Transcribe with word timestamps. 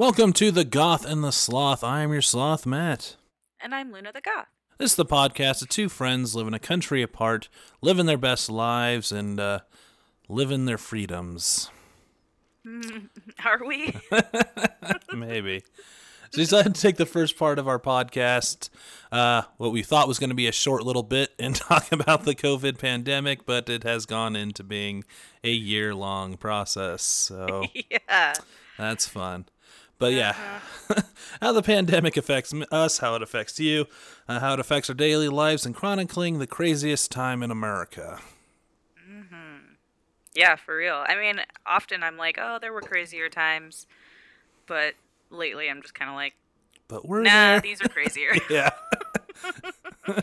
Welcome 0.00 0.32
to 0.32 0.50
The 0.50 0.64
Goth 0.64 1.04
and 1.04 1.22
the 1.22 1.30
Sloth. 1.30 1.84
I 1.84 2.00
am 2.00 2.10
your 2.10 2.22
sloth, 2.22 2.64
Matt. 2.64 3.16
And 3.62 3.74
I'm 3.74 3.92
Luna 3.92 4.12
the 4.14 4.22
Goth. 4.22 4.46
This 4.78 4.92
is 4.92 4.96
the 4.96 5.04
podcast 5.04 5.60
of 5.60 5.68
two 5.68 5.90
friends 5.90 6.34
living 6.34 6.54
a 6.54 6.58
country 6.58 7.02
apart, 7.02 7.50
living 7.82 8.06
their 8.06 8.16
best 8.16 8.48
lives, 8.48 9.12
and 9.12 9.38
uh, 9.38 9.58
living 10.26 10.64
their 10.64 10.78
freedoms. 10.78 11.70
Are 13.44 13.60
we? 13.62 13.94
Maybe. 15.14 15.64
So 16.30 16.38
we 16.38 16.44
decided 16.44 16.76
to 16.76 16.80
take 16.80 16.96
the 16.96 17.04
first 17.04 17.36
part 17.36 17.58
of 17.58 17.68
our 17.68 17.78
podcast, 17.78 18.70
uh, 19.12 19.42
what 19.58 19.70
we 19.70 19.82
thought 19.82 20.08
was 20.08 20.18
going 20.18 20.30
to 20.30 20.34
be 20.34 20.48
a 20.48 20.52
short 20.52 20.82
little 20.82 21.02
bit, 21.02 21.34
and 21.38 21.54
talk 21.54 21.92
about 21.92 22.24
the 22.24 22.34
COVID 22.34 22.78
pandemic, 22.78 23.44
but 23.44 23.68
it 23.68 23.82
has 23.82 24.06
gone 24.06 24.34
into 24.34 24.64
being 24.64 25.04
a 25.44 25.52
year 25.52 25.94
long 25.94 26.38
process. 26.38 27.02
So 27.02 27.66
yeah. 27.74 28.32
that's 28.78 29.06
fun. 29.06 29.44
But 30.00 30.14
yeah, 30.14 30.34
how 31.40 31.52
the 31.52 31.62
pandemic 31.62 32.16
affects 32.16 32.52
us, 32.72 32.98
how 32.98 33.14
it 33.14 33.22
affects 33.22 33.60
you, 33.60 33.86
uh, 34.28 34.40
how 34.40 34.54
it 34.54 34.58
affects 34.60 34.90
our 34.90 34.96
daily 34.96 35.28
lives, 35.28 35.64
and 35.64 35.74
chronicling 35.74 36.40
the 36.40 36.48
craziest 36.48 37.12
time 37.12 37.44
in 37.44 37.52
America. 37.52 38.18
Yeah, 40.34 40.56
for 40.56 40.76
real. 40.76 41.04
I 41.06 41.16
mean, 41.16 41.40
often 41.66 42.02
I'm 42.02 42.16
like, 42.16 42.38
oh, 42.40 42.58
there 42.60 42.72
were 42.72 42.80
crazier 42.80 43.28
times. 43.28 43.86
But 44.66 44.94
lately 45.30 45.68
I'm 45.68 45.82
just 45.82 45.94
kind 45.94 46.08
of 46.08 46.14
like, 46.14 46.34
But 46.88 47.06
we're 47.06 47.22
nah, 47.22 47.30
there. 47.30 47.60
these 47.60 47.82
are 47.82 47.88
crazier. 47.88 48.32
yeah. 48.50 48.70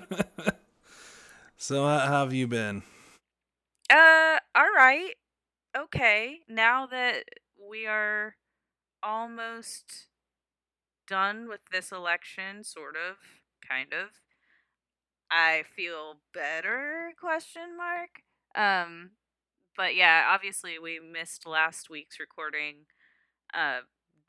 so 1.57 1.85
how 1.85 2.23
have 2.23 2.33
you 2.33 2.47
been? 2.47 2.83
uh, 3.89 4.39
all 4.55 4.71
right. 4.75 5.13
Okay. 5.77 6.39
Now 6.47 6.85
that 6.87 7.25
we 7.69 7.85
are 7.85 8.35
almost 9.07 10.07
done 11.07 11.47
with 11.47 11.61
this 11.71 11.91
election, 11.93 12.63
sort 12.63 12.95
of, 12.95 13.15
kind 13.67 13.93
of, 13.93 14.09
I 15.31 15.63
feel 15.75 16.15
better, 16.33 17.13
question 17.19 17.77
mark. 17.77 18.23
Um, 18.55 19.11
but 19.77 19.95
yeah, 19.95 20.27
obviously 20.29 20.79
we 20.79 20.99
missed 20.99 21.47
last 21.47 21.89
week's 21.89 22.19
recording, 22.19 22.87
uh, 23.53 23.79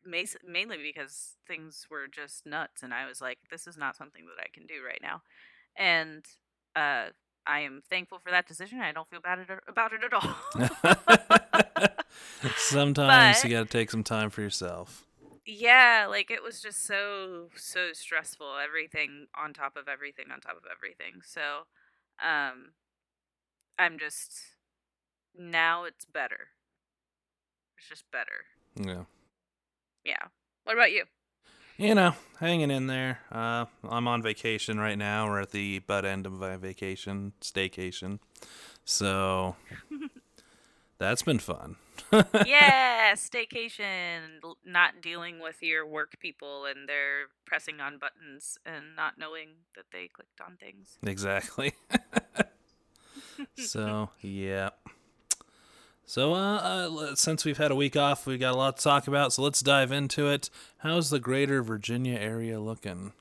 mainly 0.04 0.78
because 0.80 1.36
things 1.46 1.86
were 1.90 2.06
just 2.06 2.46
nuts, 2.46 2.82
and 2.82 2.94
I 2.94 3.06
was 3.06 3.20
like, 3.20 3.38
this 3.50 3.66
is 3.66 3.76
not 3.76 3.96
something 3.96 4.24
that 4.26 4.42
I 4.42 4.48
can 4.52 4.66
do 4.66 4.74
right 4.86 5.00
now, 5.02 5.22
and 5.76 6.24
uh, 6.76 7.06
I 7.48 7.60
am 7.60 7.80
thankful 7.88 8.18
for 8.18 8.30
that 8.30 8.46
decision. 8.46 8.80
I 8.80 8.92
don't 8.92 9.08
feel 9.08 9.20
bad 9.20 9.38
at- 9.40 9.62
about 9.66 9.92
it 9.94 10.04
at 10.04 10.12
all. 10.12 11.88
Sometimes 12.56 13.42
you 13.44 13.50
got 13.50 13.64
to 13.64 13.68
take 13.78 13.90
some 13.90 14.04
time 14.04 14.30
for 14.30 14.42
yourself. 14.42 15.04
yeah, 15.46 16.06
like 16.08 16.30
it 16.30 16.42
was 16.42 16.60
just 16.60 16.84
so 16.84 17.48
so 17.56 17.92
stressful. 17.92 18.46
Everything 18.62 19.26
on 19.34 19.52
top 19.52 19.76
of 19.76 19.88
everything 19.88 20.26
on 20.32 20.40
top 20.40 20.56
of 20.56 20.64
everything. 20.70 21.20
So, 21.24 21.40
um, 22.22 22.72
I'm 23.78 23.98
just 23.98 24.40
now 25.36 25.84
it's 25.84 26.04
better. 26.04 26.48
It's 27.78 27.88
just 27.88 28.04
better. 28.12 28.44
Yeah. 28.76 29.04
Yeah. 30.04 30.26
What 30.64 30.74
about 30.76 30.92
you? 30.92 31.04
You 31.80 31.94
know, 31.94 32.14
hanging 32.40 32.72
in 32.72 32.88
there. 32.88 33.20
Uh, 33.30 33.66
I'm 33.88 34.08
on 34.08 34.20
vacation 34.20 34.80
right 34.80 34.98
now. 34.98 35.28
We're 35.28 35.42
at 35.42 35.52
the 35.52 35.78
butt 35.78 36.04
end 36.04 36.26
of 36.26 36.32
my 36.32 36.56
vacation, 36.56 37.34
staycation. 37.40 38.18
So 38.84 39.54
that's 40.98 41.22
been 41.22 41.38
fun. 41.38 41.76
yeah, 42.44 43.12
staycation. 43.14 44.40
Not 44.66 45.00
dealing 45.00 45.38
with 45.38 45.62
your 45.62 45.86
work 45.86 46.18
people 46.18 46.64
and 46.64 46.88
they're 46.88 47.26
pressing 47.46 47.80
on 47.80 47.98
buttons 47.98 48.58
and 48.66 48.96
not 48.96 49.16
knowing 49.16 49.50
that 49.76 49.84
they 49.92 50.08
clicked 50.08 50.40
on 50.44 50.56
things. 50.56 50.98
Exactly. 51.06 51.74
so, 53.56 54.10
yeah. 54.20 54.70
So, 56.08 56.32
uh, 56.32 56.88
uh, 56.90 57.14
since 57.16 57.44
we've 57.44 57.58
had 57.58 57.70
a 57.70 57.74
week 57.74 57.94
off, 57.94 58.26
we've 58.26 58.40
got 58.40 58.54
a 58.54 58.56
lot 58.56 58.78
to 58.78 58.82
talk 58.82 59.06
about, 59.08 59.34
so 59.34 59.42
let's 59.42 59.60
dive 59.60 59.92
into 59.92 60.26
it. 60.26 60.48
How's 60.78 61.10
the 61.10 61.20
greater 61.20 61.62
Virginia 61.62 62.18
area 62.18 62.58
looking? 62.58 63.12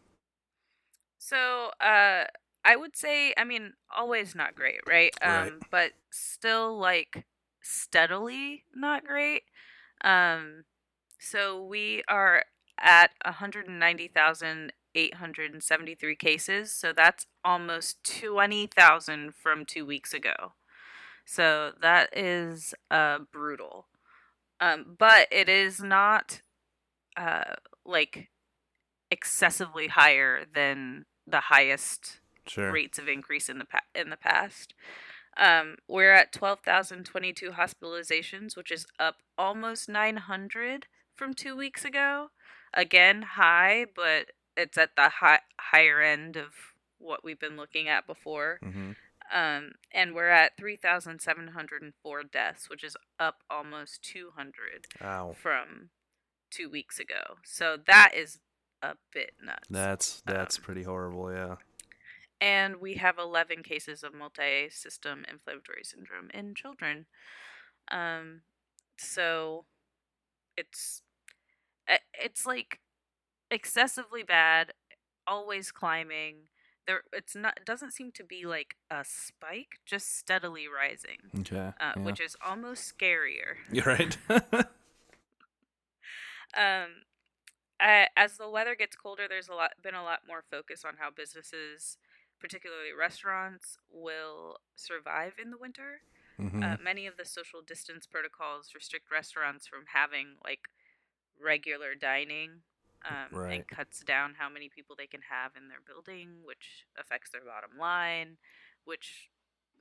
So, 1.18 1.72
uh, 1.82 2.24
I 2.64 2.76
would 2.78 2.96
say, 2.96 3.34
I 3.38 3.44
mean, 3.44 3.74
always 3.94 4.36
not 4.36 4.56
great, 4.56 4.80
right? 4.88 5.14
Um, 5.22 5.30
Right. 5.30 5.52
but 5.70 5.92
still 6.12 6.78
like 6.78 7.26
steadily 7.62 8.64
not 8.74 9.04
great. 9.06 9.44
Um, 10.02 10.64
so 11.20 11.62
we 11.62 12.04
are 12.08 12.46
at 12.80 13.12
190,873 13.26 16.16
cases. 16.16 16.72
So 16.72 16.94
that's 16.94 17.26
almost 17.44 18.02
20,000 18.04 19.36
from 19.36 19.66
two 19.66 19.86
weeks 19.86 20.14
ago. 20.14 20.54
So 21.30 21.74
that 21.82 22.10
is 22.18 22.74
uh, 22.90 23.20
brutal. 23.32 23.88
Um, 24.62 24.96
but 24.98 25.28
it 25.30 25.50
is 25.50 25.82
not 25.82 26.42
uh, 27.18 27.56
like 27.86 28.30
excessively 29.12 29.88
higher 29.88 30.46
than 30.54 31.06
the 31.28 31.42
highest 31.42 32.20
Sure. 32.48 32.72
rates 32.72 32.98
of 32.98 33.10
increase 33.10 33.50
in 33.50 33.60
the 33.60 33.66
pa- 33.66 33.82
in 33.94 34.10
the 34.10 34.16
past. 34.16 34.74
Um, 35.36 35.76
we're 35.86 36.14
at 36.14 36.32
twelve 36.32 36.62
thousand 36.62 37.04
twenty 37.04 37.34
two 37.34 37.52
hospitalizations, 37.52 38.56
which 38.56 38.72
is 38.72 38.88
up 38.98 39.18
almost 39.38 39.90
nine 39.90 40.16
hundred 40.16 40.88
from 41.14 41.34
two 41.34 41.58
weeks 41.58 41.84
ago. 41.84 42.30
Again, 42.74 43.24
high, 43.36 43.86
but 43.94 44.28
it's 44.56 44.78
at 44.78 44.96
the 44.96 45.10
high, 45.20 45.40
higher 45.60 46.00
end 46.02 46.38
of 46.38 46.54
what 47.00 47.22
we've 47.22 47.40
been 47.40 47.58
looking 47.58 47.90
at 47.90 48.08
before. 48.08 48.60
hmm 48.64 48.92
Um, 49.34 49.72
and 49.94 50.16
we're 50.16 50.30
at 50.30 50.58
three 50.58 50.76
thousand 50.78 51.22
seven 51.22 51.50
hundred 51.50 51.82
and 51.82 51.94
four 52.02 52.24
deaths, 52.24 52.70
which 52.70 52.84
is 52.84 52.96
up 53.20 53.44
almost 53.50 54.02
two 54.04 54.32
hundred 54.36 54.88
Ow. 55.02 55.34
from 55.34 55.90
two 56.50 56.70
weeks 56.70 57.00
ago. 57.00 57.36
So 57.44 57.78
that 57.88 58.12
is 58.16 58.40
a 58.82 58.96
bit 59.14 59.32
nuts. 59.44 59.68
That's 59.70 60.22
that's 60.26 60.58
Um, 60.58 60.64
pretty 60.64 60.84
horrible, 60.84 61.32
yeah. 61.32 61.56
and 62.40 62.78
we 62.78 62.94
have 62.96 63.18
11 63.18 63.64
cases 63.64 64.04
of 64.04 64.14
multi-system 64.14 65.26
inflammatory 65.30 65.84
syndrome 65.84 66.30
in 66.34 66.54
children 66.54 67.08
um 67.90 68.42
so 68.98 69.66
it's 70.56 71.02
it's 72.14 72.46
like 72.46 72.80
excessively 73.50 74.22
bad 74.24 74.74
always 75.26 75.72
climbing 75.72 76.36
there 76.88 77.02
it's 77.14 77.36
not 77.36 77.54
it 77.58 77.66
doesn't 77.66 77.92
seem 77.94 78.12
to 78.12 78.24
be 78.24 78.46
like 78.46 78.76
a 78.90 79.04
spike 79.06 79.80
just 79.86 80.18
steadily 80.18 80.68
rising 80.68 81.18
Okay. 81.42 81.58
uh, 81.58 81.74
yeah. 81.80 82.04
which 82.04 82.20
is 82.20 82.36
almost 82.46 82.98
scarier 82.98 83.58
You're 83.72 83.86
right. 83.86 84.18
um 86.56 87.04
I, 87.80 88.08
as 88.18 88.38
the 88.38 88.50
weather 88.50 88.76
gets 88.76 88.96
colder 88.96 89.28
there's 89.30 89.50
a 89.50 89.54
lot 89.54 89.72
been 89.84 89.94
a 89.96 90.04
lot 90.04 90.22
more 90.28 90.44
focus 90.50 90.84
on 90.86 90.96
how 91.00 91.12
businesses 91.12 91.98
particularly 92.40 92.92
restaurants 92.98 93.78
will 93.92 94.58
survive 94.76 95.34
in 95.42 95.52
the 95.52 95.58
winter 95.58 96.02
hmm 96.38 96.62
uh, 96.64 96.76
many 96.84 97.06
of 97.08 97.18
the 97.18 97.26
social 97.26 97.62
distance 97.62 98.08
protocols 98.08 98.72
restrict 98.74 99.12
restaurants 99.12 99.68
from 99.68 99.84
having 99.94 100.36
like 100.44 100.70
regular 101.44 101.94
dining 101.96 102.62
um, 103.08 103.30
Right. 103.32 103.54
and 103.54 103.68
cuts 103.68 104.02
down 104.02 104.36
how 104.38 104.50
many 104.50 104.70
people 104.70 104.96
they 104.98 105.08
can 105.08 105.22
have 105.30 105.52
in 105.56 105.70
their 105.70 105.82
building 105.86 106.30
which 106.44 106.86
affects 107.00 107.32
their 107.32 107.42
bottom 107.42 107.78
line 107.80 108.38
which 108.86 109.30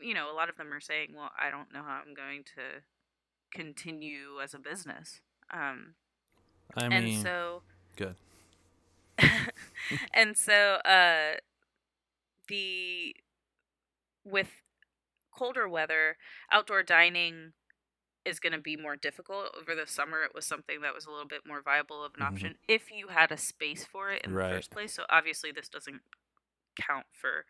you 0.01 0.15
know 0.15 0.31
a 0.33 0.35
lot 0.37 0.49
of 0.49 0.57
them 0.57 0.73
are 0.73 0.81
saying 0.81 1.11
well 1.15 1.31
i 1.39 1.51
don't 1.51 1.73
know 1.73 1.83
how 1.83 2.01
i'm 2.07 2.15
going 2.15 2.43
to 2.45 2.83
continue 3.53 4.41
as 4.43 4.55
a 4.55 4.59
business 4.59 5.21
um, 5.53 5.95
I 6.77 6.89
and 6.91 7.05
mean, 7.05 7.23
so 7.23 7.63
good. 7.97 8.17
and 10.15 10.37
so 10.37 10.79
uh 10.85 11.37
the 12.49 13.15
with 14.25 14.63
colder 15.37 15.69
weather 15.69 16.17
outdoor 16.51 16.83
dining 16.83 17.53
is 18.27 18.41
going 18.41 18.53
to 18.53 18.61
be 18.61 18.77
more 18.77 18.97
difficult 18.97 19.47
over 19.61 19.75
the 19.75 19.87
summer 19.87 20.23
it 20.25 20.35
was 20.35 20.47
something 20.47 20.83
that 20.83 20.95
was 20.95 21.07
a 21.07 21.11
little 21.11 21.27
bit 21.29 21.43
more 21.47 21.63
viable 21.63 22.05
of 22.05 22.13
an 22.17 22.23
Mhm. 22.23 22.27
option 22.27 22.57
if 22.69 22.91
you 22.93 23.09
had 23.09 23.33
a 23.33 23.39
space 23.39 23.85
for 23.85 24.11
it 24.11 24.23
in 24.25 24.31
Right. 24.31 24.37
the 24.37 24.43
first 24.43 24.73
place 24.73 24.95
so 24.95 25.05
obviously 25.11 25.53
this 25.53 25.69
doesn't 25.69 26.03
count 26.81 27.07
for 27.13 27.47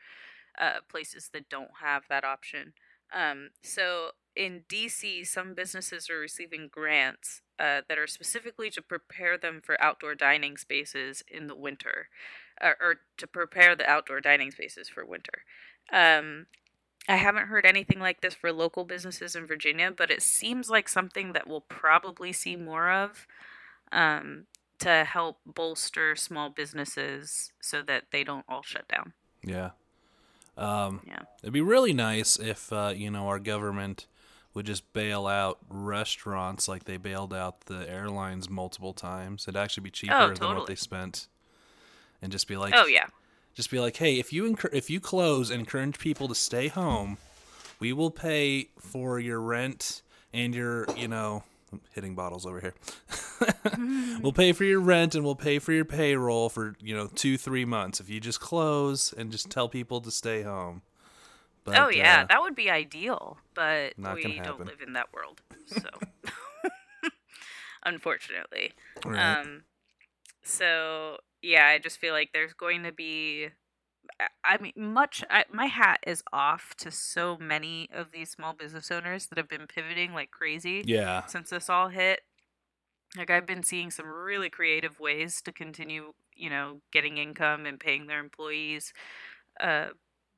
uh, 0.60 0.80
places 0.88 1.30
that 1.32 1.48
don't 1.48 1.70
have 1.82 2.04
that 2.08 2.24
option 2.24 2.74
um, 3.14 3.50
so 3.62 4.10
in 4.36 4.62
dc 4.68 5.26
some 5.26 5.54
businesses 5.54 6.10
are 6.10 6.18
receiving 6.18 6.68
grants 6.70 7.42
uh, 7.58 7.82
that 7.88 7.98
are 7.98 8.06
specifically 8.06 8.70
to 8.70 8.82
prepare 8.82 9.38
them 9.38 9.60
for 9.64 9.80
outdoor 9.82 10.14
dining 10.14 10.56
spaces 10.56 11.22
in 11.28 11.46
the 11.46 11.56
winter 11.56 12.08
or, 12.62 12.76
or 12.80 12.96
to 13.16 13.26
prepare 13.26 13.74
the 13.76 13.88
outdoor 13.88 14.20
dining 14.20 14.50
spaces 14.50 14.88
for 14.88 15.04
winter 15.04 15.44
um, 15.92 16.46
I 17.08 17.16
haven't 17.16 17.46
heard 17.46 17.64
anything 17.64 18.00
like 18.00 18.20
this 18.20 18.34
for 18.34 18.52
local 18.52 18.84
businesses 18.84 19.36
in 19.36 19.46
Virginia, 19.46 19.92
but 19.96 20.10
it 20.10 20.22
seems 20.22 20.68
like 20.68 20.88
something 20.88 21.32
that 21.32 21.46
we'll 21.46 21.60
probably 21.60 22.32
see 22.32 22.56
more 22.56 22.90
of. 22.90 23.26
Um, 23.92 24.46
to 24.78 25.04
help 25.04 25.38
bolster 25.46 26.14
small 26.16 26.50
businesses 26.50 27.52
so 27.60 27.82
that 27.82 28.04
they 28.10 28.24
don't 28.24 28.44
all 28.48 28.62
shut 28.62 28.86
down. 28.88 29.12
Yeah. 29.42 29.70
Um, 30.56 31.00
Yeah. 31.06 31.22
It'd 31.42 31.52
be 31.52 31.60
really 31.60 31.92
nice 31.92 32.38
if 32.38 32.72
uh, 32.72 32.92
you 32.94 33.10
know 33.10 33.28
our 33.28 33.38
government 33.38 34.06
would 34.54 34.66
just 34.66 34.92
bail 34.92 35.26
out 35.26 35.58
restaurants 35.68 36.66
like 36.66 36.84
they 36.84 36.96
bailed 36.96 37.34
out 37.34 37.66
the 37.66 37.88
airlines 37.90 38.48
multiple 38.48 38.94
times. 38.94 39.44
It'd 39.44 39.56
actually 39.56 39.84
be 39.84 39.90
cheaper 39.90 40.34
than 40.34 40.56
what 40.56 40.66
they 40.66 40.74
spent, 40.74 41.28
and 42.22 42.32
just 42.32 42.48
be 42.48 42.56
like, 42.56 42.74
Oh 42.76 42.86
yeah. 42.86 43.06
Just 43.56 43.70
be 43.70 43.80
like, 43.80 43.96
hey, 43.96 44.18
if 44.18 44.32
you 44.32 44.44
encour- 44.44 44.72
if 44.72 44.90
you 44.90 45.00
close 45.00 45.50
and 45.50 45.60
encourage 45.60 45.98
people 45.98 46.28
to 46.28 46.34
stay 46.34 46.68
home, 46.68 47.16
we 47.80 47.92
will 47.92 48.10
pay 48.10 48.68
for 48.78 49.18
your 49.18 49.40
rent 49.40 50.02
and 50.32 50.54
your 50.54 50.86
you 50.94 51.08
know 51.08 51.42
I'm 51.72 51.80
hitting 51.94 52.14
bottles 52.14 52.46
over 52.46 52.60
here. 52.60 52.74
we'll 54.20 54.32
pay 54.32 54.52
for 54.52 54.64
your 54.64 54.80
rent 54.80 55.14
and 55.14 55.24
we'll 55.24 55.34
pay 55.34 55.58
for 55.58 55.72
your 55.72 55.86
payroll 55.86 56.50
for 56.50 56.76
you 56.80 56.94
know 56.94 57.08
two 57.14 57.38
three 57.38 57.64
months 57.64 57.98
if 57.98 58.10
you 58.10 58.20
just 58.20 58.40
close 58.40 59.12
and 59.14 59.32
just 59.32 59.50
tell 59.50 59.68
people 59.68 60.00
to 60.02 60.10
stay 60.10 60.42
home. 60.42 60.82
But, 61.64 61.78
oh 61.78 61.88
yeah, 61.88 62.22
uh, 62.22 62.26
that 62.26 62.42
would 62.42 62.54
be 62.54 62.70
ideal, 62.70 63.38
but 63.54 63.94
we 63.96 64.38
don't 64.38 64.64
live 64.64 64.82
in 64.86 64.92
that 64.92 65.12
world. 65.12 65.40
So 65.66 65.88
unfortunately. 67.84 68.72
right. 69.04 69.38
Um 69.40 69.62
so 70.42 71.16
yeah, 71.46 71.66
I 71.66 71.78
just 71.78 71.98
feel 71.98 72.12
like 72.12 72.30
there's 72.32 72.52
going 72.54 72.82
to 72.84 72.92
be 72.92 73.48
I- 74.44 74.58
mean 74.58 74.72
much 74.76 75.24
I, 75.30 75.44
my 75.52 75.66
hat 75.66 76.00
is 76.06 76.22
off 76.32 76.74
to 76.78 76.90
so 76.90 77.36
many 77.38 77.88
of 77.92 78.12
these 78.12 78.30
small 78.30 78.52
business 78.54 78.90
owners 78.90 79.26
that 79.26 79.38
have 79.38 79.48
been 79.48 79.66
pivoting 79.66 80.12
like 80.14 80.30
crazy 80.30 80.82
yeah, 80.84 81.22
since 81.26 81.50
this 81.50 81.68
all 81.70 81.88
hit. 81.88 82.20
Like 83.16 83.30
I've 83.30 83.46
been 83.46 83.62
seeing 83.62 83.90
some 83.90 84.06
really 84.06 84.50
creative 84.50 85.00
ways 85.00 85.40
to 85.42 85.52
continue, 85.52 86.12
you 86.34 86.50
know, 86.50 86.80
getting 86.92 87.18
income 87.18 87.66
and 87.66 87.80
paying 87.80 88.06
their 88.06 88.20
employees. 88.20 88.92
Uh, 89.60 89.88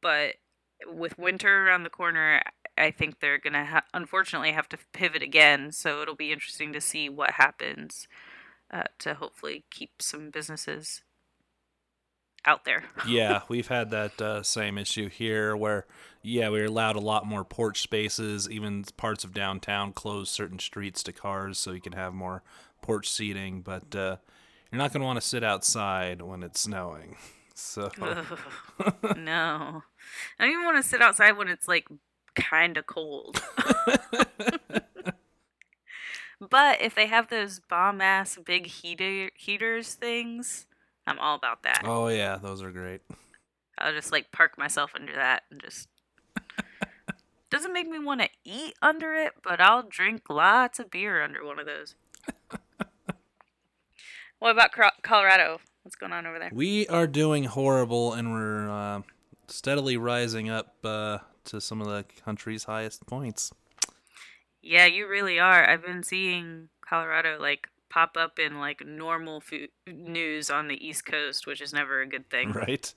but 0.03 0.37
with 0.87 1.19
winter 1.19 1.67
around 1.67 1.83
the 1.85 1.91
corner, 1.91 2.41
I 2.77 2.91
think 2.93 3.21
they're 3.21 3.39
gonna 3.39 3.65
ha- 3.67 3.85
unfortunately 3.95 4.53
have 4.53 4.69
to 4.71 4.79
pivot 4.93 5.23
again. 5.23 5.73
So 5.73 6.03
it'll 6.03 6.15
be 6.17 6.33
interesting 6.33 6.73
to 6.75 6.81
see 6.81 7.09
what 7.09 7.33
happens 7.33 8.07
uh, 8.70 8.85
to 8.99 9.15
hopefully 9.15 9.65
keep 9.70 10.00
some 10.00 10.31
businesses 10.31 11.03
out 12.44 12.65
there. 12.65 12.85
yeah, 13.06 13.43
we've 13.49 13.69
had 13.69 13.91
that 13.91 14.20
uh, 14.20 14.43
same 14.43 14.79
issue 14.79 15.09
here 15.09 15.56
where, 15.56 15.87
yeah, 16.23 16.49
we 16.50 16.65
allowed 16.65 16.97
a 16.97 17.00
lot 17.00 17.26
more 17.26 17.44
porch 17.44 17.82
spaces. 17.82 18.49
Even 18.50 18.85
parts 18.97 19.25
of 19.25 19.35
downtown 19.35 19.93
closed 19.93 20.32
certain 20.32 20.59
streets 20.59 21.03
to 21.05 21.12
cars 21.12 21.59
so 21.59 21.73
you 21.73 21.81
can 21.81 21.93
have 21.93 22.15
more 22.15 22.43
porch 22.82 23.09
seating. 23.11 23.61
But 23.62 23.94
uh, 23.94 24.17
you're 24.71 24.79
not 24.79 24.93
going 24.93 25.00
to 25.00 25.06
want 25.06 25.21
to 25.21 25.26
sit 25.26 25.44
outside 25.44 26.23
when 26.23 26.43
it's 26.43 26.61
snowing. 26.61 27.17
So, 27.61 27.91
Ugh, 28.00 28.38
no, 29.17 29.82
I 30.38 30.44
don't 30.44 30.50
even 30.50 30.64
want 30.64 30.76
to 30.76 30.88
sit 30.88 31.03
outside 31.03 31.32
when 31.32 31.49
it's 31.49 31.67
like 31.67 31.88
kind 32.37 32.76
of 32.76 32.87
cold. 32.87 33.43
But 36.40 36.81
if 36.81 36.94
they 36.94 37.06
have 37.06 37.29
those 37.29 37.61
bomb 37.61 38.00
ass 38.00 38.38
big 38.44 38.67
heater 38.67 39.31
heaters 39.35 39.94
things, 39.94 40.67
I'm 41.06 41.19
all 41.19 41.37
about 41.37 41.62
that. 41.62 41.82
oh, 41.85 42.08
yeah, 42.08 42.37
those 42.37 42.62
are 42.62 42.70
great. 42.70 43.00
I'll 43.79 43.93
just 43.93 44.12
like 44.12 44.32
park 44.32 44.58
myself 44.58 44.93
under 44.94 45.14
that 45.14 45.44
and 45.50 45.61
just. 45.61 45.88
Doesn't 47.50 47.73
make 47.73 47.88
me 47.88 47.99
want 47.99 48.20
to 48.20 48.29
eat 48.44 48.75
under 48.82 49.14
it, 49.14 49.32
but 49.43 49.61
I'll 49.61 49.82
drink 49.82 50.25
lots 50.29 50.79
of 50.79 50.90
beer 50.90 51.23
under 51.23 51.44
one 51.44 51.58
of 51.58 51.64
those. 51.64 51.94
what 54.38 54.50
about 54.50 54.70
Colorado? 55.02 55.61
What's 55.82 55.96
going 55.96 56.12
on 56.12 56.26
over 56.26 56.38
there? 56.38 56.50
We 56.52 56.87
are 56.88 57.06
doing 57.06 57.44
horrible 57.44 58.12
and 58.12 58.32
we're 58.32 58.69
uh, 58.69 59.00
steadily 59.46 59.96
rising 59.96 60.50
up 60.50 60.75
uh, 60.85 61.19
to 61.44 61.61
some 61.61 61.81
of 61.81 61.87
the 61.87 62.05
country's 62.23 62.64
highest 62.64 63.06
points. 63.06 63.50
Yeah, 64.63 64.87
you 64.87 65.07
really 65.09 65.39
are. 65.39 65.69
I've 65.69 65.85
been 65.85 66.03
seeing 66.03 66.69
Colorado 66.81 67.39
like 67.41 67.69
pop 67.91 68.17
up 68.19 68.39
in 68.39 68.59
like 68.59 68.85
normal 68.87 69.41
food 69.41 69.69
news 69.87 70.51
on 70.51 70.69
the 70.69 70.87
East 70.87 71.05
Coast, 71.07 71.47
which 71.47 71.61
is 71.61 71.73
never 71.73 72.01
a 72.01 72.07
good 72.07 72.29
thing. 72.35 72.53
right? 72.53 72.93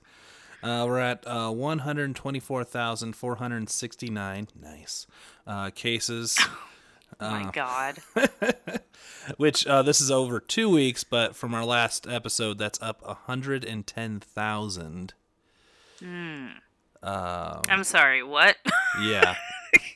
Uh, 0.62 0.84
we're 0.86 1.00
at 1.00 1.26
uh, 1.26 1.50
124,469. 1.50 4.48
Nice. 4.60 5.06
Uh, 5.46 5.70
cases. 5.70 6.38
Oh 7.20 7.30
my 7.30 7.42
Uh, 7.44 7.50
god. 7.52 7.98
Which 9.36 9.66
uh, 9.66 9.82
this 9.82 10.00
is 10.00 10.10
over 10.10 10.40
two 10.40 10.70
weeks, 10.70 11.04
but 11.04 11.36
from 11.36 11.52
our 11.54 11.62
last 11.64 12.06
episode, 12.08 12.56
that's 12.56 12.80
up 12.80 13.02
110,000. 13.06 15.14
Hmm. 16.00 16.46
Um, 17.02 17.62
I'm 17.68 17.84
sorry, 17.84 18.22
what? 18.22 18.56
yeah, 19.02 19.34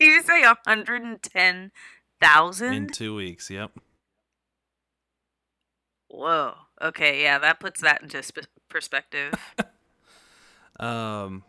you 0.00 0.22
say 0.22 0.42
110,000? 0.42 2.72
in 2.72 2.86
two 2.88 3.14
weeks. 3.14 3.50
Yep. 3.50 3.72
Whoa. 6.08 6.54
Okay, 6.80 7.22
yeah, 7.22 7.38
that 7.38 7.60
puts 7.60 7.80
that 7.80 8.02
into 8.02 8.20
sp- 8.24 8.48
perspective. 8.68 9.34
Um, 10.78 11.44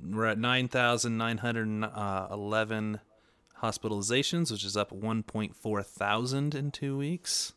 we're 0.00 0.26
at 0.26 0.38
9,911 0.38 3.00
hospitalizations, 3.62 4.52
which 4.52 4.64
is 4.64 4.76
up 4.76 4.90
1.4 4.90 5.84
thousand 5.84 6.54
in 6.54 6.70
two 6.70 6.96
weeks. 6.96 7.52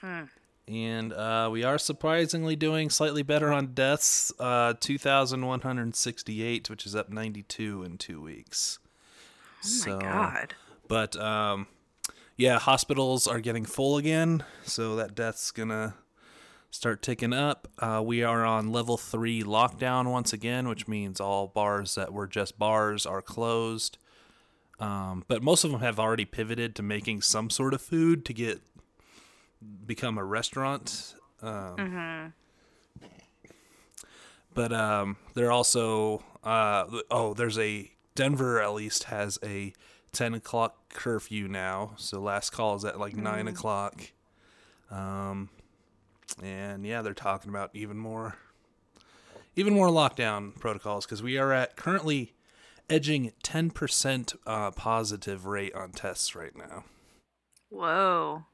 Hmm. 0.00 0.24
And 0.68 1.12
uh, 1.12 1.48
we 1.50 1.62
are 1.62 1.78
surprisingly 1.78 2.56
doing 2.56 2.90
slightly 2.90 3.22
better 3.22 3.52
on 3.52 3.68
deaths, 3.68 4.32
uh, 4.40 4.72
2,168, 4.78 6.68
which 6.68 6.84
is 6.84 6.96
up 6.96 7.08
92 7.08 7.84
in 7.84 7.96
two 7.98 8.20
weeks. 8.20 8.80
Oh 9.88 9.90
my 9.90 9.98
god. 10.00 10.54
But 10.88 11.16
um, 11.20 11.66
yeah, 12.36 12.58
hospitals 12.58 13.26
are 13.26 13.40
getting 13.40 13.64
full 13.64 13.96
again, 13.96 14.44
so 14.64 14.96
that 14.96 15.14
death's 15.14 15.50
gonna 15.50 15.94
start 16.70 17.02
ticking 17.02 17.32
up. 17.32 17.68
Uh, 17.78 18.02
we 18.04 18.22
are 18.22 18.44
on 18.44 18.70
level 18.70 18.96
three 18.96 19.42
lockdown 19.42 20.10
once 20.10 20.32
again, 20.32 20.68
which 20.68 20.86
means 20.86 21.20
all 21.20 21.46
bars 21.46 21.94
that 21.94 22.12
were 22.12 22.26
just 22.26 22.58
bars 22.58 23.06
are 23.06 23.22
closed. 23.22 23.98
Um, 24.78 25.24
but 25.26 25.42
most 25.42 25.64
of 25.64 25.70
them 25.70 25.80
have 25.80 25.98
already 25.98 26.26
pivoted 26.26 26.74
to 26.76 26.82
making 26.82 27.22
some 27.22 27.48
sort 27.48 27.72
of 27.72 27.80
food 27.80 28.24
to 28.26 28.34
get 28.34 28.60
become 29.86 30.18
a 30.18 30.24
restaurant. 30.24 31.14
Um, 31.40 31.76
Mhm. 31.76 32.32
but 34.54 34.72
um, 34.72 35.16
they're 35.34 35.52
also 35.52 36.22
uh, 36.44 36.84
oh, 37.10 37.34
there's 37.34 37.58
a 37.58 37.90
Denver 38.16 38.60
at 38.60 38.72
least 38.74 39.04
has 39.04 39.38
a 39.44 39.72
ten 40.12 40.34
o'clock 40.34 40.92
curfew 40.92 41.46
now. 41.46 41.92
So 41.96 42.20
last 42.20 42.50
call 42.50 42.74
is 42.74 42.84
at 42.84 42.98
like 42.98 43.14
nine 43.16 43.46
o'clock. 43.46 44.10
Um, 44.90 45.50
and 46.42 46.84
yeah, 46.84 47.02
they're 47.02 47.14
talking 47.14 47.50
about 47.50 47.70
even 47.74 47.96
more, 47.96 48.34
even 49.54 49.74
more 49.74 49.88
lockdown 49.88 50.58
protocols 50.58 51.06
because 51.06 51.22
we 51.22 51.38
are 51.38 51.52
at 51.52 51.76
currently 51.76 52.32
edging 52.90 53.32
ten 53.42 53.70
percent 53.70 54.34
uh, 54.46 54.70
positive 54.72 55.46
rate 55.46 55.74
on 55.74 55.92
tests 55.92 56.34
right 56.34 56.56
now. 56.56 56.84
Whoa. 57.68 58.44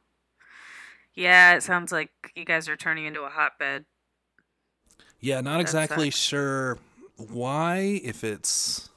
Yeah, 1.14 1.54
it 1.54 1.62
sounds 1.62 1.92
like 1.92 2.10
you 2.34 2.44
guys 2.46 2.68
are 2.68 2.76
turning 2.76 3.04
into 3.04 3.20
a 3.20 3.28
hotbed. 3.28 3.84
Yeah, 5.20 5.42
not 5.42 5.58
That 5.58 5.60
exactly 5.60 6.10
sucks. 6.10 6.20
sure 6.22 6.78
why, 7.16 8.00
if 8.02 8.24
it's 8.24 8.88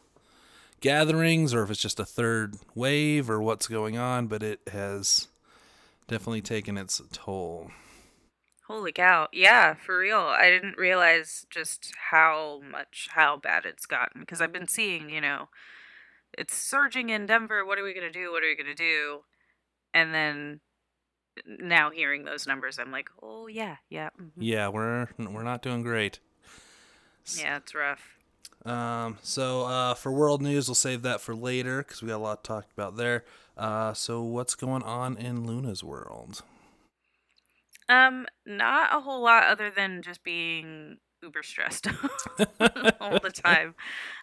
gatherings 0.81 1.53
or 1.53 1.63
if 1.63 1.69
it's 1.71 1.81
just 1.81 1.99
a 1.99 2.05
third 2.05 2.57
wave 2.73 3.29
or 3.29 3.41
what's 3.41 3.67
going 3.67 3.97
on, 3.97 4.27
but 4.27 4.43
it 4.43 4.59
has 4.71 5.27
definitely 6.07 6.41
taken 6.41 6.77
its 6.77 7.01
toll. 7.11 7.71
Holy 8.67 8.91
cow. 8.91 9.27
Yeah, 9.31 9.75
for 9.75 9.99
real. 9.99 10.17
I 10.19 10.49
didn't 10.49 10.77
realize 10.77 11.45
just 11.49 11.93
how 12.09 12.61
much, 12.71 13.09
how 13.11 13.37
bad 13.37 13.65
it's 13.65 13.85
gotten. 13.85 14.21
Because 14.21 14.41
I've 14.41 14.53
been 14.53 14.67
seeing, 14.67 15.09
you 15.09 15.21
know, 15.21 15.49
it's 16.35 16.55
surging 16.55 17.09
in 17.09 17.27
Denver. 17.27 17.63
What 17.63 17.77
are 17.77 17.83
we 17.83 17.93
going 17.93 18.11
to 18.11 18.19
do? 18.19 18.31
What 18.31 18.43
are 18.43 18.47
we 18.47 18.55
going 18.55 18.65
to 18.65 18.73
do? 18.75 19.19
And 19.93 20.13
then 20.13 20.61
now 21.45 21.91
hearing 21.91 22.23
those 22.25 22.47
numbers, 22.47 22.79
I'm 22.79 22.91
like, 22.91 23.09
oh, 23.21 23.47
yeah, 23.47 23.77
yeah. 23.89 24.09
mhm. 24.19 24.31
Yeah, 24.37 24.69
we're 24.69 25.09
we're 25.17 25.43
not 25.43 25.61
doing 25.61 25.83
great. 25.83 26.19
Yeah, 27.37 27.57
it's 27.57 27.75
rough. 27.75 28.14
Um, 28.65 29.17
so 29.21 29.63
uh, 29.63 29.93
for 29.93 30.11
world 30.11 30.41
news, 30.41 30.67
we'll 30.67 30.75
save 30.75 31.03
that 31.03 31.21
for 31.21 31.35
later 31.35 31.79
because 31.83 32.01
we 32.01 32.07
got 32.09 32.17
a 32.17 32.17
lot 32.17 32.43
to 32.43 32.47
talk 32.47 32.65
about 32.73 32.97
there. 32.97 33.23
Uh, 33.57 33.93
so 33.93 34.21
what's 34.23 34.55
going 34.55 34.83
on 34.83 35.17
in 35.17 35.45
Luna's 35.45 35.83
world? 35.83 36.41
Um, 37.87 38.25
not 38.45 38.95
a 38.95 39.01
whole 39.01 39.21
lot 39.21 39.43
other 39.45 39.69
than 39.69 40.01
just 40.01 40.23
being 40.23 40.97
uber 41.21 41.43
stressed 41.43 41.87
all 42.99 43.19
the 43.19 43.31
time. 43.31 43.75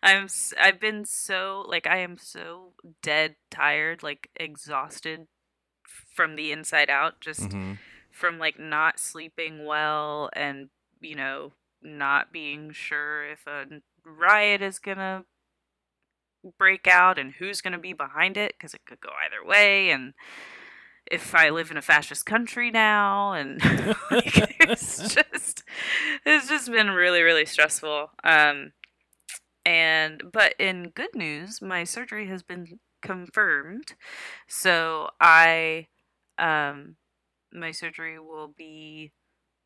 I'm 0.02 0.28
I've 0.60 0.80
been 0.80 1.04
so 1.04 1.64
like 1.68 1.86
I 1.86 1.98
am 1.98 2.18
so 2.18 2.72
dead 3.02 3.36
tired, 3.50 4.02
like 4.02 4.30
exhausted 4.36 5.26
from 6.14 6.36
the 6.36 6.52
inside 6.52 6.90
out, 6.90 7.20
just 7.20 7.54
Mhm. 7.54 7.78
from 8.10 8.38
like 8.38 8.58
not 8.58 8.98
sleeping 9.00 9.64
well 9.66 10.30
and 10.34 10.70
you 11.00 11.16
know 11.16 11.52
not 11.82 12.32
being 12.32 12.72
sure 12.72 13.26
if 13.30 13.46
a 13.46 13.66
riot 14.04 14.62
is 14.62 14.78
gonna 14.78 15.24
break 16.58 16.86
out 16.86 17.18
and 17.18 17.34
who's 17.38 17.60
gonna 17.60 17.78
be 17.78 17.92
behind 17.92 18.36
it 18.36 18.54
because 18.56 18.74
it 18.74 18.80
could 18.86 19.00
go 19.00 19.10
either 19.24 19.46
way 19.46 19.90
and 19.90 20.14
if 21.10 21.34
I 21.34 21.50
live 21.50 21.70
in 21.70 21.76
a 21.76 21.82
fascist 21.82 22.26
country 22.26 22.70
now, 22.70 23.32
and 23.32 23.62
like, 24.10 24.56
it's 24.60 24.98
just 25.14 25.62
it's 26.24 26.48
just 26.48 26.70
been 26.70 26.90
really 26.90 27.22
really 27.22 27.44
stressful. 27.44 28.10
Um, 28.24 28.72
and 29.64 30.22
but 30.32 30.54
in 30.58 30.90
good 30.94 31.14
news, 31.14 31.60
my 31.60 31.84
surgery 31.84 32.28
has 32.28 32.42
been 32.42 32.78
confirmed, 33.02 33.94
so 34.48 35.10
I 35.20 35.88
um 36.38 36.96
my 37.52 37.72
surgery 37.72 38.18
will 38.18 38.48
be 38.56 39.12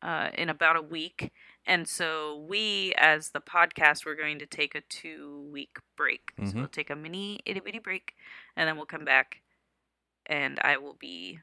uh, 0.07 0.29
in 0.37 0.49
about 0.49 0.77
a 0.77 0.81
week. 0.81 1.31
And 1.65 1.85
so 1.87 2.45
we, 2.47 2.93
as 2.97 3.31
the 3.31 3.41
podcast, 3.41 4.05
we're 4.05 4.15
going 4.15 4.39
to 4.39 4.45
take 4.45 4.73
a 4.73 4.79
two 4.81 5.47
week 5.51 5.79
break. 5.97 6.31
So 6.37 6.43
Mhm. 6.43 6.53
we'll 6.55 6.67
take 6.69 6.89
a 6.89 6.95
mini 6.95 7.41
itty 7.45 7.59
bitty 7.59 7.79
break, 7.79 8.13
and 8.55 8.67
then 8.67 8.77
we'll 8.77 8.85
come 8.85 9.03
back, 9.03 9.41
and 10.25 10.59
I 10.63 10.77
will 10.77 10.93
be 10.93 11.39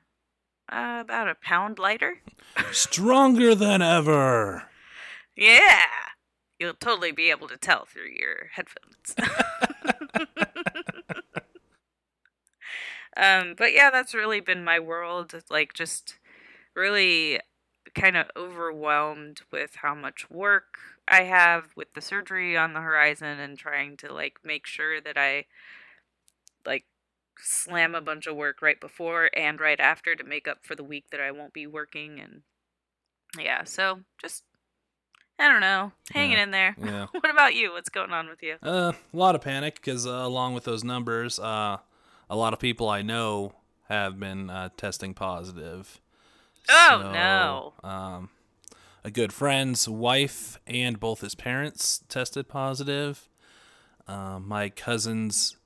uh, 0.73 1.01
about 1.03 1.29
a 1.29 1.35
pound 1.35 1.79
lighter. 1.79 2.23
Stronger 2.73 3.55
than 3.55 3.83
ever. 3.83 4.71
Yeah, 5.37 5.85
you'll 6.59 6.73
totally 6.73 7.13
be 7.13 7.29
able 7.31 7.49
to 7.49 7.59
tell 7.59 7.85
through 7.85 8.09
your 8.19 8.49
headphones. 8.55 9.15
um, 13.17 13.55
but 13.59 13.73
yeah, 13.75 13.91
that's 13.91 14.15
really 14.15 14.41
been 14.41 14.65
my 14.65 14.79
world. 14.81 15.35
Like, 15.51 15.75
just 15.75 16.19
really 16.75 17.41
kind 17.95 18.17
of 18.17 18.27
overwhelmed 18.37 19.43
with 19.51 19.77
how 19.77 19.95
much 19.95 20.29
work 20.31 20.79
I 21.07 21.23
have 21.25 21.69
with 21.77 21.95
the 21.95 22.01
surgery 22.01 22.57
on 22.57 22.73
the 22.73 22.81
horizon 22.81 23.39
and 23.39 23.59
trying 23.59 23.97
to 23.99 24.13
like 24.13 24.39
make 24.45 24.67
sure 24.67 25.01
that 25.01 25.17
I 25.17 25.47
like 26.67 26.85
slam 27.39 27.95
a 27.95 28.01
bunch 28.01 28.27
of 28.27 28.37
work 28.37 28.63
right 28.63 28.81
before 28.81 29.31
and 29.37 29.61
right 29.61 29.81
after 29.81 30.15
to 30.15 30.25
make 30.25 30.49
up 30.49 30.59
for 30.63 30.75
the 30.75 30.85
week 30.85 31.11
that 31.11 31.21
I 31.21 31.31
won't 31.31 31.53
be 31.53 31.67
working 31.67 32.21
and 32.21 32.43
yeah, 33.39 33.65
so 33.65 34.01
just 34.21 34.45
I 35.39 35.49
don't 35.49 35.61
know, 35.61 35.93
hanging 36.13 36.37
Yeah. 36.37 36.43
in 36.45 36.51
there. 36.53 36.77
Yeah. 36.83 37.07
What 37.13 37.31
about 37.31 37.55
you? 37.55 37.73
What's 37.73 37.89
going 37.89 38.13
on 38.13 38.29
with 38.29 38.43
you? 38.43 38.57
Uh, 38.63 38.93
a 39.13 39.17
lot 39.17 39.35
of 39.35 39.41
panic 39.41 39.77
because 39.77 40.07
uh, 40.07 40.11
along 40.11 40.55
with 40.55 40.65
those 40.65 40.85
numbers, 40.85 41.39
uh, 41.39 41.79
a 42.31 42.37
lot 42.37 42.53
of 42.53 42.61
people 42.61 42.89
I 42.89 43.03
know 43.03 43.55
have 43.89 44.21
been 44.21 44.49
uh, 44.51 44.69
testing 44.77 45.13
positive. 45.15 46.01
Oh, 46.69 47.01
So, 47.03 47.13
no. 47.13 47.73
Um, 47.83 48.29
a 49.05 49.11
good 49.11 49.33
friend's 49.33 49.89
wife 49.89 50.59
and 50.67 50.99
both 50.99 51.21
his 51.21 51.35
parents 51.35 52.03
tested 52.09 52.49
positive. 52.49 53.29
Um, 54.07 54.47
my 54.49 54.69
cousin's 54.69 55.57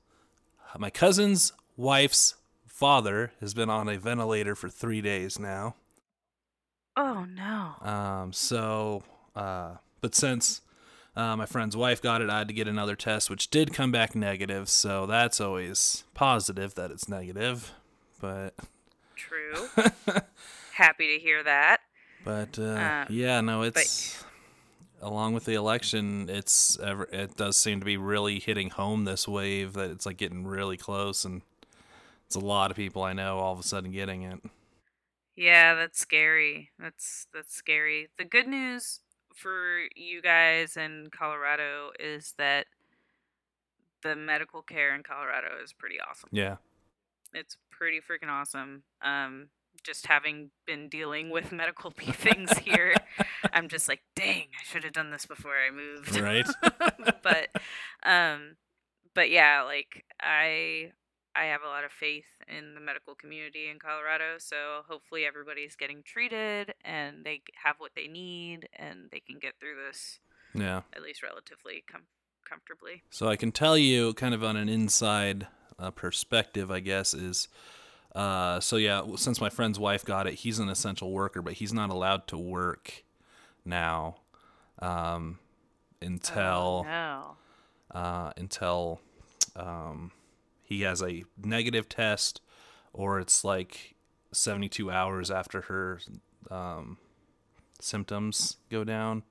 my 0.77 0.89
cousin's 0.89 1.51
wife's 1.77 2.35
father 2.67 3.31
has 3.41 3.53
been 3.53 3.69
on 3.69 3.89
a 3.89 3.97
ventilator 3.97 4.55
for 4.55 4.69
three 4.69 5.01
days 5.01 5.39
now. 5.39 5.75
Oh 6.95 7.25
no. 7.25 7.87
Um, 7.87 8.33
so, 8.33 9.03
uh, 9.35 9.75
but 10.01 10.15
since 10.15 10.61
uh, 11.15 11.35
my 11.35 11.45
friend's 11.45 11.75
wife 11.75 12.01
got 12.01 12.21
it, 12.21 12.29
I 12.29 12.39
had 12.39 12.47
to 12.49 12.53
get 12.53 12.67
another 12.67 12.95
test, 12.95 13.29
which 13.29 13.49
did 13.49 13.73
come 13.73 13.91
back 13.91 14.15
negative. 14.15 14.69
So 14.69 15.05
that's 15.05 15.39
always 15.41 16.03
positive 16.13 16.75
that 16.75 16.91
it's 16.91 17.09
negative. 17.09 17.71
But, 18.21 18.53
True. 19.15 19.69
Happy 20.79 21.17
to 21.17 21.21
hear 21.21 21.43
that. 21.43 21.81
but 22.23 22.57
uh, 22.57 23.03
Um, 23.07 23.07
yeah, 23.09 23.41
no, 23.41 23.63
it's 23.63 24.23
along 25.01 25.33
with 25.33 25.43
the 25.43 25.53
election, 25.55 26.29
it's 26.29 26.79
ever 26.79 27.03
it 27.11 27.35
does 27.35 27.57
seem 27.57 27.79
to 27.81 27.85
be 27.85 27.97
really 27.97 28.39
hitting 28.39 28.69
home 28.69 29.03
this 29.03 29.27
wave 29.27 29.73
that 29.73 29.91
it's 29.91 30.05
like 30.05 30.15
getting 30.15 30.47
really 30.47 30.77
close, 30.77 31.25
and 31.25 31.41
it's 32.25 32.35
a 32.37 32.39
lot 32.39 32.71
of 32.71 32.77
people 32.77 33.03
I 33.03 33.11
know 33.11 33.39
all 33.39 33.51
of 33.51 33.59
a 33.59 33.63
sudden 33.63 33.91
getting 33.91 34.23
it. 34.23 34.39
Yeah, 35.35 35.75
that's 35.75 35.99
scary. 35.99 36.69
That's 36.79 37.27
that's 37.33 37.53
scary. 37.53 38.07
The 38.17 38.23
good 38.25 38.47
news 38.47 39.01
for 39.35 39.79
you 39.97 40.21
guys 40.21 40.77
in 40.77 41.09
Colorado 41.11 41.91
is 41.99 42.33
that 42.37 42.67
the 44.01 44.15
medical 44.15 44.61
care 44.61 44.95
in 44.95 45.03
Colorado 45.03 45.61
is 45.61 45.73
pretty 45.73 45.95
awesome. 45.99 46.29
Yeah, 46.31 46.55
It's 47.33 47.57
pretty 47.69 47.99
freaking 47.99 48.29
awesome. 48.29 48.83
Um 49.01 49.49
just 49.79 50.07
having 50.07 50.51
been 50.65 50.89
dealing 50.89 51.29
with 51.29 51.51
medical 51.51 51.91
things 51.97 52.57
here, 52.59 52.95
I'm 53.53 53.67
just 53.67 53.87
like, 53.87 54.01
dang, 54.15 54.47
I 54.59 54.63
should 54.63 54.83
have 54.83 54.93
done 54.93 55.11
this 55.11 55.25
before 55.25 55.53
I 55.55 55.71
moved. 55.71 56.19
right. 56.19 56.47
but 57.23 57.49
um 58.03 58.55
but 59.13 59.29
yeah 59.29 59.61
like 59.63 60.05
i 60.21 60.91
i 61.35 61.45
have 61.45 61.61
a 61.63 61.67
lot 61.67 61.83
of 61.83 61.91
faith 61.91 62.25
in 62.47 62.75
the 62.75 62.79
medical 62.79 63.15
community 63.15 63.67
in 63.69 63.77
colorado 63.79 64.35
so 64.37 64.81
hopefully 64.87 65.25
everybody's 65.25 65.75
getting 65.75 66.01
treated 66.05 66.73
and 66.85 67.25
they 67.25 67.41
have 67.63 67.75
what 67.79 67.91
they 67.95 68.07
need 68.07 68.69
and 68.77 69.09
they 69.11 69.19
can 69.19 69.37
get 69.39 69.53
through 69.59 69.75
this 69.87 70.19
yeah. 70.53 70.81
at 70.95 71.01
least 71.01 71.21
relatively 71.23 71.83
com- 71.91 72.03
comfortably 72.47 73.03
So 73.09 73.27
I 73.27 73.35
can 73.35 73.51
tell 73.51 73.77
you, 73.77 74.13
kind 74.13 74.33
of 74.33 74.43
on 74.43 74.55
an 74.55 74.69
inside 74.69 75.47
uh, 75.77 75.91
perspective, 75.91 76.71
I 76.71 76.79
guess, 76.79 77.13
is 77.13 77.47
uh, 78.15 78.59
so 78.59 78.75
yeah. 78.75 79.01
Since 79.15 79.39
my 79.39 79.49
friend's 79.49 79.79
wife 79.79 80.03
got 80.03 80.27
it, 80.27 80.35
he's 80.35 80.59
an 80.59 80.69
essential 80.69 81.11
worker, 81.11 81.41
but 81.41 81.53
he's 81.53 81.73
not 81.73 81.89
allowed 81.89 82.27
to 82.27 82.37
work 82.37 83.03
now 83.65 84.17
um, 84.79 85.39
until 86.01 86.85
oh, 86.85 86.89
no 86.89 87.37
uh, 87.91 88.31
until 88.37 88.99
um, 89.55 90.11
he 90.63 90.81
has 90.81 91.01
a 91.01 91.23
negative 91.43 91.89
test, 91.89 92.41
or 92.93 93.19
it's 93.19 93.43
like 93.43 93.95
seventy-two 94.31 94.91
hours 94.91 95.31
after 95.31 95.61
her 95.61 95.99
um, 96.49 96.97
symptoms 97.79 98.57
go 98.69 98.83
down. 98.83 99.23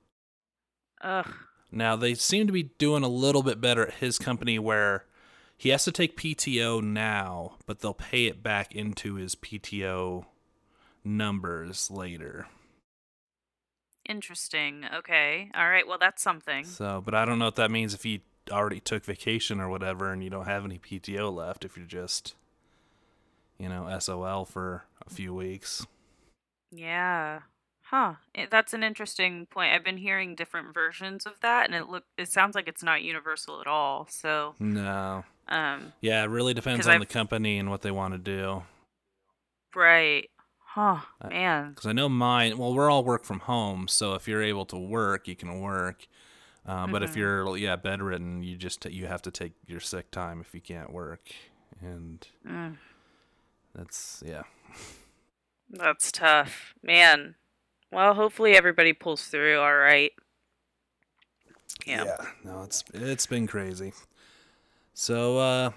ugh 1.01 1.33
Now 1.71 1.95
they 1.95 2.13
seem 2.13 2.47
to 2.47 2.53
be 2.53 2.63
doing 2.63 3.03
a 3.03 3.09
little 3.09 3.43
bit 3.43 3.61
better 3.61 3.87
at 3.87 3.95
his 3.95 4.17
company 4.17 4.59
where 4.59 5.05
he 5.59 5.69
has 5.69 5.83
to 5.83 5.91
take 5.91 6.17
PTO 6.17 6.81
now, 6.81 7.57
but 7.67 7.79
they'll 7.81 7.93
pay 7.93 8.25
it 8.25 8.41
back 8.41 8.73
into 8.73 9.15
his 9.15 9.35
PTO 9.35 10.25
numbers 11.03 11.91
later. 11.91 12.47
interesting 14.07 14.85
okay 14.93 15.51
all 15.55 15.69
right 15.69 15.87
well 15.87 15.99
that's 15.99 16.21
something 16.23 16.65
So, 16.65 17.01
but 17.03 17.13
I 17.13 17.25
don't 17.25 17.37
know 17.37 17.45
what 17.45 17.55
that 17.57 17.69
means 17.71 17.93
if 17.93 18.03
he 18.03 18.21
already 18.49 18.79
took 18.79 19.05
vacation 19.05 19.59
or 19.59 19.69
whatever 19.69 20.11
and 20.11 20.23
you 20.23 20.29
don't 20.31 20.47
have 20.47 20.65
any 20.65 20.79
PTO 20.79 21.31
left 21.31 21.63
if 21.63 21.77
you're 21.77 21.85
just 21.85 22.33
you 23.59 23.67
know, 23.67 23.93
SOL 23.99 24.45
for 24.45 24.85
a 25.05 25.09
few 25.13 25.33
weeks. 25.33 25.85
Yeah. 26.71 27.41
Huh. 27.81 28.13
It, 28.33 28.49
that's 28.49 28.73
an 28.73 28.83
interesting 28.83 29.47
point. 29.47 29.73
I've 29.73 29.83
been 29.83 29.97
hearing 29.97 30.33
different 30.33 30.73
versions 30.73 31.25
of 31.25 31.33
that 31.41 31.65
and 31.65 31.75
it 31.75 31.89
look 31.89 32.05
it 32.17 32.31
sounds 32.31 32.55
like 32.55 32.67
it's 32.67 32.83
not 32.83 33.01
universal 33.01 33.59
at 33.61 33.67
all. 33.67 34.07
So, 34.09 34.55
No. 34.59 35.25
Um 35.49 35.93
Yeah, 36.01 36.23
it 36.23 36.27
really 36.27 36.53
depends 36.53 36.87
on 36.87 36.93
I've- 36.93 37.05
the 37.05 37.11
company 37.11 37.57
and 37.57 37.69
what 37.69 37.81
they 37.81 37.91
want 37.91 38.13
to 38.13 38.17
do. 38.17 38.63
right. 39.75 40.29
Huh. 40.73 40.99
Man. 41.27 41.69
Because 41.71 41.87
I 41.87 41.93
know 41.93 42.07
mine. 42.07 42.57
Well, 42.57 42.73
we're 42.75 42.89
all 42.91 43.03
work 43.03 43.25
from 43.25 43.39
home, 43.39 43.87
so 43.87 44.13
if 44.13 44.27
you're 44.27 44.43
able 44.43 44.65
to 44.67 44.77
work, 44.77 45.27
you 45.27 45.35
can 45.35 45.59
work. 45.61 46.07
Uh, 46.65 46.85
But 46.85 47.01
if 47.01 47.13
Mhm. 47.13 47.15
you're 47.15 47.57
yeah 47.57 47.75
bedridden, 47.75 48.43
you 48.43 48.55
just 48.55 48.85
you 48.85 49.07
have 49.07 49.21
to 49.23 49.31
take 49.31 49.53
your 49.65 49.79
sick 49.79 50.11
time 50.11 50.39
if 50.41 50.53
you 50.53 50.61
can't 50.61 50.91
work, 50.93 51.31
and 51.81 52.27
Mm, 52.45 52.77
that's 53.73 54.21
yeah. 54.25 54.43
that's 55.71 56.11
tough. 56.11 56.75
Man. 56.83 57.35
Well, 57.91 58.13
hopefully 58.13 58.53
everybody 58.55 58.93
pulls 58.93 59.25
through 59.27 59.57
all 59.59 59.75
right. 59.75 60.11
Yeah. 61.87 62.03
Yeah. 62.05 62.25
No, 62.43 62.61
it's 62.61 62.83
it's 62.93 63.25
been 63.25 63.47
crazy. 63.47 63.93
So 64.99 65.37
uh, 65.37 65.71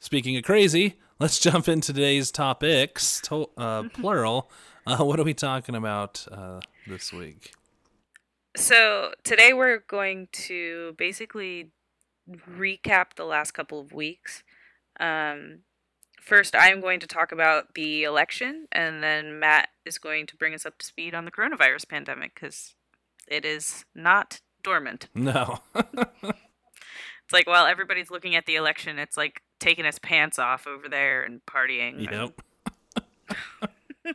speaking 0.00 0.36
of 0.36 0.42
crazy, 0.42 0.98
let's 1.20 1.38
jump 1.46 1.68
into 1.68 1.92
today's 1.92 2.32
topics. 2.32 3.20
To- 3.26 3.48
uh, 3.56 3.84
plural. 3.94 4.50
Uh, 4.84 5.04
what 5.04 5.20
are 5.20 5.22
we 5.22 5.34
talking 5.34 5.76
about 5.76 6.26
uh, 6.32 6.58
this 6.84 7.12
week? 7.12 7.52
So, 8.56 9.12
today 9.22 9.52
we're 9.52 9.84
going 9.86 10.26
to 10.32 10.96
basically 10.98 11.70
recap 12.28 13.14
the 13.14 13.24
last 13.24 13.52
couple 13.52 13.78
of 13.78 13.92
weeks. 13.92 14.42
Um, 14.98 15.60
first, 16.20 16.56
I'm 16.56 16.80
going 16.80 16.98
to 16.98 17.06
talk 17.06 17.30
about 17.30 17.74
the 17.74 18.02
election, 18.02 18.66
and 18.72 19.00
then 19.00 19.38
Matt 19.38 19.68
is 19.84 19.98
going 19.98 20.26
to 20.26 20.36
bring 20.36 20.54
us 20.54 20.66
up 20.66 20.78
to 20.78 20.86
speed 20.86 21.14
on 21.14 21.24
the 21.24 21.30
coronavirus 21.30 21.88
pandemic 21.88 22.34
because 22.34 22.74
it 23.28 23.44
is 23.44 23.84
not 23.94 24.40
dormant. 24.64 25.08
No. 25.14 25.60
It's 27.26 27.32
like 27.32 27.48
while 27.48 27.66
everybody's 27.66 28.08
looking 28.08 28.36
at 28.36 28.46
the 28.46 28.54
election, 28.54 29.00
it's 29.00 29.16
like 29.16 29.42
taking 29.58 29.84
his 29.84 29.98
pants 29.98 30.38
off 30.38 30.64
over 30.64 30.88
there 30.88 31.24
and 31.24 31.40
partying. 31.44 32.06
and- 32.08 32.32
yep. 34.06 34.14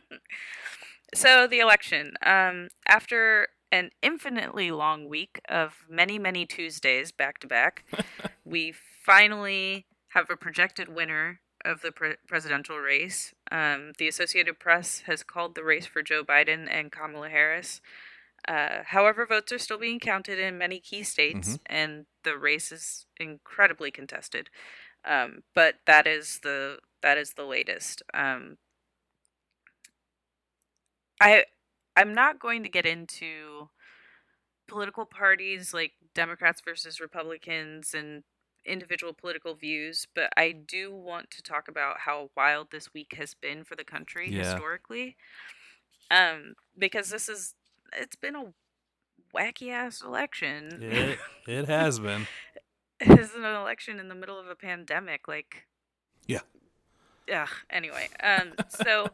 so 1.14 1.46
the 1.46 1.58
election. 1.58 2.14
Um, 2.24 2.68
after 2.88 3.48
an 3.70 3.90
infinitely 4.00 4.70
long 4.70 5.10
week 5.10 5.42
of 5.46 5.84
many, 5.90 6.18
many 6.18 6.46
Tuesdays 6.46 7.12
back 7.12 7.38
to 7.40 7.46
back, 7.46 7.84
we 8.46 8.72
finally 9.04 9.84
have 10.08 10.30
a 10.30 10.36
projected 10.36 10.88
winner 10.88 11.40
of 11.66 11.82
the 11.82 11.92
pre- 11.92 12.16
presidential 12.26 12.78
race. 12.78 13.34
Um, 13.50 13.92
the 13.98 14.08
Associated 14.08 14.58
Press 14.58 15.02
has 15.06 15.22
called 15.22 15.54
the 15.54 15.62
race 15.64 15.84
for 15.84 16.02
Joe 16.02 16.24
Biden 16.24 16.66
and 16.70 16.90
Kamala 16.90 17.28
Harris. 17.28 17.82
Uh, 18.48 18.82
however, 18.84 19.26
votes 19.26 19.52
are 19.52 19.58
still 19.58 19.78
being 19.78 20.00
counted 20.00 20.38
in 20.38 20.58
many 20.58 20.80
key 20.80 21.02
states, 21.02 21.58
Mhm. 21.58 21.60
and 21.66 22.06
the 22.24 22.36
race 22.36 22.72
is 22.72 23.06
incredibly 23.18 23.90
contested. 23.90 24.50
Um, 25.04 25.44
but 25.54 25.76
that 25.86 26.06
is 26.06 26.40
the 26.42 26.78
that 27.02 27.18
is 27.18 27.34
the 27.34 27.44
latest. 27.46 28.02
Um, 28.14 28.58
I 31.20 31.44
I'm 31.96 32.14
not 32.14 32.38
going 32.40 32.62
to 32.62 32.68
get 32.68 32.86
into 32.86 33.68
political 34.68 35.04
parties 35.06 35.74
like 35.74 35.92
Democrats 36.14 36.60
versus 36.64 37.00
Republicans 37.00 37.94
and 37.94 38.22
individual 38.64 39.12
political 39.12 39.54
views, 39.54 40.06
but 40.14 40.30
I 40.36 40.52
do 40.52 40.94
want 40.94 41.30
to 41.32 41.42
talk 41.42 41.68
about 41.68 42.00
how 42.00 42.30
wild 42.36 42.68
this 42.70 42.94
week 42.94 43.14
has 43.16 43.34
been 43.34 43.64
for 43.64 43.76
the 43.76 43.84
country 43.84 44.30
Yeah. 44.30 44.32
historically. 44.32 45.16
Um, 46.10 46.54
because 46.78 47.10
this 47.10 47.28
is 47.28 47.54
it's 47.98 48.16
been 48.16 48.36
a 48.36 48.52
wacky 49.34 49.70
ass 49.70 50.02
election. 50.02 50.78
It, 50.82 51.18
it 51.46 51.68
has 51.68 51.98
been. 51.98 52.26
It's 53.04 53.34
an 53.34 53.44
election 53.44 53.98
in 53.98 54.06
the 54.06 54.14
middle 54.14 54.38
of 54.38 54.46
a 54.46 54.54
pandemic, 54.54 55.26
like 55.26 55.66
Yeah. 56.28 56.42
Yeah. 57.26 57.48
Anyway, 57.68 58.08
um, 58.22 58.52
so 58.68 59.08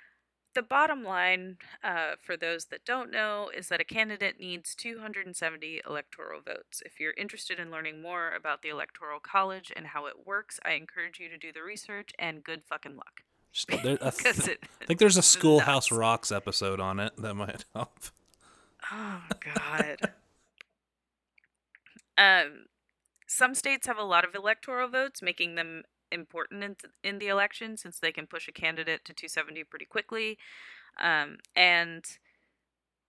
the 0.54 0.62
bottom 0.62 1.04
line, 1.04 1.58
uh, 1.84 2.12
for 2.20 2.34
those 2.34 2.64
that 2.66 2.86
don't 2.86 3.10
know, 3.10 3.50
is 3.54 3.68
that 3.68 3.80
a 3.80 3.84
candidate 3.84 4.40
needs 4.40 4.74
270 4.74 5.82
electoral 5.86 6.40
votes. 6.40 6.82
If 6.86 6.98
you're 6.98 7.12
interested 7.12 7.60
in 7.60 7.70
learning 7.70 8.00
more 8.00 8.32
about 8.34 8.62
the 8.62 8.70
Electoral 8.70 9.20
College 9.20 9.70
and 9.76 9.88
how 9.88 10.06
it 10.06 10.26
works, 10.26 10.58
I 10.64 10.72
encourage 10.72 11.20
you 11.20 11.28
to 11.28 11.36
do 11.36 11.52
the 11.52 11.62
research 11.62 12.12
and 12.18 12.42
good 12.42 12.62
fucking 12.64 12.96
luck. 12.96 13.20
There- 13.64 13.98
I, 14.02 14.10
th- 14.10 14.48
it, 14.48 14.58
I 14.80 14.84
think 14.84 14.98
there's 15.00 15.16
a 15.16 15.22
Schoolhouse. 15.22 15.90
Rocks 15.90 16.30
episode 16.30 16.80
on 16.80 17.00
it 17.00 17.12
that 17.18 17.34
might 17.34 17.64
help. 17.74 17.98
Oh 18.92 19.22
God. 19.40 19.96
um, 22.18 22.66
some 23.26 23.54
states 23.54 23.86
have 23.86 23.98
a 23.98 24.02
lot 24.04 24.24
of 24.24 24.34
electoral 24.34 24.88
votes, 24.88 25.20
making 25.22 25.54
them 25.54 25.82
important 26.12 26.62
in, 26.62 26.76
in 27.02 27.18
the 27.18 27.28
election 27.28 27.76
since 27.76 27.98
they 27.98 28.12
can 28.12 28.26
push 28.26 28.46
a 28.48 28.52
candidate 28.52 29.04
to 29.04 29.12
270 29.12 29.64
pretty 29.64 29.84
quickly. 29.84 30.38
Um, 31.02 31.38
and 31.54 32.04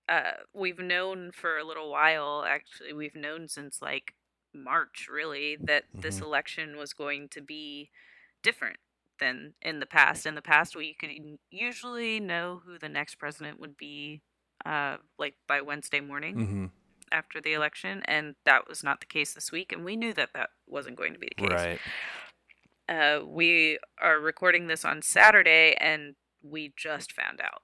uh, 0.09 0.31
we've 0.53 0.79
known 0.79 1.31
for 1.31 1.57
a 1.57 1.63
little 1.63 1.91
while, 1.91 2.43
actually, 2.47 2.93
we've 2.93 3.15
known 3.15 3.47
since 3.47 3.81
like 3.81 4.13
March, 4.53 5.07
really, 5.11 5.57
that 5.61 5.83
this 5.93 6.19
Mhm. 6.19 6.23
election 6.23 6.77
was 6.77 6.93
going 6.93 7.27
to 7.29 7.41
be 7.41 7.91
different 8.41 8.77
than 9.19 9.53
in 9.61 9.79
the 9.79 9.85
past. 9.85 10.25
In 10.25 10.35
the 10.35 10.41
past, 10.41 10.75
we 10.75 10.93
could 10.93 11.09
usually 11.49 12.19
know 12.19 12.61
who 12.65 12.77
the 12.77 12.89
next 12.89 13.15
president 13.15 13.59
would 13.59 13.77
be, 13.77 14.21
uh, 14.65 14.97
like 15.17 15.35
by 15.47 15.61
Wednesday 15.61 15.99
morning 15.99 16.35
hmm 16.35 16.65
after 17.11 17.39
the 17.39 17.53
election, 17.53 18.01
and 18.05 18.35
that 18.45 18.67
was 18.67 18.83
not 18.83 18.99
the 18.99 19.05
case 19.05 19.33
this 19.33 19.51
week. 19.51 19.71
And 19.71 19.85
we 19.85 19.95
knew 19.95 20.13
that 20.13 20.31
that 20.33 20.49
wasn't 20.67 20.97
going 20.97 21.13
to 21.13 21.19
be 21.19 21.29
the 21.29 21.47
case. 21.47 21.51
Right. 21.51 21.79
Uh, 22.89 23.25
we 23.25 23.79
are 24.01 24.19
recording 24.19 24.67
this 24.67 24.85
on 24.85 25.01
Saturday, 25.01 25.75
and 25.79 26.15
we 26.41 26.73
just 26.75 27.11
found 27.11 27.41
out 27.41 27.61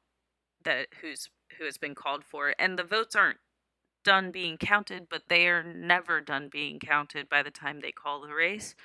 that 0.64 0.88
who's 1.02 1.30
who 1.58 1.66
has 1.66 1.78
been 1.78 1.96
called 1.96 2.24
for, 2.24 2.56
and 2.58 2.78
the 2.78 2.84
votes 2.84 3.16
aren't 3.16 3.38
done 4.04 4.32
being 4.32 4.58
counted, 4.58 5.08
but 5.10 5.24
they 5.30 5.48
are 5.48 5.64
never 5.64 6.20
done 6.20 6.50
being 6.52 6.80
counted 6.80 7.30
by 7.30 7.44
the 7.44 7.52
time 7.52 7.80
they 7.80 7.92
call 7.92 8.22
the 8.22 8.34
race. 8.34 8.76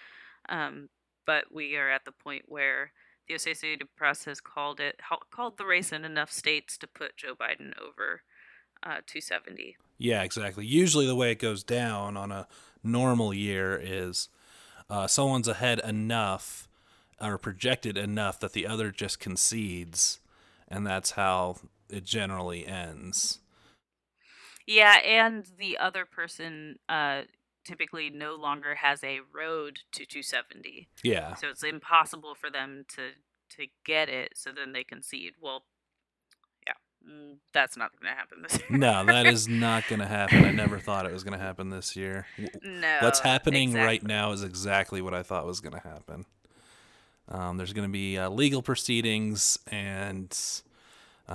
Um, 0.49 0.89
but 1.29 1.53
we 1.53 1.77
are 1.77 1.91
at 1.91 2.07
the 2.07 2.11
point 2.11 2.45
where 2.49 2.93
the 3.29 3.35
Associated 3.35 3.95
Press 3.95 4.25
has 4.25 4.41
called 4.41 4.81
it 4.81 4.99
called 5.31 5.59
the 5.59 5.67
race 5.67 5.93
in 5.93 6.03
enough 6.03 6.33
states 6.33 6.79
to 6.79 6.87
put 6.87 7.19
Joe 7.19 7.35
Biden 7.35 7.79
over 7.79 8.23
uh, 8.83 9.05
270. 9.07 9.77
Yeah, 9.99 10.23
exactly. 10.23 10.65
Usually, 10.65 11.07
the 11.07 11.15
way 11.15 11.31
it 11.31 11.39
goes 11.39 11.63
down 11.63 12.17
on 12.17 12.33
a 12.33 12.49
normal 12.83 13.35
year 13.35 13.79
is 13.79 14.31
uh, 14.89 15.07
someone's 15.07 15.49
ahead 15.49 15.81
enough 15.81 16.67
or 17.21 17.37
projected 17.37 17.99
enough 17.99 18.41
that 18.41 18.55
the 18.55 18.67
other 18.67 18.91
just 18.91 19.21
concedes, 19.21 20.21
and 20.67 20.87
that's 20.87 21.11
how 21.11 21.57
it 21.91 22.05
generally 22.05 22.67
ends. 22.67 23.41
Yeah, 24.67 24.97
and 25.01 25.45
the 25.59 25.77
other 25.77 26.07
person 26.07 26.79
uh, 26.89 27.23
typically 27.69 28.09
no 28.11 28.35
longer 28.35 28.77
has 28.77 29.05
a 29.05 29.21
road 29.35 29.81
to 29.93 30.07
270. 30.07 30.89
Yeah. 31.03 31.35
So 31.35 31.49
it's 31.49 31.63
impossible 31.63 32.35
for 32.35 32.51
them 32.51 32.85
to 32.97 33.11
to 33.57 33.67
get 33.85 34.09
it. 34.09 34.33
So 34.37 34.51
then 34.53 34.73
they 34.73 34.85
concede. 34.85 35.35
Well, 35.41 35.65
yeah, 36.67 36.73
mm, 37.09 37.37
that's 37.53 37.77
not 37.77 37.91
going 37.99 38.13
to 38.13 38.17
happen 38.19 38.43
this 38.43 38.59
year. 38.59 38.79
No, 38.79 39.05
that 39.05 39.27
is 39.27 39.47
not 39.67 39.87
going 39.89 40.01
to 40.01 40.07
happen. 40.07 40.45
I 40.45 40.51
never 40.51 40.79
thought 40.79 41.07
it 41.07 41.13
was 41.13 41.25
going 41.25 41.39
to 41.39 41.43
happen 41.45 41.71
this 41.71 41.97
year. 41.97 42.27
No. 42.63 42.99
What's 43.01 43.21
happening 43.21 43.73
right 43.75 44.03
now 44.03 44.33
is 44.33 44.43
exactly 44.43 45.01
what 45.03 45.15
I 45.15 45.23
thought 45.23 45.47
was 45.47 45.61
going 45.61 45.75
to 45.81 45.89
happen. 45.89 46.27
Um, 47.31 47.57
there's 47.59 47.73
going 47.75 47.89
to 47.89 47.93
be 47.93 48.17
uh, 48.19 48.29
legal 48.31 48.63
proceedings 48.63 49.59
and 49.71 50.31
uh, 51.29 51.33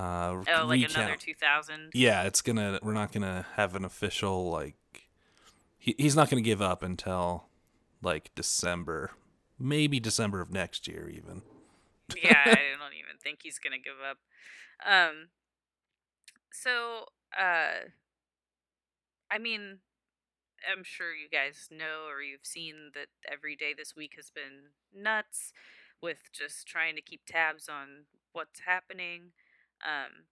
Oh, 0.56 0.66
like 0.66 0.80
recount. 0.82 0.96
another 0.96 1.16
2,000. 1.16 1.90
Yeah, 1.94 2.24
it's 2.24 2.42
gonna. 2.42 2.80
We're 2.82 2.92
not 2.94 3.12
gonna 3.12 3.46
have 3.54 3.74
an 3.76 3.84
official 3.84 4.50
like. 4.50 4.74
He, 5.84 5.94
he's 5.98 6.16
not 6.16 6.30
gonna 6.30 6.40
give 6.40 6.62
up 6.62 6.82
until 6.82 7.44
like 8.00 8.34
December, 8.34 9.10
maybe 9.58 10.00
December 10.00 10.40
of 10.40 10.50
next 10.50 10.88
year, 10.88 11.10
even. 11.10 11.42
yeah, 12.16 12.40
I 12.46 12.54
don't 12.80 12.94
even 12.94 13.18
think 13.22 13.40
he's 13.42 13.58
gonna 13.58 13.76
give 13.76 14.00
up. 14.02 14.16
Um, 14.82 15.28
so, 16.50 17.08
uh, 17.38 17.90
I 19.30 19.36
mean, 19.38 19.80
I'm 20.66 20.84
sure 20.84 21.14
you 21.14 21.28
guys 21.30 21.68
know 21.70 22.06
or 22.08 22.22
you've 22.22 22.46
seen 22.46 22.92
that 22.94 23.08
every 23.30 23.54
day 23.54 23.74
this 23.76 23.94
week 23.94 24.14
has 24.16 24.30
been 24.30 24.70
nuts 24.98 25.52
with 26.00 26.32
just 26.32 26.66
trying 26.66 26.94
to 26.96 27.02
keep 27.02 27.26
tabs 27.26 27.68
on 27.68 28.06
what's 28.32 28.60
happening. 28.60 29.32
Um, 29.84 30.24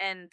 and 0.00 0.32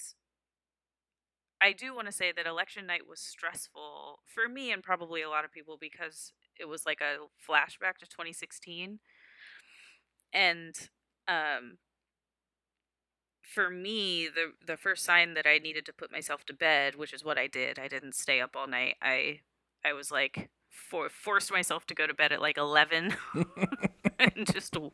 I 1.62 1.74
do 1.74 1.96
want 1.96 2.08
to 2.08 2.12
say 2.14 2.32
that 2.32 2.46
election 2.46 2.86
night 2.86 3.08
was 3.08 3.20
stressful 3.20 4.20
for 4.26 4.48
me 4.48 4.72
and 4.72 4.84
probably 4.84 5.22
a 5.22 5.30
lot 5.30 5.44
of 5.46 5.52
people 5.52 5.78
because 5.80 6.34
it 6.60 6.66
was 6.66 6.86
like 6.86 7.02
a 7.02 7.18
flashback 7.50 7.98
to 8.00 8.08
2016 8.08 9.00
and 10.34 10.90
um 11.28 11.78
for 13.42 13.70
me 13.70 14.28
the 14.28 14.52
the 14.66 14.78
first 14.78 15.04
sign 15.06 15.34
that 15.34 15.48
I 15.48 15.58
needed 15.58 15.86
to 15.86 15.94
put 15.94 16.12
myself 16.12 16.46
to 16.46 16.54
bed 16.54 16.96
which 16.96 17.14
is 17.14 17.24
what 17.24 17.38
I 17.38 17.48
did 17.48 17.80
I 17.80 17.88
didn't 17.88 18.16
stay 18.16 18.42
up 18.42 18.56
all 18.56 18.68
night 18.68 18.96
I 19.02 19.42
I 19.86 19.94
was 19.94 20.12
like 20.12 20.50
for 20.70 21.10
forced 21.10 21.52
myself 21.52 21.86
to 21.88 21.96
go 21.96 22.08
to 22.08 22.14
bed 22.14 22.32
at 22.32 22.42
like 22.42 22.58
11 22.58 23.16
and 24.20 24.46
just 24.52 24.74
w- 24.74 24.92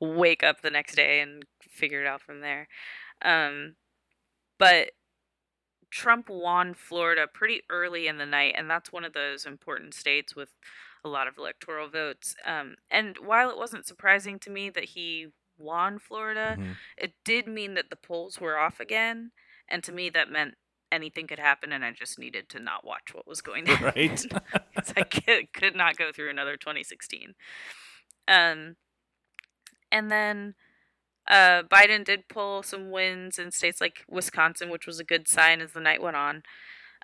wake 0.00 0.42
up 0.42 0.60
the 0.62 0.70
next 0.70 0.96
day 0.96 1.20
and 1.20 1.44
figure 1.62 2.02
it 2.02 2.06
out 2.06 2.20
from 2.20 2.40
there. 2.40 2.68
Um 3.24 3.76
but 4.58 4.90
Trump 5.92 6.28
won 6.30 6.74
Florida 6.74 7.26
pretty 7.32 7.62
early 7.70 8.08
in 8.08 8.16
the 8.16 8.26
night, 8.26 8.54
and 8.56 8.68
that's 8.70 8.92
one 8.92 9.04
of 9.04 9.12
those 9.12 9.44
important 9.46 9.94
states 9.94 10.34
with 10.34 10.48
a 11.04 11.08
lot 11.08 11.28
of 11.28 11.36
electoral 11.38 11.88
votes. 11.88 12.34
Um, 12.46 12.76
and 12.90 13.18
while 13.18 13.50
it 13.50 13.58
wasn't 13.58 13.86
surprising 13.86 14.38
to 14.40 14.50
me 14.50 14.70
that 14.70 14.84
he 14.84 15.28
won 15.58 15.98
Florida, 15.98 16.56
Mhm. 16.58 16.76
it 16.96 17.14
did 17.24 17.46
mean 17.46 17.74
that 17.74 17.90
the 17.90 17.96
polls 17.96 18.40
were 18.40 18.58
off 18.58 18.80
again. 18.80 19.32
And 19.68 19.84
to 19.84 19.92
me, 19.92 20.08
that 20.10 20.30
meant 20.30 20.54
anything 20.90 21.26
could 21.26 21.38
happen, 21.38 21.72
and 21.72 21.84
I 21.84 21.92
just 21.92 22.18
needed 22.18 22.48
to 22.50 22.58
not 22.58 22.84
watch 22.84 23.12
what 23.14 23.26
was 23.26 23.42
going 23.42 23.64
on. 23.70 23.82
Right. 23.82 24.26
I 24.96 25.02
could, 25.04 25.52
could 25.52 25.76
not 25.76 25.96
go 25.98 26.10
through 26.12 26.30
another 26.30 26.56
2016. 26.56 27.34
Um, 28.28 28.76
and 29.90 30.10
then 30.10 30.54
uh, 31.28 31.62
Biden 31.62 32.04
did 32.04 32.28
pull 32.28 32.62
some 32.62 32.90
wins 32.90 33.38
in 33.38 33.50
states 33.50 33.80
like 33.80 34.04
Wisconsin, 34.08 34.70
which 34.70 34.86
was 34.86 34.98
a 34.98 35.04
good 35.04 35.28
sign 35.28 35.60
as 35.60 35.72
the 35.72 35.80
night 35.80 36.02
went 36.02 36.16
on. 36.16 36.42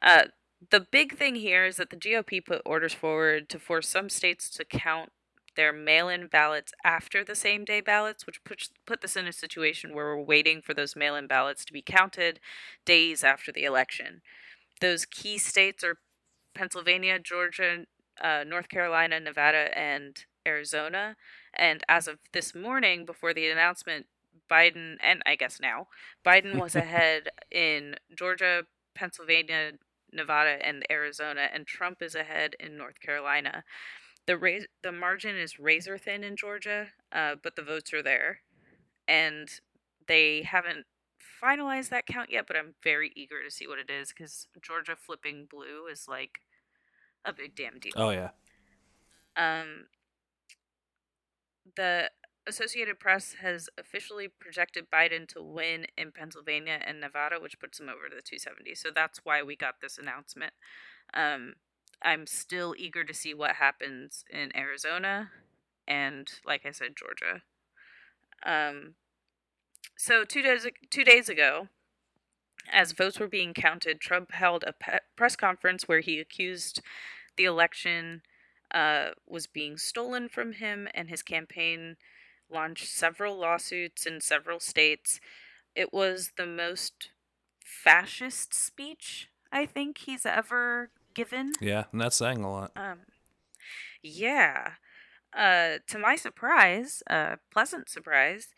Uh, 0.02 0.24
the 0.70 0.80
big 0.80 1.16
thing 1.16 1.36
here 1.36 1.64
is 1.64 1.76
that 1.76 1.90
the 1.90 1.96
GOP 1.96 2.44
put 2.44 2.62
orders 2.64 2.92
forward 2.92 3.48
to 3.48 3.58
force 3.58 3.88
some 3.88 4.08
states 4.08 4.50
to 4.50 4.64
count 4.64 5.12
their 5.56 5.72
mail-in 5.72 6.28
ballots 6.28 6.72
after 6.84 7.24
the 7.24 7.34
same-day 7.34 7.80
ballots, 7.80 8.26
which 8.26 8.42
puts 8.44 8.70
put 8.86 9.00
this 9.00 9.16
in 9.16 9.26
a 9.26 9.32
situation 9.32 9.94
where 9.94 10.06
we're 10.06 10.22
waiting 10.22 10.62
for 10.62 10.72
those 10.72 10.94
mail-in 10.94 11.26
ballots 11.26 11.64
to 11.64 11.72
be 11.72 11.82
counted 11.82 12.38
days 12.84 13.24
after 13.24 13.50
the 13.50 13.64
election. 13.64 14.22
Those 14.80 15.04
key 15.04 15.36
states 15.38 15.82
are 15.82 15.98
Pennsylvania, 16.54 17.18
Georgia, 17.18 17.86
uh, 18.22 18.44
North 18.46 18.68
Carolina, 18.68 19.18
Nevada, 19.18 19.76
and 19.76 20.24
Arizona. 20.46 21.16
And 21.54 21.82
as 21.88 22.08
of 22.08 22.18
this 22.32 22.54
morning, 22.54 23.04
before 23.04 23.34
the 23.34 23.48
announcement, 23.48 24.06
Biden, 24.50 24.96
and 25.02 25.22
I 25.26 25.36
guess 25.36 25.60
now, 25.60 25.88
Biden 26.24 26.60
was 26.60 26.74
ahead 26.76 27.28
in 27.50 27.96
Georgia, 28.16 28.64
Pennsylvania, 28.94 29.72
Nevada, 30.12 30.64
and 30.66 30.84
Arizona, 30.90 31.48
and 31.52 31.66
Trump 31.66 32.02
is 32.02 32.14
ahead 32.14 32.54
in 32.58 32.76
North 32.76 33.00
Carolina. 33.00 33.64
The 34.26 34.36
ra- 34.36 34.66
the 34.82 34.92
margin 34.92 35.36
is 35.36 35.58
razor 35.58 35.98
thin 35.98 36.22
in 36.24 36.36
Georgia, 36.36 36.88
uh, 37.12 37.36
but 37.42 37.56
the 37.56 37.62
votes 37.62 37.92
are 37.92 38.02
there, 38.02 38.40
and 39.06 39.48
they 40.06 40.42
haven't 40.42 40.86
finalized 41.42 41.88
that 41.90 42.06
count 42.06 42.30
yet. 42.30 42.46
But 42.46 42.56
I'm 42.56 42.74
very 42.82 43.12
eager 43.16 43.42
to 43.42 43.50
see 43.50 43.66
what 43.66 43.78
it 43.78 43.90
is 43.90 44.08
because 44.08 44.46
Georgia 44.60 44.96
flipping 44.96 45.46
blue 45.50 45.86
is 45.90 46.06
like 46.08 46.40
a 47.24 47.32
big 47.32 47.54
damn 47.54 47.78
deal. 47.78 47.92
Oh 47.96 48.10
yeah. 48.10 48.30
Um, 49.36 49.86
the 51.76 52.10
Associated 52.46 52.98
Press 52.98 53.34
has 53.42 53.68
officially 53.76 54.28
projected 54.28 54.90
Biden 54.90 55.28
to 55.28 55.42
win 55.42 55.86
in 55.98 56.12
Pennsylvania 56.12 56.80
and 56.84 57.00
Nevada, 57.00 57.36
which 57.40 57.60
puts 57.60 57.78
him 57.78 57.88
over 57.88 58.08
to 58.08 58.16
the 58.16 58.22
270. 58.22 58.74
So 58.74 58.88
that's 58.94 59.20
why 59.22 59.42
we 59.42 59.54
got 59.54 59.80
this 59.82 59.98
announcement. 59.98 60.54
Um, 61.12 61.54
I'm 62.02 62.26
still 62.26 62.74
eager 62.78 63.04
to 63.04 63.12
see 63.12 63.34
what 63.34 63.56
happens 63.56 64.24
in 64.30 64.56
Arizona 64.56 65.30
and, 65.86 66.28
like 66.46 66.64
I 66.64 66.70
said, 66.70 66.96
Georgia. 66.96 67.42
Um, 68.46 68.94
so 69.96 70.24
two 70.24 70.42
days 70.42 70.66
two 70.90 71.04
days 71.04 71.28
ago, 71.28 71.68
as 72.72 72.92
votes 72.92 73.18
were 73.18 73.28
being 73.28 73.52
counted, 73.52 74.00
Trump 74.00 74.32
held 74.32 74.64
a 74.64 74.72
pe- 74.72 75.00
press 75.16 75.34
conference 75.34 75.88
where 75.88 76.00
he 76.00 76.20
accused 76.20 76.80
the 77.36 77.44
election 77.44 78.22
uh, 78.72 79.10
was 79.26 79.46
being 79.46 79.76
stolen 79.76 80.28
from 80.28 80.52
him, 80.52 80.88
and 80.94 81.08
his 81.08 81.22
campaign 81.22 81.96
launched 82.50 82.88
several 82.88 83.38
lawsuits 83.38 84.06
in 84.06 84.20
several 84.20 84.60
states. 84.60 85.20
It 85.74 85.92
was 85.92 86.32
the 86.36 86.46
most 86.46 87.10
fascist 87.64 88.54
speech 88.54 89.28
I 89.52 89.66
think 89.66 89.98
he's 89.98 90.26
ever 90.26 90.90
given. 91.14 91.52
Yeah, 91.60 91.84
and 91.92 92.00
that's 92.00 92.16
saying 92.16 92.42
a 92.42 92.50
lot. 92.50 92.72
Um, 92.76 93.00
yeah. 94.02 94.72
Uh, 95.36 95.78
to 95.86 95.98
my 95.98 96.16
surprise, 96.16 97.02
uh, 97.08 97.36
pleasant 97.52 97.88
surprise, 97.88 98.48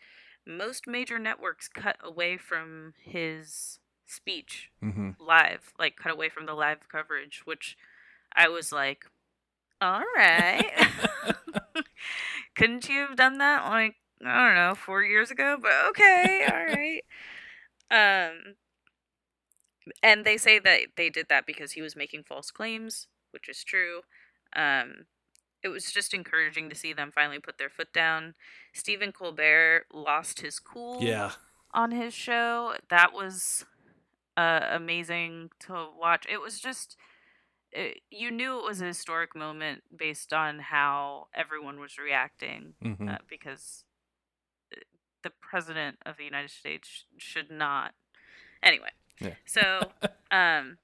most 0.45 0.87
major 0.87 1.19
networks 1.19 1.67
cut 1.67 1.97
away 2.03 2.37
from 2.37 2.93
his 3.03 3.79
speech 4.05 4.71
hmm 4.81 5.11
live, 5.19 5.73
like 5.77 5.95
cut 5.95 6.11
away 6.11 6.29
from 6.29 6.45
the 6.45 6.53
live 6.53 6.89
coverage, 6.89 7.41
which 7.45 7.77
I 8.35 8.47
was 8.47 8.71
like, 8.71 9.05
all 9.81 10.03
right. 10.15 10.71
Couldn't 12.55 12.89
you 12.89 12.99
have 13.01 13.15
done 13.15 13.37
that 13.39 13.65
like, 13.65 13.95
I 14.25 14.47
don't 14.47 14.55
know, 14.55 14.75
four 14.75 15.03
years 15.03 15.31
ago? 15.31 15.57
But 15.61 15.71
okay, 15.89 16.47
all 16.49 16.65
right. 16.75 17.01
Um, 17.91 18.55
and 20.03 20.25
they 20.25 20.37
say 20.37 20.59
that 20.59 20.79
they 20.95 21.09
did 21.09 21.27
that 21.29 21.45
because 21.45 21.73
he 21.73 21.81
was 21.81 21.95
making 21.95 22.23
false 22.23 22.51
claims, 22.51 23.07
which 23.31 23.49
is 23.49 23.63
true. 23.63 24.01
Um, 24.55 25.05
it 25.63 25.69
was 25.69 25.91
just 25.91 26.13
encouraging 26.13 26.69
to 26.69 26.75
see 26.75 26.93
them 26.93 27.11
finally 27.13 27.39
put 27.39 27.57
their 27.57 27.69
foot 27.69 27.93
down. 27.93 28.35
Stephen 28.73 29.11
Colbert 29.11 29.85
lost 29.93 30.41
his 30.41 30.59
cool 30.59 31.01
Yeah. 31.01 31.31
on 31.73 31.91
his 31.91 32.13
show. 32.13 32.75
That 32.89 33.13
was 33.13 33.65
uh, 34.37 34.61
amazing 34.71 35.51
to 35.61 35.87
watch. 35.99 36.25
It 36.29 36.41
was 36.41 36.59
just 36.59 36.97
it, 37.71 38.01
you 38.09 38.31
knew 38.31 38.57
it 38.59 38.65
was 38.65 38.81
a 38.81 38.85
historic 38.85 39.35
moment 39.35 39.83
based 39.95 40.33
on 40.33 40.59
how 40.59 41.27
everyone 41.33 41.79
was 41.79 41.97
reacting 41.97 42.73
hmm 42.83 43.11
uh, 43.11 43.17
because 43.29 43.83
uh, 44.75 44.79
the 45.23 45.31
president 45.41 45.97
of 46.05 46.17
the 46.17 46.23
United 46.25 46.51
States 46.51 46.87
sh- 46.87 47.03
should 47.17 47.51
not. 47.51 47.93
Anyway, 48.63 48.91
Yeah. 49.19 49.35
so 49.45 49.91
um, 50.31 50.77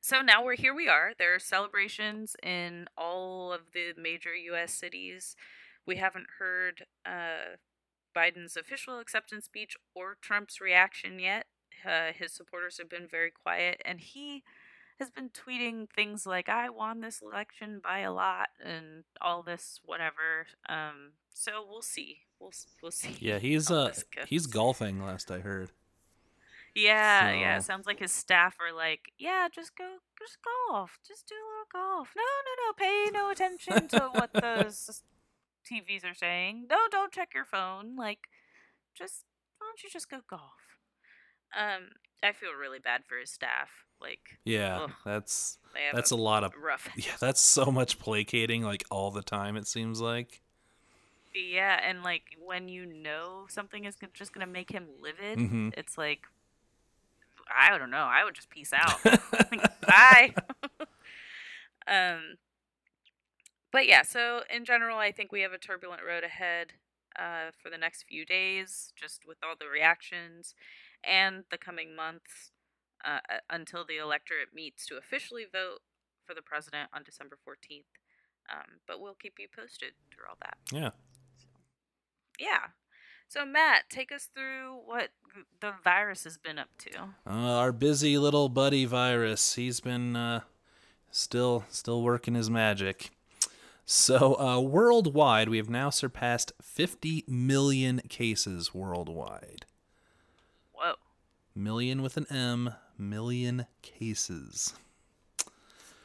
so 0.00 0.20
now 0.22 0.44
we're 0.44 0.56
here. 0.56 0.74
We 0.74 0.88
are. 0.88 1.12
There 1.18 1.34
are 1.34 1.38
celebrations 1.40 2.36
in 2.42 2.86
all 2.96 3.52
of 3.52 3.60
the 3.72 3.92
major 4.00 4.34
U.S. 4.34 4.72
cities. 4.72 5.36
We 5.86 5.96
haven't 5.96 6.26
heard 6.38 6.84
uh, 7.06 7.56
Biden's 8.16 8.56
official 8.56 8.98
acceptance 8.98 9.44
speech 9.46 9.76
or 9.94 10.16
Trump's 10.20 10.60
reaction 10.60 11.18
yet. 11.18 11.46
Uh, 11.86 12.12
his 12.16 12.32
supporters 12.32 12.78
have 12.78 12.88
been 12.90 13.06
very 13.10 13.30
quiet, 13.30 13.80
and 13.84 14.00
he 14.00 14.42
has 15.00 15.10
been 15.10 15.30
tweeting 15.30 15.90
things 15.90 16.26
like 16.26 16.48
"I 16.48 16.70
won 16.70 17.00
this 17.00 17.20
election 17.20 17.80
by 17.82 18.00
a 18.00 18.12
lot" 18.12 18.50
and 18.64 19.04
all 19.20 19.42
this 19.42 19.80
whatever. 19.84 20.46
Um, 20.68 21.12
so 21.34 21.64
we'll 21.68 21.82
see. 21.82 22.18
We'll 22.38 22.52
we'll 22.82 22.92
see. 22.92 23.16
Yeah, 23.18 23.38
he's 23.40 23.70
uh 23.70 23.92
he's 24.26 24.46
golfing 24.46 25.04
last 25.04 25.30
I 25.30 25.40
heard. 25.40 25.72
Yeah, 26.74 27.32
yeah. 27.32 27.56
It 27.56 27.64
sounds 27.64 27.86
like 27.86 27.98
his 27.98 28.12
staff 28.12 28.56
are 28.60 28.74
like, 28.74 29.12
yeah, 29.18 29.48
just 29.52 29.76
go, 29.76 29.96
just 30.18 30.38
golf, 30.68 31.00
just 31.06 31.26
do 31.26 31.34
a 31.34 31.48
little 31.50 31.66
golf. 31.72 32.10
No, 32.16 32.22
no, 32.22 32.52
no. 32.64 32.72
Pay 32.74 33.10
no 33.12 33.30
attention 33.30 33.88
to 33.88 34.10
what 34.12 34.32
those 34.40 35.02
TVs 35.66 36.04
are 36.04 36.14
saying. 36.14 36.66
No, 36.70 36.78
don't 36.90 37.12
check 37.12 37.30
your 37.34 37.44
phone. 37.44 37.96
Like, 37.96 38.20
just 38.96 39.24
why 39.58 39.66
don't 39.66 39.82
you 39.82 39.90
just 39.90 40.10
go 40.10 40.20
golf? 40.28 40.78
Um, 41.56 41.90
I 42.22 42.32
feel 42.32 42.52
really 42.52 42.78
bad 42.78 43.02
for 43.08 43.18
his 43.18 43.32
staff. 43.32 43.68
Like, 44.00 44.38
Yeah, 44.44 44.80
Ugh. 44.84 44.90
that's 45.04 45.58
that's 45.92 46.10
a 46.10 46.14
a 46.14 46.16
lot 46.16 46.44
of 46.44 46.52
rough. 46.60 46.88
yeah, 46.96 47.12
that's 47.20 47.40
so 47.40 47.66
much 47.66 47.98
placating 47.98 48.62
like 48.62 48.84
all 48.90 49.10
the 49.10 49.22
time 49.22 49.56
it 49.56 49.66
seems 49.66 50.00
like. 50.00 50.42
Yeah, 51.34 51.78
and 51.84 52.02
like 52.02 52.22
when 52.44 52.68
you 52.68 52.86
know 52.86 53.44
something 53.48 53.84
is 53.84 53.96
just 54.14 54.32
gonna 54.32 54.46
make 54.46 54.70
him 54.70 54.86
livid, 55.00 55.38
Mhm. 55.38 55.72
it's 55.76 55.96
like 55.98 56.22
I 57.52 57.76
don't 57.76 57.90
know. 57.90 58.06
I 58.08 58.24
would 58.24 58.34
just 58.34 58.48
peace 58.50 58.72
out. 58.72 59.02
Bye. 59.86 60.34
um, 61.88 62.36
but 63.72 63.86
yeah. 63.86 64.02
So 64.02 64.42
in 64.54 64.64
general, 64.64 64.98
I 64.98 65.12
think 65.12 65.32
we 65.32 65.40
have 65.42 65.52
a 65.52 65.58
turbulent 65.58 66.02
road 66.06 66.24
ahead 66.24 66.74
uh, 67.18 67.50
for 67.60 67.70
the 67.70 67.78
next 67.78 68.04
few 68.08 68.24
days, 68.24 68.92
just 68.96 69.26
with 69.26 69.38
all 69.42 69.54
the 69.58 69.66
reactions 69.66 70.54
and 71.02 71.44
the 71.50 71.58
coming 71.58 71.94
months 71.96 72.52
uh, 73.04 73.20
uh, 73.30 73.38
until 73.48 73.84
the 73.84 73.98
electorate 73.98 74.54
meets 74.54 74.86
to 74.86 74.96
officially 74.96 75.44
vote 75.50 75.80
for 76.24 76.34
the 76.34 76.42
president 76.42 76.90
on 76.92 77.02
December 77.02 77.36
fourteenth. 77.42 77.86
Um, 78.50 78.80
but 78.86 79.00
we'll 79.00 79.14
keep 79.14 79.34
you 79.38 79.46
posted 79.54 79.92
through 80.12 80.24
all 80.28 80.36
that. 80.42 80.56
Yeah. 80.72 80.90
Yeah. 82.38 82.70
So 83.28 83.46
Matt, 83.46 83.84
take 83.88 84.10
us 84.10 84.28
through 84.34 84.80
what 84.84 85.10
the 85.60 85.72
virus 85.84 86.24
has 86.24 86.36
been 86.36 86.58
up 86.58 86.70
to. 86.78 86.98
Uh, 87.24 87.58
our 87.58 87.70
busy 87.70 88.18
little 88.18 88.48
buddy 88.48 88.86
virus. 88.86 89.54
He's 89.54 89.78
been 89.78 90.16
uh, 90.16 90.40
still 91.12 91.64
still 91.68 92.02
working 92.02 92.34
his 92.34 92.50
magic. 92.50 93.10
So 93.84 94.38
uh, 94.38 94.60
worldwide, 94.60 95.48
we 95.48 95.56
have 95.56 95.68
now 95.68 95.90
surpassed 95.90 96.52
50 96.62 97.24
million 97.26 98.00
cases 98.08 98.72
worldwide. 98.72 99.66
Whoa. 100.72 100.94
Million 101.56 102.00
with 102.00 102.16
an 102.16 102.26
M, 102.30 102.74
million 103.00 103.66
cases, 103.82 104.74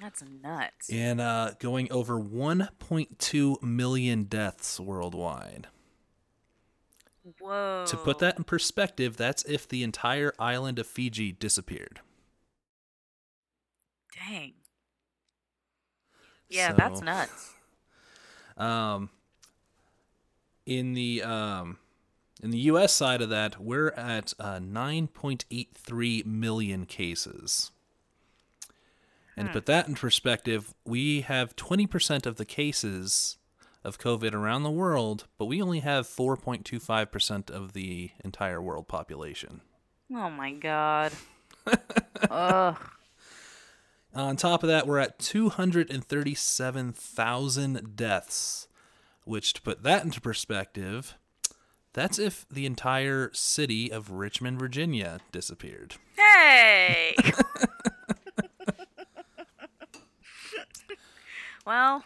That's 0.02 0.24
nuts. 0.42 0.90
and 0.90 1.22
uh, 1.22 1.52
going 1.60 1.92
over 1.92 2.20
1.2 2.20 3.62
million 3.62 4.24
deaths 4.24 4.80
worldwide. 4.80 5.68
Whoa. 7.40 7.86
To 7.88 7.98
put 7.98 8.20
that 8.20 8.38
in 8.38 8.44
perspective, 8.44 9.18
that's 9.18 9.44
if 9.46 9.68
the 9.68 9.84
entire 9.84 10.34
island 10.40 10.78
of 10.80 10.88
Fiji 10.88 11.32
disappeared. 11.32 12.00
Dang. 14.28 14.54
Yeah, 16.50 16.72
that's 16.74 17.02
nuts. 17.02 17.52
Um, 18.58 19.10
in 20.66 20.94
the 20.94 21.24
um, 21.24 21.78
in 22.44 22.52
the 22.52 22.60
U.S. 22.60 22.94
side 22.94 23.22
of 23.22 23.30
that, 23.30 23.62
we're 23.62 23.92
at 23.92 24.34
uh, 24.40 24.60
9.83 24.60 26.26
million 26.26 26.86
cases. 26.86 27.72
And 29.38 29.48
to 29.48 29.54
put 29.54 29.66
that 29.66 29.88
in 29.88 29.96
perspective, 29.96 30.74
we 30.86 31.22
have 31.22 31.56
20% 31.58 32.26
of 32.26 32.38
the 32.38 32.46
cases 32.46 33.38
of 33.84 34.00
COVID 34.00 34.34
around 34.34 34.64
the 34.64 34.72
world, 34.72 35.28
but 35.38 35.46
we 35.46 35.62
only 35.62 35.82
have 35.82 36.08
4.25% 36.08 37.52
of 37.52 37.74
the 37.74 38.12
entire 38.24 38.62
world 38.62 38.88
population. 38.88 39.60
Oh 40.14 40.30
my 40.30 40.52
god. 40.52 41.12
Ugh. 42.30 42.78
On 44.14 44.36
top 44.38 44.64
of 44.64 44.70
that, 44.70 44.88
we're 44.88 45.00
at 45.00 45.20
237,000 45.20 47.96
deaths, 47.98 48.70
which, 49.26 49.52
to 49.54 49.62
put 49.62 49.84
that 49.84 50.06
into 50.06 50.22
perspective, 50.22 51.18
that's 51.96 52.20
if 52.20 52.46
the 52.50 52.68
entire 52.68 53.32
city 53.34 53.92
of 53.92 54.12
Richmond, 54.12 54.60
Virginia 54.60 55.22
disappeared. 55.32 55.96
Hey. 56.16 57.16
well, 61.66 62.04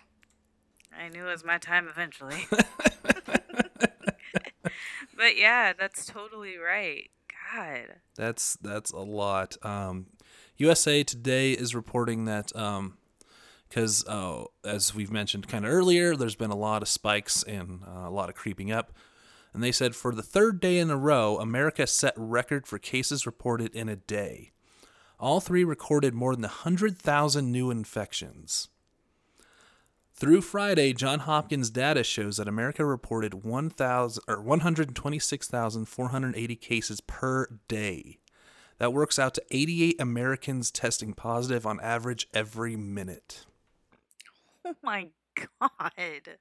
I 0.97 1.09
knew 1.09 1.27
it 1.27 1.31
was 1.31 1.43
my 1.43 1.57
time 1.57 1.89
eventually. 1.89 2.47
But 5.19 5.37
yeah, 5.37 5.73
that's 5.77 6.05
totally 6.05 6.57
right. 6.57 7.09
God. 7.53 7.95
That's 8.15 8.55
that's 8.61 8.91
a 8.91 8.99
lot. 8.99 9.57
Um, 9.61 10.05
USA 10.55 11.03
Today 11.03 11.51
is 11.51 11.75
reporting 11.75 12.23
that 12.23 12.53
because 13.67 14.07
uh, 14.07 14.45
as 14.63 14.95
we've 14.95 15.11
mentioned 15.11 15.49
kind 15.49 15.65
of 15.65 15.73
earlier, 15.73 16.15
there's 16.15 16.37
been 16.37 16.51
a 16.51 16.55
lot 16.55 16.81
of 16.81 16.87
spikes 16.87 17.43
and 17.43 17.81
uh, 17.85 18.07
a 18.07 18.09
lot 18.09 18.29
of 18.29 18.35
creeping 18.35 18.71
up. 18.71 18.93
And 19.53 19.63
they 19.63 19.71
said 19.71 19.95
for 19.95 20.13
the 20.13 20.21
third 20.21 20.59
day 20.59 20.77
in 20.77 20.89
a 20.89 20.97
row, 20.97 21.37
America 21.37 21.87
set 21.87 22.13
record 22.15 22.67
for 22.67 22.77
cases 22.77 23.25
reported 23.25 23.73
in 23.75 23.89
a 23.89 23.95
day. 23.95 24.51
All 25.19 25.39
three 25.39 25.63
recorded 25.63 26.13
more 26.13 26.35
than 26.35 26.43
100,000 26.43 27.51
new 27.51 27.71
infections. 27.71 28.69
Through 30.13 30.41
Friday, 30.41 30.93
John 30.93 31.19
Hopkins 31.19 31.69
data 31.69 32.03
shows 32.03 32.37
that 32.37 32.47
America 32.47 32.85
reported 32.85 33.45
1,000 33.45 34.23
or 34.27 34.41
126,480 34.41 36.55
cases 36.57 37.01
per 37.01 37.47
day. 37.69 38.19
That 38.79 38.93
works 38.93 39.17
out 39.17 39.33
to 39.35 39.43
88 39.49 39.95
Americans 39.99 40.71
testing 40.71 41.13
positive 41.13 41.65
on 41.65 41.79
average 41.79 42.27
every 42.33 42.75
minute. 42.75 43.45
Oh 44.65 44.75
my 44.83 45.07
god. 45.61 46.37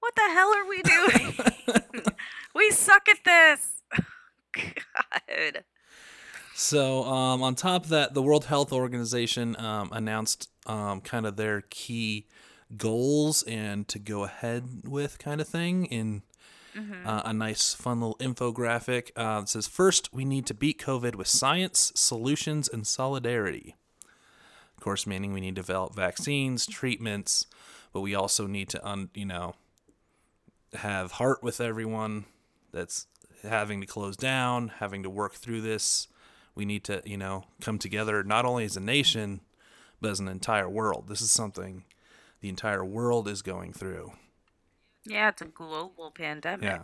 What 0.00 0.14
the 0.14 0.30
hell 0.32 0.54
are 0.54 0.68
we 0.68 0.82
doing? 1.74 1.82
we 2.54 2.70
suck 2.70 3.08
at 3.08 3.18
this. 3.24 3.82
God. 4.52 5.64
So, 6.54 7.04
um, 7.04 7.42
on 7.42 7.54
top 7.54 7.84
of 7.84 7.90
that, 7.90 8.14
the 8.14 8.22
World 8.22 8.46
Health 8.46 8.72
Organization 8.72 9.54
um, 9.60 9.90
announced 9.92 10.50
um, 10.66 11.00
kind 11.00 11.24
of 11.26 11.36
their 11.36 11.62
key 11.70 12.26
goals 12.76 13.42
and 13.44 13.86
to 13.88 13.98
go 13.98 14.24
ahead 14.24 14.64
with 14.84 15.18
kind 15.18 15.40
of 15.40 15.48
thing 15.48 15.86
in 15.86 16.22
uh, 17.04 17.22
a 17.24 17.32
nice, 17.32 17.74
fun 17.74 18.00
little 18.00 18.16
infographic. 18.18 19.10
Uh, 19.16 19.40
it 19.42 19.48
says, 19.48 19.66
First, 19.66 20.12
we 20.12 20.24
need 20.24 20.46
to 20.46 20.54
beat 20.54 20.78
COVID 20.80 21.16
with 21.16 21.26
science, 21.26 21.92
solutions, 21.96 22.68
and 22.68 22.86
solidarity. 22.86 23.74
Of 24.76 24.82
course, 24.84 25.04
meaning 25.06 25.32
we 25.32 25.40
need 25.40 25.56
to 25.56 25.62
develop 25.62 25.94
vaccines, 25.96 26.66
treatments, 26.66 27.46
but 27.92 28.00
we 28.00 28.14
also 28.14 28.46
need 28.46 28.68
to, 28.68 28.86
un- 28.88 29.10
you 29.12 29.26
know, 29.26 29.54
have 30.74 31.12
heart 31.12 31.42
with 31.42 31.60
everyone 31.60 32.26
that's 32.72 33.06
having 33.42 33.80
to 33.80 33.86
close 33.86 34.16
down, 34.16 34.68
having 34.78 35.02
to 35.02 35.10
work 35.10 35.34
through 35.34 35.60
this. 35.60 36.08
We 36.54 36.64
need 36.64 36.84
to, 36.84 37.02
you 37.04 37.16
know, 37.16 37.44
come 37.60 37.78
together 37.78 38.22
not 38.24 38.44
only 38.44 38.64
as 38.64 38.76
a 38.76 38.80
nation, 38.80 39.40
but 40.00 40.10
as 40.10 40.20
an 40.20 40.28
entire 40.28 40.68
world. 40.68 41.08
This 41.08 41.20
is 41.20 41.30
something 41.30 41.84
the 42.40 42.48
entire 42.48 42.84
world 42.84 43.28
is 43.28 43.42
going 43.42 43.72
through. 43.72 44.12
Yeah, 45.04 45.28
it's 45.28 45.42
a 45.42 45.46
global 45.46 46.10
pandemic. 46.10 46.64
Yeah. 46.64 46.82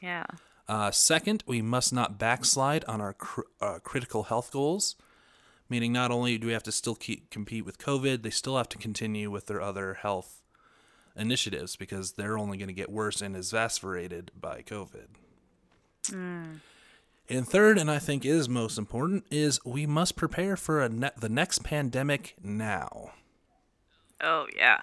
Yeah. 0.00 0.24
Uh, 0.68 0.90
second, 0.90 1.44
we 1.46 1.62
must 1.62 1.92
not 1.92 2.18
backslide 2.18 2.84
on 2.86 3.00
our 3.00 3.14
cr- 3.14 3.42
uh, 3.60 3.78
critical 3.82 4.24
health 4.24 4.50
goals, 4.50 4.96
meaning 5.68 5.92
not 5.92 6.10
only 6.10 6.38
do 6.38 6.46
we 6.46 6.52
have 6.52 6.62
to 6.64 6.72
still 6.72 6.94
keep 6.94 7.30
compete 7.30 7.64
with 7.64 7.78
COVID, 7.78 8.22
they 8.22 8.30
still 8.30 8.56
have 8.56 8.68
to 8.70 8.78
continue 8.78 9.30
with 9.30 9.46
their 9.46 9.60
other 9.60 9.94
health 9.94 10.42
initiatives 11.16 11.76
because 11.76 12.12
they're 12.12 12.38
only 12.38 12.56
going 12.56 12.68
to 12.68 12.74
get 12.74 12.90
worse 12.90 13.20
and 13.22 13.36
exasperated 13.36 14.30
by 14.38 14.62
COVID. 14.62 15.06
And 17.28 17.48
third, 17.48 17.78
and 17.78 17.90
I 17.90 17.98
think 17.98 18.24
is 18.24 18.48
most 18.48 18.76
important, 18.76 19.24
is 19.30 19.58
we 19.64 19.86
must 19.86 20.16
prepare 20.16 20.56
for 20.56 20.82
a 20.82 20.88
ne- 20.88 21.10
the 21.18 21.28
next 21.30 21.64
pandemic 21.64 22.34
now. 22.42 23.12
Oh 24.20 24.46
yeah. 24.54 24.80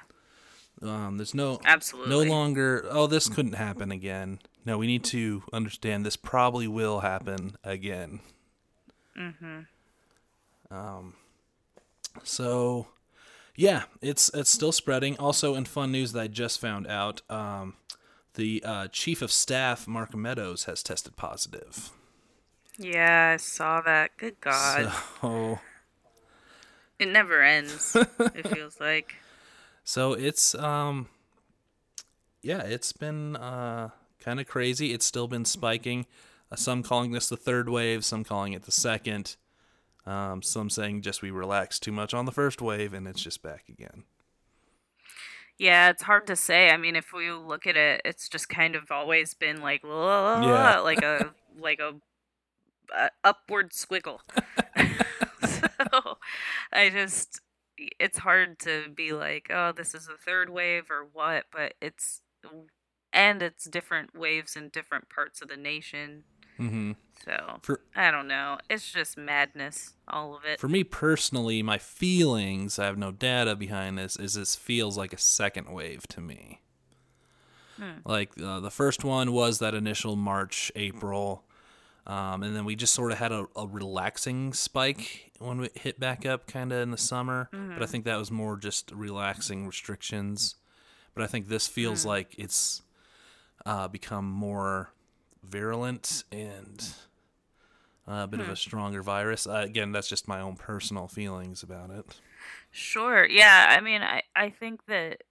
Um, 0.82 1.17
there's 1.17 1.36
no 1.36 1.60
Absolutely. 1.63 2.10
no 2.10 2.24
longer. 2.24 2.86
Oh, 2.89 3.06
this 3.06 3.30
couldn't 3.30 3.54
happen 3.54 3.91
again. 3.91 4.39
No, 4.65 4.80
we 4.80 4.88
need 4.88 5.04
to 5.06 5.44
understand 5.54 6.06
this 6.06 6.15
probably 6.15 6.67
will 6.67 7.02
happen 7.02 7.56
again. 7.63 8.22
Mm-hmm. 9.17 10.76
Um. 10.76 11.13
So, 12.24 12.88
yeah, 13.62 13.84
it's 14.02 14.30
it's 14.34 14.50
still 14.50 14.71
spreading. 14.71 15.15
Also, 15.19 15.54
in 15.54 15.65
fun 15.65 15.91
news 15.91 16.13
that 16.13 16.19
I 16.19 16.28
just 16.28 16.60
found 16.60 16.88
out, 16.88 17.21
um, 17.30 17.76
the 18.34 18.63
uh, 18.65 18.88
chief 18.88 19.21
of 19.21 19.32
staff 19.32 19.88
Mark 19.88 20.15
Meadows 20.15 20.63
has 20.63 20.82
tested 20.82 21.15
positive. 21.15 21.91
Yeah, 22.80 23.34
I 23.36 23.38
saw 23.38 23.82
that. 23.82 24.17
Good 24.17 24.41
God. 24.41 24.91
So, 25.21 25.60
It 26.97 27.10
never 27.10 27.43
ends, 27.43 27.95
it 28.19 28.47
feels 28.47 28.80
like. 28.80 29.15
So 29.84 30.13
it's 30.13 30.56
um 30.56 31.08
yeah, 32.41 32.62
it's 32.62 32.93
been 32.93 33.36
uh 33.36 33.89
kind 34.19 34.39
of 34.39 34.47
crazy. 34.47 34.91
It's 34.91 35.06
still 35.06 35.28
been 35.28 35.45
spiking. 35.45 36.08
Uh, 36.52 36.56
some 36.56 36.82
calling 36.82 37.12
this 37.12 37.30
the 37.30 37.38
third 37.38 37.69
wave, 37.69 38.04
some 38.06 38.24
calling 38.24 38.54
it 38.54 38.63
the 38.63 38.71
second. 38.71 39.36
Um, 40.06 40.42
some 40.42 40.70
saying 40.70 41.02
just 41.04 41.22
we 41.22 41.30
relaxed 41.32 41.84
too 41.84 41.92
much 41.92 42.14
on 42.14 42.26
the 42.26 42.32
first 42.32 42.62
wave 42.62 42.94
and 42.94 43.08
it's 43.08 43.22
just 43.22 43.44
back 43.44 43.66
again. 43.70 44.04
Yeah, 45.60 45.90
it's 45.90 46.02
hard 46.02 46.26
to 46.28 46.36
say. 46.36 46.72
I 46.72 46.78
mean, 46.78 46.96
if 46.96 47.14
we 47.14 47.32
look 47.32 47.68
at 47.68 47.78
it, 47.78 48.02
it's 48.04 48.28
just 48.28 48.50
kind 48.50 48.76
of 48.76 48.90
always 48.92 49.36
been 49.36 49.62
like, 49.62 49.82
Yeah. 49.84 50.80
like 50.80 51.04
a 51.04 51.36
like 51.60 51.80
a, 51.80 51.94
a 52.96 53.10
upward 53.24 53.72
squiggle. 53.72 54.20
so 55.48 56.18
I 56.74 56.90
just, 56.90 57.42
it's 58.00 58.18
hard 58.18 58.58
to 58.60 58.86
be 58.94 59.12
like, 59.14 59.52
oh, 59.52 59.72
this 59.72 59.94
is 59.94 60.08
a 60.08 60.18
third 60.18 60.50
wave 60.50 60.90
or 60.90 61.08
what, 61.14 61.44
but 61.52 61.76
it's, 61.80 62.22
and 63.14 63.44
it's 63.44 63.66
different 63.66 64.18
waves 64.18 64.56
in 64.56 64.70
different 64.70 65.10
parts 65.10 65.42
of 65.44 65.48
the 65.50 65.58
nation. 65.58 66.24
Mm-hmm. 66.62 66.91
So 67.26 67.60
For 67.62 67.82
I 67.95 68.12
don't 68.12 68.28
know. 68.28 68.58
It's 68.69 68.91
just 68.91 69.17
madness, 69.17 69.93
all 70.08 70.36
of 70.36 70.43
it. 70.45 70.60
for 70.60 70.67
me 70.67 70.84
personally, 70.84 71.62
my 71.62 71.78
feelings, 71.78 72.80
I 72.80 72.86
have 72.86 72.97
no 72.97 73.12
data 73.12 73.56
behind 73.56 73.97
this, 73.97 74.15
is 74.15 74.34
this 74.34 74.56
feels 74.56 74.97
like 74.97 75.13
a 75.13 75.17
second 75.17 75.69
wave 75.71 76.08
to 76.10 76.21
me. 76.21 76.62
Like 78.06 78.32
uh, 78.39 78.60
the 78.60 78.69
first 78.69 79.04
one 79.04 79.32
was 79.32 79.58
that 79.60 79.74
initial 79.74 80.15
March, 80.15 80.71
April, 80.76 81.45
um, 82.06 82.43
and 82.43 82.56
then 82.56 82.63
we 82.63 82.76
just 82.76 82.93
sort 82.93 83.12
of 83.12 83.17
had 83.17 83.32
a, 83.32 83.47
a 83.56 83.67
relaxing 83.67 84.54
spike 84.54 85.32
when 85.39 85.60
we 85.62 85.69
hit 85.74 86.00
back 86.00 86.24
up 86.24 86.45
kind 86.45 86.71
of 86.71 86.80
in 86.80 86.91
the 86.91 86.97
summer. 86.97 87.50
But 87.52 87.82
I 87.82 87.88
think 87.88 88.06
that 88.06 88.17
was 88.17 88.30
more 88.30 88.56
just 88.58 88.91
relaxing 88.91 89.65
restrictions. 89.65 90.56
But 91.15 91.24
I 91.24 91.28
think 91.28 91.47
this 91.47 91.67
feels 91.67 92.06
like 92.06 92.36
it's 92.38 92.84
uh, 93.65 93.88
become 93.88 94.30
more 94.30 94.93
virulent 95.43 96.23
and 96.32 96.93
uh, 98.08 98.23
a 98.23 98.27
bit 98.27 98.39
of 98.39 98.49
a 98.49 98.56
stronger 98.56 99.01
virus. 99.01 99.47
Uh, 99.47 99.62
again, 99.63 99.91
that's 99.91 100.08
just 100.08 100.27
my 100.27 100.41
own 100.41 100.56
personal 100.56 101.08
feelings 101.08 101.63
about 101.63 101.89
it. 101.89 102.06
Sure. 102.71 103.25
Yeah. 103.25 103.67
I 103.69 103.82
mean, 103.82 104.01
I, 104.01 104.23
I 104.36 104.49
think 104.49 104.86
that 104.88 105.23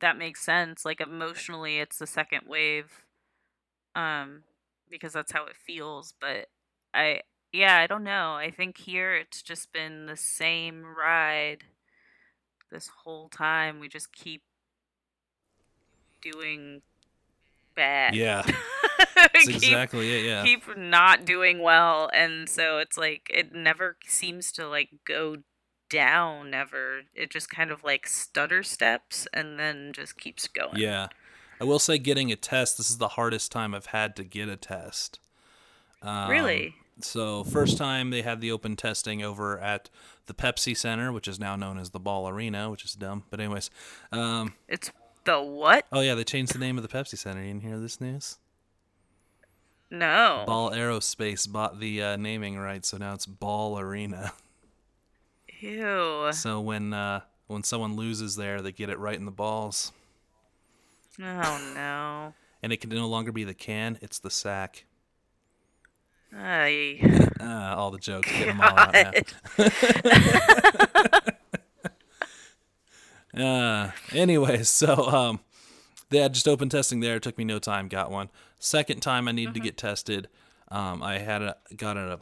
that 0.00 0.16
makes 0.16 0.42
sense. 0.42 0.84
Like 0.84 1.00
emotionally, 1.00 1.78
it's 1.78 1.98
the 1.98 2.06
second 2.06 2.42
wave, 2.46 3.02
um, 3.94 4.44
because 4.90 5.12
that's 5.12 5.32
how 5.32 5.46
it 5.46 5.56
feels. 5.56 6.14
But 6.20 6.46
I, 6.94 7.20
yeah, 7.52 7.78
I 7.78 7.86
don't 7.86 8.04
know. 8.04 8.34
I 8.34 8.50
think 8.50 8.78
here 8.78 9.14
it's 9.14 9.42
just 9.42 9.72
been 9.72 10.06
the 10.06 10.16
same 10.16 10.84
ride 10.84 11.64
this 12.70 12.90
whole 13.04 13.28
time. 13.28 13.80
We 13.80 13.88
just 13.88 14.12
keep 14.12 14.42
doing 16.22 16.82
bad. 17.74 18.14
Yeah, 18.14 18.42
keep- 19.44 19.56
exactly 19.56 20.20
it. 20.20 20.24
Yeah. 20.26 20.44
keep 20.44 20.76
not 20.76 21.24
doing 21.24 21.60
well 21.60 22.10
and 22.12 22.48
so 22.48 22.78
it's 22.78 22.96
like 22.96 23.30
it 23.32 23.52
never 23.52 23.96
seems 24.06 24.52
to 24.52 24.68
like 24.68 24.88
go 25.06 25.36
down 25.88 26.52
ever 26.52 27.02
it 27.14 27.30
just 27.30 27.48
kind 27.48 27.70
of 27.70 27.84
like 27.84 28.06
stutter 28.06 28.62
steps 28.62 29.28
and 29.32 29.58
then 29.58 29.92
just 29.92 30.18
keeps 30.18 30.48
going 30.48 30.76
Yeah. 30.76 31.08
I 31.60 31.64
will 31.64 31.78
say 31.78 31.96
getting 31.96 32.30
a 32.30 32.36
test, 32.36 32.76
this 32.76 32.90
is 32.90 32.98
the 32.98 33.08
hardest 33.08 33.50
time 33.50 33.74
I've 33.74 33.86
had 33.86 34.14
to 34.16 34.24
get 34.24 34.48
a 34.48 34.56
test. 34.56 35.18
Um, 36.02 36.28
really 36.28 36.74
So, 37.00 37.44
first 37.44 37.78
time 37.78 38.10
they 38.10 38.20
had 38.22 38.42
the 38.42 38.52
open 38.52 38.76
testing 38.76 39.22
over 39.22 39.58
at 39.58 39.88
the 40.26 40.34
Pepsi 40.34 40.76
Center, 40.76 41.12
which 41.12 41.26
is 41.26 41.40
now 41.40 41.56
known 41.56 41.78
as 41.78 41.90
the 41.90 41.98
Ball 41.98 42.28
Arena, 42.28 42.70
which 42.70 42.84
is 42.84 42.92
dumb. 42.92 43.24
But, 43.30 43.40
anyways. 43.40 43.70
Um, 44.12 44.52
it's 44.68 44.90
the 45.24 45.40
what 45.40 45.86
oh, 45.92 46.00
yeah, 46.00 46.14
they 46.14 46.24
changed 46.24 46.54
the 46.54 46.58
name 46.58 46.76
of 46.76 46.82
the 46.82 46.88
Pepsi 46.90 47.16
Center. 47.16 47.40
You 47.42 47.48
didn't 47.54 47.62
hear 47.62 47.78
this 47.78 48.00
news? 48.02 48.36
No 49.90 50.44
Ball 50.46 50.70
Aerospace 50.70 51.50
bought 51.50 51.80
the 51.80 52.02
uh, 52.02 52.16
naming 52.16 52.58
rights, 52.58 52.88
so 52.88 52.96
now 52.96 53.14
it's 53.14 53.26
Ball 53.26 53.78
Arena. 53.78 54.32
ew 55.60 56.30
So, 56.32 56.60
when, 56.60 56.92
uh, 56.92 57.20
when 57.46 57.62
someone 57.62 57.96
loses 57.96 58.36
there, 58.36 58.60
they 58.60 58.72
get 58.72 58.90
it 58.90 58.98
right 58.98 59.18
in 59.18 59.24
the 59.24 59.30
balls. 59.30 59.92
oh 61.20 61.72
no 61.74 62.34
And 62.62 62.72
it 62.72 62.80
can 62.80 62.90
no 62.90 63.06
longer 63.06 63.32
be 63.32 63.44
the 63.44 63.54
can, 63.54 63.98
it's 64.02 64.18
the 64.18 64.30
sack. 64.30 64.84
Ay. 66.36 67.00
Uh, 67.40 67.44
all 67.76 67.90
the 67.90 67.98
jokes, 67.98 68.30
get 68.30 68.46
them 68.46 68.60
all 68.60 68.78
out 68.78 68.92
now. 68.92 69.12
God. 69.56 71.32
Uh, 73.36 73.90
anyways, 74.12 74.70
so 74.70 74.94
um, 75.08 75.40
they 76.10 76.18
had 76.18 76.34
just 76.34 76.46
open 76.48 76.68
testing 76.68 77.00
there. 77.00 77.16
It 77.16 77.22
took 77.22 77.36
me 77.38 77.44
no 77.44 77.58
time. 77.58 77.88
Got 77.88 78.10
one. 78.10 78.28
Second 78.58 79.00
time 79.00 79.28
I 79.28 79.32
needed 79.32 79.54
to 79.54 79.60
Mhm. 79.60 79.64
get 79.64 79.76
tested. 79.76 80.28
Um, 80.68 81.02
I 81.02 81.18
had 81.18 81.42
a 81.42 81.56
got 81.76 81.96
a, 81.96 82.20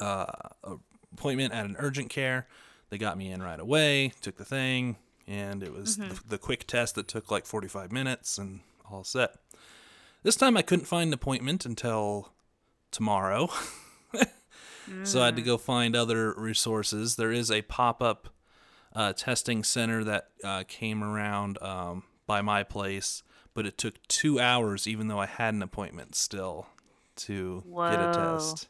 uh, 0.00 0.26
appointment 1.12 1.52
at 1.52 1.64
an 1.64 1.76
urgent 1.78 2.10
care. 2.10 2.46
They 2.90 2.98
got 2.98 3.16
me 3.18 3.30
in 3.30 3.42
right 3.42 3.58
away. 3.60 4.12
Took 4.20 4.36
the 4.36 4.44
thing, 4.44 4.96
and 5.26 5.62
it 5.62 5.72
was 5.72 5.96
Mhm. 5.96 6.08
the, 6.22 6.28
the 6.30 6.38
quick 6.38 6.66
test 6.66 6.94
that 6.94 7.08
took 7.08 7.30
like 7.30 7.46
45 7.46 7.90
minutes 7.92 8.38
and 8.38 8.60
all 8.90 9.04
set. 9.04 9.36
This 10.22 10.36
time 10.36 10.56
I 10.56 10.62
couldn't 10.62 10.86
find 10.86 11.08
an 11.08 11.14
appointment 11.14 11.64
until 11.66 12.32
tomorrow. 12.90 13.48
So 15.02 15.20
I 15.20 15.24
had 15.26 15.34
to 15.36 15.42
Mm. 15.42 15.46
go 15.46 15.58
find 15.58 15.96
other 15.96 16.32
resources. 16.34 17.16
There 17.16 17.32
is 17.32 17.50
a 17.50 17.62
pop 17.62 18.00
up 18.00 18.28
uh, 18.94 19.12
testing 19.14 19.64
center 19.64 20.04
that 20.04 20.28
uh, 20.44 20.62
came 20.68 21.02
around 21.02 21.60
um, 21.60 22.04
by 22.26 22.42
my 22.42 22.62
place, 22.62 23.22
but 23.54 23.66
it 23.66 23.78
took 23.78 24.06
two 24.08 24.38
hours, 24.40 24.86
even 24.86 25.08
though 25.08 25.20
I 25.20 25.26
had 25.26 25.54
an 25.54 25.62
appointment 25.62 26.14
still, 26.14 26.66
to 27.16 27.62
get 27.88 28.00
a 28.00 28.06
Whoa. 28.06 28.12
test. 28.12 28.68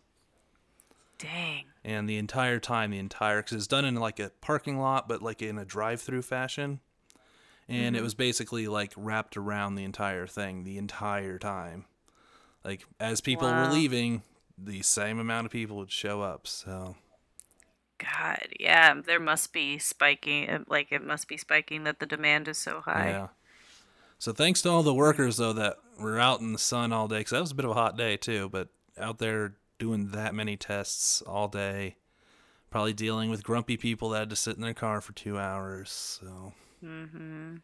Dang. 1.18 1.64
And 1.84 2.08
the 2.08 2.18
entire 2.18 2.58
time, 2.60 2.90
the 2.90 2.98
entire, 2.98 3.42
because 3.42 3.56
it's 3.56 3.66
done 3.66 3.84
in 3.84 3.94
like 3.94 4.20
a 4.20 4.30
parking 4.40 4.78
lot, 4.78 5.08
but 5.08 5.22
like 5.22 5.40
in 5.40 5.58
a 5.58 5.64
drive 5.64 6.00
through 6.00 6.22
fashion. 6.22 6.80
And 7.68 7.96
it 7.96 8.00
Mhm. 8.00 8.04
was 8.04 8.14
basically 8.14 8.68
like 8.68 8.92
wrapped 8.96 9.36
around 9.36 9.74
the 9.74 9.84
entire 9.84 10.26
thing 10.26 10.62
the 10.62 10.78
entire 10.78 11.38
time. 11.38 11.86
Like 12.64 12.84
as 13.00 13.20
people 13.20 13.48
were 13.48 13.66
leaving, 13.66 14.22
the 14.56 14.82
same 14.82 15.18
amount 15.18 15.46
of 15.46 15.52
people 15.52 15.76
would 15.78 15.90
show 15.90 16.22
up. 16.22 16.46
So. 16.46 16.96
God, 17.98 18.48
yeah, 18.60 18.94
there 19.00 19.18
must 19.18 19.52
be 19.52 19.78
spiking. 19.78 20.64
Like 20.68 20.92
it 20.92 21.02
must 21.02 21.28
be 21.28 21.36
spiking 21.36 21.84
that 21.84 21.98
the 21.98 22.06
demand 22.06 22.46
is 22.46 22.58
so 22.58 22.80
high. 22.80 23.10
Yeah. 23.10 23.28
So 24.18 24.32
thanks 24.32 24.62
to 24.62 24.70
all 24.70 24.82
the 24.82 24.94
workers 24.94 25.36
though 25.36 25.52
that 25.52 25.76
were 26.00 26.18
out 26.18 26.40
in 26.40 26.52
the 26.52 26.58
sun 26.58 26.92
all 26.92 27.08
day, 27.08 27.18
because 27.18 27.30
that 27.32 27.40
was 27.40 27.50
a 27.52 27.54
bit 27.56 27.64
of 27.64 27.70
a 27.72 27.74
hot 27.74 27.96
day 27.96 28.16
too. 28.16 28.48
But 28.48 28.68
out 28.98 29.18
there 29.18 29.56
doing 29.78 30.10
that 30.12 30.34
many 30.34 30.56
tests 30.56 31.22
all 31.22 31.48
day, 31.48 31.96
probably 32.70 32.92
dealing 32.92 33.30
with 33.30 33.44
grumpy 33.44 33.76
people 33.76 34.10
that 34.10 34.20
had 34.20 34.30
to 34.30 34.36
sit 34.36 34.56
in 34.56 34.62
their 34.62 34.74
car 34.74 35.00
for 35.00 35.12
two 35.12 35.38
hours. 35.38 36.18
So 36.20 36.52
hmm 36.80 37.56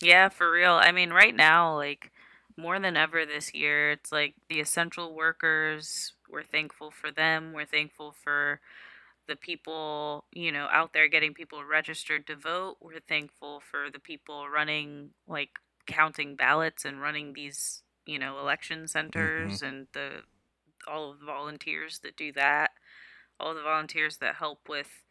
Yeah, 0.00 0.28
for 0.28 0.50
real. 0.50 0.72
I 0.72 0.92
mean, 0.92 1.10
right 1.10 1.34
now, 1.34 1.76
like 1.76 2.12
more 2.56 2.78
than 2.78 2.96
ever 2.96 3.26
this 3.26 3.54
year, 3.54 3.92
it's 3.92 4.12
like 4.12 4.34
the 4.48 4.60
essential 4.60 5.14
workers. 5.14 6.12
We're 6.30 6.42
thankful 6.44 6.90
for 6.90 7.10
them. 7.10 7.52
We're 7.52 7.66
thankful 7.66 8.14
for 8.22 8.60
the 9.26 9.36
people, 9.36 10.24
you 10.32 10.52
know, 10.52 10.68
out 10.70 10.92
there 10.92 11.08
getting 11.08 11.34
people 11.34 11.64
registered 11.64 12.26
to 12.26 12.36
vote. 12.36 12.76
We're 12.80 13.00
thankful 13.00 13.60
for 13.60 13.90
the 13.90 13.98
people 13.98 14.48
running, 14.48 15.10
like 15.26 15.58
counting 15.86 16.36
ballots 16.36 16.84
and 16.84 17.00
running 17.00 17.32
these, 17.32 17.82
you 18.06 18.18
know, 18.18 18.38
election 18.38 18.80
mm-hmm. 18.80 18.86
centers 18.86 19.62
and 19.62 19.86
the 19.92 20.22
all 20.86 21.10
of 21.10 21.20
the 21.20 21.26
volunteers 21.26 22.00
that 22.00 22.16
do 22.16 22.32
that. 22.32 22.72
All 23.40 23.54
the 23.54 23.62
volunteers 23.62 24.18
that 24.18 24.36
help 24.36 24.68
with 24.68 25.04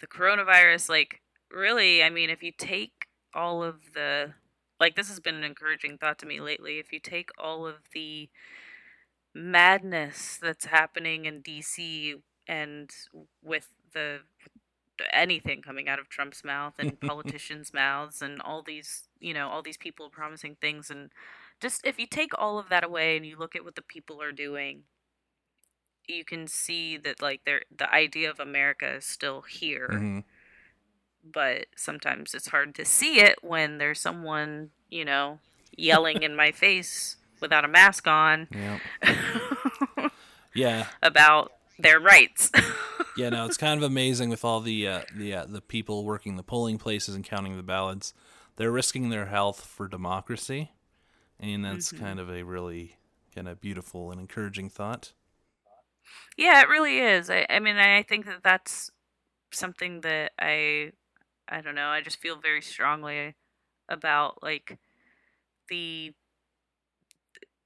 the 0.00 0.06
coronavirus 0.06 0.88
like 0.88 1.20
really 1.50 2.02
i 2.02 2.10
mean 2.10 2.30
if 2.30 2.42
you 2.42 2.52
take 2.56 3.06
all 3.32 3.62
of 3.62 3.76
the 3.94 4.32
like 4.80 4.96
this 4.96 5.08
has 5.08 5.20
been 5.20 5.34
an 5.34 5.44
encouraging 5.44 5.96
thought 5.96 6.18
to 6.18 6.26
me 6.26 6.40
lately 6.40 6.78
if 6.78 6.92
you 6.92 7.00
take 7.00 7.30
all 7.38 7.66
of 7.66 7.76
the 7.94 8.28
madness 9.34 10.38
that's 10.40 10.66
happening 10.66 11.24
in 11.24 11.42
dc 11.42 12.20
and 12.46 12.90
with 13.42 13.68
the 13.92 14.20
anything 15.12 15.60
coming 15.60 15.88
out 15.88 15.98
of 15.98 16.08
trump's 16.08 16.44
mouth 16.44 16.74
and 16.78 17.00
politicians 17.00 17.72
mouths 17.74 18.22
and 18.22 18.40
all 18.40 18.62
these 18.62 19.08
you 19.20 19.34
know 19.34 19.48
all 19.48 19.62
these 19.62 19.76
people 19.76 20.08
promising 20.08 20.56
things 20.60 20.90
and 20.90 21.10
just 21.60 21.84
if 21.84 21.98
you 21.98 22.06
take 22.06 22.30
all 22.38 22.58
of 22.58 22.68
that 22.68 22.84
away 22.84 23.16
and 23.16 23.26
you 23.26 23.36
look 23.36 23.56
at 23.56 23.64
what 23.64 23.74
the 23.74 23.82
people 23.82 24.22
are 24.22 24.32
doing 24.32 24.82
you 26.06 26.24
can 26.24 26.46
see 26.46 26.96
that 26.96 27.20
like 27.20 27.40
they 27.44 27.58
the 27.76 27.92
idea 27.92 28.30
of 28.30 28.38
america 28.38 28.96
is 28.96 29.04
still 29.04 29.42
here. 29.42 29.88
Mhm. 29.90 30.24
but 31.24 31.66
sometimes 31.74 32.34
it's 32.34 32.48
hard 32.48 32.74
to 32.74 32.84
see 32.84 33.18
it 33.18 33.42
when 33.42 33.78
there's 33.78 33.98
someone, 33.98 34.70
you 34.90 35.06
know, 35.06 35.38
yelling 35.74 36.22
in 36.22 36.36
my 36.36 36.52
face 36.52 37.16
without 37.40 37.64
a 37.64 37.68
mask 37.68 38.06
on 38.06 38.46
yeah, 38.52 38.78
yeah, 40.54 40.86
about 41.02 41.53
their 41.78 42.00
rights. 42.00 42.50
yeah. 43.14 43.30
No, 43.30 43.46
it's 43.46 43.56
kind 43.56 43.78
of 43.78 43.84
amazing 43.84 44.28
with 44.30 44.44
all 44.44 44.60
the 44.60 44.86
uh, 44.88 45.02
the 45.12 45.34
uh, 45.34 45.46
the 45.46 45.60
people 45.60 46.04
working 46.04 46.36
the 46.36 46.42
polling 46.42 46.78
places 46.78 47.14
and 47.14 47.24
counting 47.24 47.56
the 47.56 47.62
ballots. 47.62 48.12
They're 48.56 48.70
risking 48.70 49.08
their 49.08 49.26
health 49.26 49.64
for 49.64 49.88
democracy, 49.88 50.72
and 51.40 51.64
that's 51.64 51.92
Mhm. 51.92 51.98
kind 51.98 52.20
of 52.20 52.30
a 52.30 52.42
really 52.44 52.96
kind 53.34 53.48
of 53.48 53.60
beautiful 53.60 54.10
and 54.12 54.20
encouraging 54.20 54.70
thought. 54.70 55.12
yeah, 56.36 56.60
it 56.62 56.68
really 56.68 56.98
is. 56.98 57.30
I, 57.30 57.46
I 57.48 57.58
mean, 57.60 57.76
I 57.76 58.02
think 58.02 58.26
that 58.26 58.42
that's 58.42 58.90
something 59.52 60.00
that 60.02 60.32
I, 60.38 60.92
I 61.48 61.60
don't 61.60 61.74
know. 61.74 61.88
I 61.88 62.02
just 62.02 62.20
feel 62.20 62.36
very 62.40 62.62
strongly 62.62 63.34
about 63.88 64.42
like 64.42 64.78
the 65.68 66.14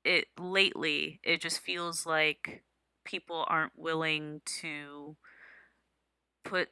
it 0.05 0.27
lately. 0.39 1.21
It 1.23 1.41
just 1.41 1.61
feels 1.61 2.07
like 2.07 2.63
people 3.09 3.47
aren't 3.49 3.79
willing 3.79 4.43
to 4.61 5.17
put 6.45 6.69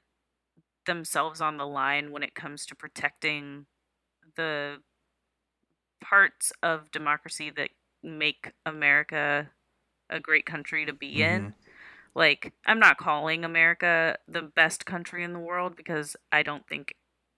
themselves 0.87 1.41
on 1.41 1.57
the 1.59 1.67
line 1.67 2.13
when 2.13 2.23
it 2.25 2.35
comes 2.35 2.67
to 2.67 2.77
protecting 2.77 3.67
the 4.37 4.79
parts 6.01 6.53
of 6.63 6.91
democracy 6.91 7.51
that 7.51 7.71
make 8.03 8.53
America 8.65 9.51
a 10.11 10.21
great 10.21 10.47
country 10.47 10.87
to 10.87 10.93
be 10.93 11.23
in. 11.23 11.55
Like, 12.15 12.55
I'm 12.67 12.81
not 12.81 12.99
calling 12.99 13.45
America 13.45 14.19
the 14.29 14.43
best 14.43 14.87
country 14.87 15.25
in 15.25 15.33
the 15.35 15.41
world 15.41 15.77
because 15.77 16.17
I 16.33 16.43
don't 16.43 16.67
think 16.69 16.95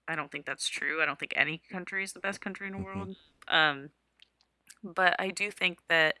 I 0.07 0.15
don't 0.15 0.31
think 0.31 0.45
that's 0.45 0.69
true. 0.69 1.01
I 1.01 1.05
don't 1.05 1.19
think 1.19 1.33
any 1.35 1.61
country 1.71 2.03
is 2.03 2.13
the 2.13 2.19
best 2.19 2.41
country 2.41 2.67
in 2.67 2.73
the 2.73 2.79
Mhm. 2.79 2.85
world. 2.85 3.15
Um 3.47 3.91
but 4.83 5.15
I 5.19 5.29
do 5.29 5.51
think 5.51 5.79
that 5.89 6.17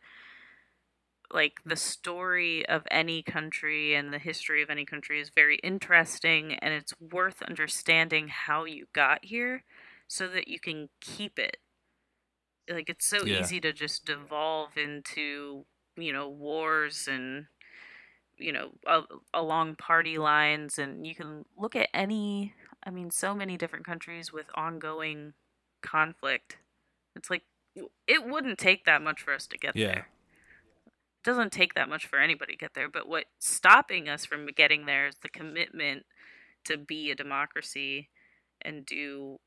like 1.31 1.59
the 1.65 1.75
story 1.75 2.67
of 2.67 2.83
any 2.91 3.21
country 3.23 3.93
and 3.95 4.13
the 4.13 4.19
history 4.19 4.61
of 4.63 4.69
any 4.69 4.85
country 4.85 5.19
is 5.19 5.29
very 5.29 5.57
interesting 5.57 6.53
and 6.55 6.73
it's 6.73 6.93
worth 6.99 7.41
understanding 7.43 8.27
how 8.29 8.65
you 8.65 8.87
got 8.93 9.23
here 9.25 9.63
so 10.07 10.27
that 10.27 10.47
you 10.47 10.59
can 10.59 10.89
keep 11.01 11.37
it 11.39 11.57
like 12.69 12.89
it's 12.89 13.05
so 13.05 13.25
Yeah. 13.25 13.39
easy 13.39 13.59
to 13.59 13.73
just 13.73 14.05
devolve 14.05 14.77
into 14.77 15.65
you 15.97 16.13
know 16.13 16.29
wars 16.29 17.07
and 17.07 17.47
you 18.37 18.51
know 18.51 18.71
a- 18.87 19.03
along 19.33 19.75
party 19.75 20.17
lines 20.17 20.79
and 20.79 21.05
you 21.05 21.15
can 21.15 21.45
look 21.57 21.75
at 21.75 21.89
any 21.93 22.53
i 22.85 22.89
mean 22.89 23.11
so 23.11 23.33
many 23.35 23.57
different 23.57 23.85
countries 23.85 24.31
with 24.31 24.47
ongoing 24.55 25.33
conflict 25.81 26.57
it's 27.15 27.29
like 27.29 27.43
it 28.07 28.25
wouldn't 28.25 28.59
take 28.59 28.85
that 28.85 29.01
much 29.01 29.21
for 29.21 29.33
us 29.33 29.47
to 29.47 29.57
get 29.57 29.75
Yeah. 29.75 29.87
there 29.93 30.09
doesn't 31.23 31.51
take 31.51 31.73
that 31.73 31.89
much 31.89 32.05
for 32.07 32.19
anybody 32.19 32.53
to 32.53 32.57
get 32.59 32.73
there 32.73 32.89
but 32.89 33.07
what's 33.07 33.27
stopping 33.39 34.07
us 34.07 34.25
from 34.25 34.45
getting 34.55 34.85
there 34.85 35.07
is 35.07 35.15
the 35.21 35.29
commitment 35.29 36.05
to 36.63 36.77
be 36.77 37.11
a 37.11 37.15
democracy 37.15 38.09
and 38.61 38.85
do 38.85 39.39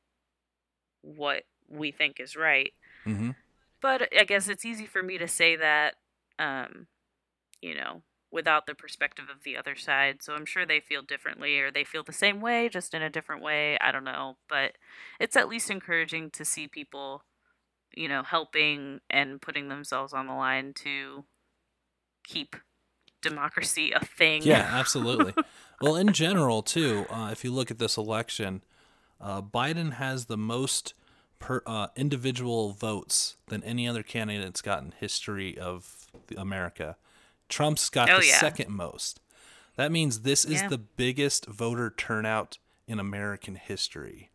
what 1.02 1.42
we 1.68 1.90
think 1.90 2.20
is 2.20 2.36
right 2.36 2.72
Mm-hmm. 3.06 3.30
but 3.80 4.08
I 4.16 4.24
guess 4.24 4.48
it's 4.48 4.64
easy 4.64 4.86
for 4.86 5.02
me 5.02 5.18
to 5.18 5.26
say 5.26 5.56
that, 5.56 5.94
um, 6.38 6.86
you 7.60 7.74
know, 7.74 8.02
without 8.30 8.66
the 8.66 8.74
perspective 8.74 9.26
of 9.30 9.42
the 9.44 9.56
other 9.56 9.74
side. 9.76 10.22
So 10.22 10.34
I'm 10.34 10.46
sure 10.46 10.64
they 10.64 10.80
feel 10.80 11.02
differently 11.02 11.58
or 11.60 11.70
they 11.70 11.84
feel 11.84 12.02
the 12.02 12.12
same 12.12 12.40
way, 12.40 12.68
just 12.68 12.94
in 12.94 13.02
a 13.02 13.10
different 13.10 13.42
way. 13.42 13.76
I 13.78 13.90
don't 13.92 14.04
know. 14.04 14.36
But 14.48 14.72
it's 15.20 15.36
at 15.36 15.48
least 15.48 15.70
encouraging 15.70 16.30
to 16.30 16.44
see 16.44 16.66
people, 16.68 17.24
you 17.94 18.08
know, 18.08 18.22
helping 18.22 19.00
and 19.10 19.40
putting 19.42 19.68
themselves 19.68 20.12
on 20.12 20.26
the 20.28 20.32
line 20.34 20.72
to 20.76 21.24
keep 22.24 22.56
democracy 23.20 23.92
a 23.92 24.04
thing. 24.04 24.42
Yeah, 24.42 24.60
absolutely. 24.72 25.34
well, 25.80 25.96
in 25.96 26.12
general, 26.12 26.62
too, 26.62 27.06
uh, 27.10 27.30
if 27.32 27.44
you 27.44 27.52
look 27.52 27.70
at 27.70 27.78
this 27.78 27.96
election, 27.96 28.62
uh, 29.20 29.40
Biden 29.42 29.94
has 29.94 30.26
the 30.26 30.36
most 30.36 30.94
per, 31.38 31.62
uh, 31.66 31.88
individual 31.96 32.72
votes 32.72 33.36
than 33.48 33.62
any 33.64 33.86
other 33.88 34.02
candidate's 34.02 34.62
got 34.62 34.82
in 34.82 34.92
history 34.98 35.56
of 35.58 36.06
America. 36.36 36.96
Trump's 37.48 37.88
got 37.90 38.08
Oh, 38.10 38.20
the 38.20 38.26
yeah. 38.26 38.38
second 38.40 38.70
most. 38.70 39.20
That 39.76 39.92
means 39.92 40.20
this 40.20 40.44
is 40.44 40.62
Yeah. 40.62 40.68
the 40.68 40.78
biggest 40.78 41.46
voter 41.46 41.90
turnout 41.96 42.58
in 42.86 42.98
American 43.00 43.54
history. 43.56 44.30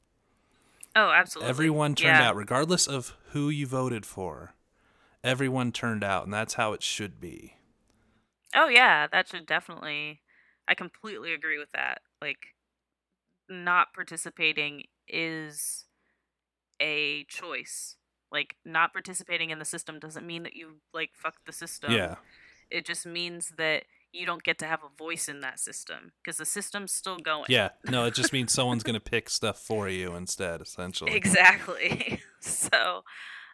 Oh, 0.96 1.12
absolutely. 1.12 1.50
Everyone 1.50 1.94
turned 1.96 2.18
Yeah. 2.18 2.30
out, 2.30 2.36
regardless 2.36 2.88
of 2.88 3.16
who 3.32 3.50
you 3.50 3.68
voted 3.68 4.06
for. 4.06 4.54
Everyone 5.24 5.72
turned 5.72 6.04
out, 6.04 6.24
and 6.24 6.34
that's 6.34 6.56
how 6.56 6.74
it 6.74 6.82
should 6.82 7.20
be. 7.20 7.57
Oh 8.58 8.68
yeah, 8.68 9.08
that 9.12 9.30
should 9.30 9.46
definitely 9.46 10.22
I 10.68 10.76
completely 10.76 11.34
agree 11.34 11.58
with 11.58 11.72
that. 11.72 12.02
Like 12.22 12.56
not 13.50 13.94
participating 13.94 14.84
is 15.08 15.86
a 16.82 17.24
choice. 17.26 17.96
Like 18.32 18.56
not 18.66 18.92
participating 18.92 19.52
in 19.52 19.60
the 19.60 19.66
system 19.66 20.00
doesn't 20.00 20.28
mean 20.28 20.44
that 20.44 20.56
you 20.56 20.78
like 20.94 21.12
fuck 21.14 21.36
the 21.46 21.54
system. 21.54 21.92
Yeah. 21.92 22.16
It 22.70 22.86
just 22.86 23.06
means 23.06 23.54
that 23.58 23.84
you 24.12 24.26
don't 24.26 24.44
get 24.44 24.58
to 24.60 24.66
have 24.66 24.82
a 24.84 24.98
voice 24.98 25.30
in 25.30 25.40
that 25.42 25.60
system 25.60 26.12
because 26.22 26.38
the 26.38 26.46
system's 26.46 26.92
still 26.92 27.18
going. 27.18 27.46
Yeah. 27.48 27.70
No, 27.90 28.06
it 28.06 28.14
just 28.14 28.34
means 28.34 28.52
someone's 28.52 28.84
going 28.84 28.96
to 28.96 29.00
pick 29.00 29.30
stuff 29.30 29.60
for 29.60 29.88
you 29.88 30.16
instead, 30.16 30.62
essentially. 30.62 31.14
Exactly. 31.14 32.22
so, 32.42 33.04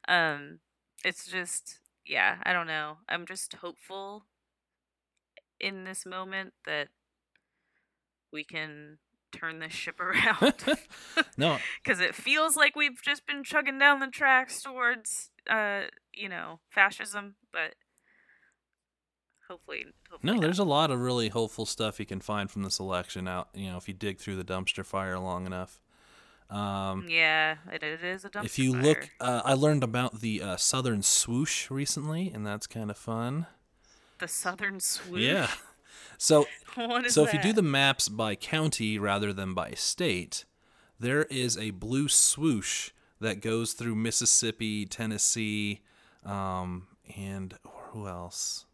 um, 0.07 0.59
it's 1.05 1.27
just, 1.27 1.79
yeah, 2.05 2.37
I 2.43 2.53
don't 2.53 2.67
know. 2.67 2.97
I'm 3.07 3.27
just 3.27 3.53
hopeful 3.53 4.25
in 5.59 5.83
this 5.83 6.05
moment 6.05 6.53
that 6.65 6.89
we 8.31 8.43
can 8.43 8.97
turn 9.31 9.59
this 9.59 9.73
ship 9.73 9.99
around 9.99 10.53
no, 11.37 11.57
because 11.83 11.99
it 11.99 12.15
feels 12.15 12.55
like 12.55 12.75
we've 12.75 13.01
just 13.01 13.25
been 13.25 13.43
chugging 13.43 13.79
down 13.79 13.99
the 13.99 14.07
tracks 14.07 14.61
towards, 14.61 15.31
uh, 15.49 15.81
you 16.13 16.29
know, 16.29 16.59
fascism, 16.69 17.35
but 17.51 17.75
hopefully, 19.49 19.85
hopefully 20.09 20.31
no, 20.31 20.33
not. 20.33 20.41
there's 20.41 20.59
a 20.59 20.63
lot 20.63 20.91
of 20.91 20.99
really 20.99 21.29
hopeful 21.29 21.65
stuff 21.65 21.99
you 21.99 22.05
can 22.05 22.19
find 22.19 22.49
from 22.49 22.63
this 22.63 22.79
election 22.79 23.27
out, 23.27 23.49
you 23.53 23.69
know, 23.69 23.77
if 23.77 23.87
you 23.87 23.93
dig 23.93 24.19
through 24.19 24.35
the 24.35 24.45
dumpster 24.45 24.85
fire 24.85 25.19
long 25.19 25.45
enough. 25.45 25.81
Um, 26.49 27.07
yeah, 27.09 27.55
it, 27.71 27.81
it 27.81 28.03
is 28.03 28.25
a 28.25 28.29
dumpster 28.29 28.33
fire. 28.33 28.45
if 28.45 28.59
you 28.59 28.73
fire. 28.73 28.81
look, 28.83 29.09
uh, 29.19 29.41
I 29.43 29.53
learned 29.53 29.83
about 29.83 30.21
the 30.21 30.41
uh, 30.41 30.57
Southern 30.57 31.01
Swoosh 31.01 31.71
recently, 31.71 32.31
and 32.33 32.45
that's 32.45 32.67
kind 32.67 32.91
of 32.91 32.97
fun. 32.97 33.47
The 34.23 34.27
southern 34.29 34.79
swoosh. 34.79 35.21
Yeah. 35.21 35.49
So 36.19 36.45
so 37.07 37.25
if 37.25 37.33
you 37.33 37.41
do 37.41 37.51
the 37.51 37.61
maps 37.61 38.07
by 38.07 38.35
county 38.35 38.97
rather 38.97 39.33
than 39.33 39.53
by 39.53 39.71
state, 39.71 40.45
there 40.97 41.23
is 41.23 41.57
a 41.57 41.71
blue 41.71 42.07
swoosh 42.07 42.91
that 43.19 43.41
goes 43.41 43.73
through 43.73 43.95
Mississippi, 43.95 44.85
Tennessee, 44.85 45.81
um, 46.23 46.87
and 47.17 47.55
who 47.63 48.07
else? 48.07 48.65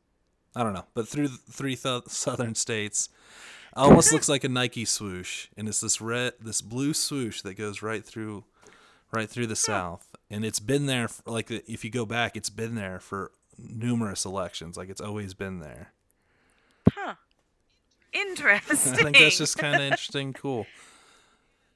I 0.55 0.61
don't 0.63 0.73
know, 0.73 0.85
but 0.93 1.07
through 1.07 1.29
the 1.29 1.39
three 1.49 1.75
th- 1.75 2.03
southern 2.07 2.53
states, 2.53 3.09
almost 3.73 4.13
looks 4.13 4.29
like 4.29 4.43
a 4.43 4.49
Nike 4.49 4.85
swoosh, 4.85 5.47
and 5.57 5.67
it's 5.67 5.81
this 5.81 5.99
red, 5.99 6.33
this 6.39 6.61
blue 6.61 6.93
swoosh 6.93 7.41
that 7.41 7.55
goes 7.55 7.81
right 7.81 8.05
through, 8.05 8.43
right 9.11 9.29
through 9.29 9.47
the 9.47 9.55
South, 9.55 10.15
and 10.29 10.45
it's 10.45 10.59
been 10.59 10.85
there. 10.85 11.07
For, 11.07 11.31
like 11.31 11.49
if 11.49 11.83
you 11.83 11.89
go 11.89 12.05
back, 12.05 12.37
it's 12.37 12.51
been 12.51 12.75
there 12.75 12.99
for 12.99 13.31
numerous 13.61 14.25
elections. 14.25 14.77
Like 14.77 14.89
it's 14.89 15.01
always 15.01 15.33
been 15.33 15.59
there. 15.59 15.93
Huh. 16.91 17.15
Interesting. 18.13 18.93
I 18.93 18.95
think 19.03 19.17
that's 19.17 19.37
just 19.37 19.57
kind 19.57 19.75
of 19.75 19.81
interesting, 19.81 20.33
cool. 20.33 20.65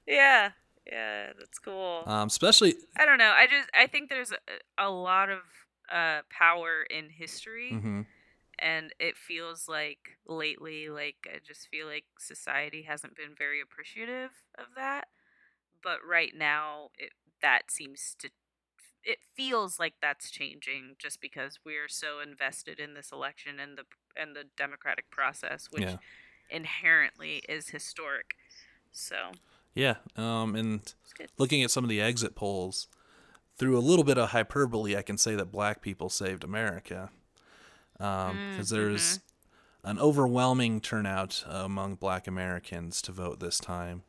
yeah, 0.07 0.51
yeah, 0.91 1.31
that's 1.37 1.59
cool. 1.59 2.03
Um, 2.05 2.27
especially, 2.27 2.75
I 2.97 3.05
don't 3.05 3.17
know. 3.19 3.31
I 3.35 3.47
just 3.47 3.69
I 3.73 3.87
think 3.87 4.09
there's 4.09 4.31
a, 4.31 4.85
a 4.85 4.89
lot 4.89 5.29
of 5.29 5.39
uh 5.91 6.21
power 6.29 6.83
in 6.89 7.09
history, 7.09 7.71
Mm-hmm. 7.73 8.01
and 8.59 8.93
it 8.99 9.15
feels 9.17 9.67
like 9.69 10.17
lately, 10.27 10.89
like 10.89 11.27
I 11.31 11.37
just 11.45 11.67
feel 11.69 11.87
like 11.87 12.05
society 12.17 12.83
hasn't 12.83 13.15
been 13.15 13.35
very 13.37 13.61
appreciative 13.61 14.31
of 14.57 14.65
that. 14.75 15.07
But 15.83 15.99
right 16.07 16.31
now, 16.35 16.89
it 16.97 17.11
that 17.41 17.69
seems 17.69 18.15
to 18.19 18.29
it 19.03 19.19
feels 19.35 19.79
like 19.79 19.95
that's 20.01 20.29
changing 20.29 20.95
just 20.97 21.21
because 21.21 21.59
we're 21.65 21.89
so 21.89 22.19
invested 22.19 22.79
in 22.79 22.93
this 22.93 23.11
election 23.11 23.59
and 23.59 23.77
the 23.77 23.83
and 24.15 24.35
the 24.35 24.45
democratic 24.57 25.09
process, 25.09 25.67
which 25.71 25.83
Yeah. 25.83 25.97
inherently 26.49 27.41
is 27.49 27.69
historic. 27.69 28.35
So 28.91 29.31
yeah. 29.75 29.95
Um, 30.15 30.55
and 30.55 30.93
looking 31.37 31.63
at 31.63 31.71
some 31.71 31.83
of 31.83 31.89
the 31.89 32.01
exit 32.01 32.35
polls, 32.35 32.87
through 33.57 33.77
a 33.77 33.81
little 33.81 34.03
bit 34.05 34.17
of 34.17 34.29
hyperbole, 34.29 34.95
I 34.95 35.01
can 35.01 35.17
say 35.17 35.35
that 35.35 35.51
black 35.51 35.81
people 35.81 36.09
saved 36.09 36.43
America. 36.43 37.09
Because 37.97 38.69
Mm, 38.69 38.69
there's 38.69 39.19
an 39.83 39.99
overwhelming 39.99 40.81
turnout 40.81 41.43
among 41.47 41.95
black 41.95 42.27
Americans 42.27 43.01
to 43.03 43.11
vote 43.11 43.39
this 43.39 43.59
time, 43.59 44.03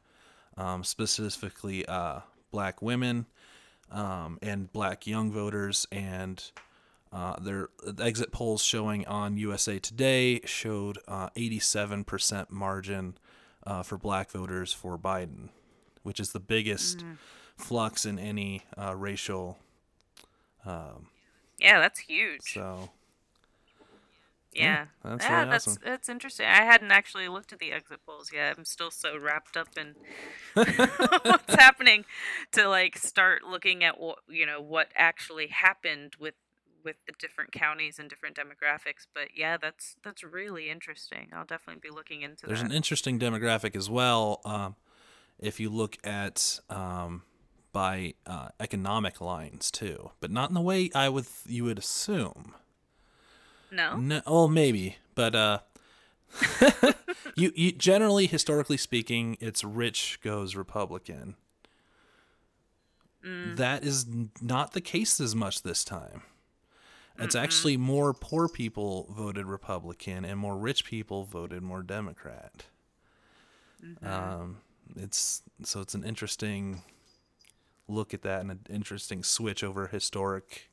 um, 0.57 0.85
specifically 0.85 1.85
uh, 1.87 2.21
black 2.51 2.81
women 2.83 3.27
um, 3.91 4.39
and 4.43 4.73
black 4.73 5.07
young 5.07 5.31
voters. 5.33 5.87
And 5.93 6.43
uh, 7.13 7.37
their 7.41 7.69
exit 8.01 8.33
polls 8.33 8.63
showing 8.63 9.07
on 9.07 9.37
USA 9.37 9.79
Today 9.79 10.41
showed 10.45 10.99
uh, 11.07 11.31
87% 11.37 12.51
margin 12.51 13.17
uh, 13.67 13.83
for 13.83 13.97
black 13.97 14.31
voters 14.31 14.73
for 14.73 14.99
Biden, 14.99 15.49
which 16.03 16.19
is 16.21 16.33
the 16.33 16.41
biggest 16.41 16.99
Mm. 16.99 17.17
flux 17.57 18.05
in 18.05 18.19
any 18.19 18.63
uh, 18.77 18.95
racial. 18.97 19.59
Yeah, 20.67 21.79
that's 21.79 22.01
huge. 22.01 22.41
So 22.55 22.91
Yeah, 24.55 24.87
that's 25.05 25.25
yeah, 25.25 25.39
really 25.39 25.51
that's 25.51 25.69
awesome. 25.69 25.83
that's 25.85 26.09
interesting. 26.09 26.47
I 26.47 26.63
hadn't 26.63 26.93
actually 26.93 27.29
looked 27.29 27.53
at 27.53 27.59
the 27.59 27.73
exit 27.73 28.01
polls 28.07 28.31
yet. 28.33 28.57
I'm 28.57 28.65
still 28.65 28.91
so 28.91 29.19
wrapped 29.19 29.57
up 29.57 29.69
in 29.77 29.95
what's 30.55 31.55
happening 31.59 32.05
to 32.53 32.69
like 32.69 32.97
start 32.97 33.43
looking 33.43 33.83
at 33.83 34.01
what 34.01 34.19
you 34.29 34.47
know 34.47 34.61
what 34.61 34.89
actually 34.97 35.49
happened 35.49 36.15
with 36.21 36.35
with 36.85 36.97
the 37.07 37.13
different 37.19 37.51
counties 37.51 37.99
and 37.99 38.09
different 38.09 38.37
demographics. 38.37 39.07
But 39.13 39.29
yeah, 39.35 39.57
that's 39.57 39.97
that's 40.05 40.23
really 40.23 40.71
interesting. 40.71 41.29
I'll 41.33 41.45
definitely 41.45 41.81
be 41.81 41.95
looking 41.95 42.23
into 42.23 42.47
There's 42.47 42.61
that. 42.61 42.71
an 42.71 42.77
interesting 42.77 43.19
demographic 43.19 43.75
as 43.75 43.91
well. 43.91 44.41
Um, 44.45 44.77
if 45.39 45.59
you 45.59 45.71
look 45.71 45.97
at 46.05 46.61
um, 46.71 47.23
by 47.73 48.15
uh, 48.27 48.49
economic 48.61 49.21
lines 49.21 49.71
too, 49.71 50.11
but 50.21 50.31
not 50.31 50.49
in 50.49 50.55
the 50.55 50.61
way 50.61 50.91
I 50.95 51.09
would 51.09 51.27
you 51.47 51.65
would 51.65 51.79
assume. 51.79 52.55
No, 53.75 53.97
No, 53.97 54.23
oh 54.27 54.49
maybe, 54.49 54.97
but 55.15 55.35
uh, 55.35 55.59
you 57.37 57.53
you 57.55 57.73
generally 57.73 58.27
historically 58.27 58.77
speaking, 58.77 59.37
it's 59.41 59.65
rich 59.65 60.19
goes 60.23 60.57
Republican. 60.57 61.37
Mm. 63.25 63.57
That 63.57 63.85
is 63.85 64.07
not 64.43 64.73
the 64.73 64.81
case 64.81 65.21
as 65.21 65.35
much 65.35 65.63
this 65.63 65.85
time. 65.85 66.23
It's 67.19 67.37
actually 67.37 67.77
more 67.77 68.13
poor 68.13 68.49
people 68.49 69.07
voted 69.11 69.47
Republican 69.47 70.25
and 70.25 70.39
more 70.39 70.57
rich 70.57 70.85
people 70.85 71.25
voted 71.25 71.63
more 71.63 71.83
Democrat. 71.83 72.65
Mm-hmm. 73.85 74.07
Um, 74.07 74.57
it's 74.97 75.43
so 75.63 75.81
it's 75.81 75.95
an 75.95 76.03
interesting 76.03 76.83
look 77.87 78.15
at 78.15 78.23
that 78.23 78.41
and 78.41 78.51
an 78.51 78.61
interesting 78.69 79.23
switch 79.23 79.63
over 79.63 79.87
historic, 79.87 80.71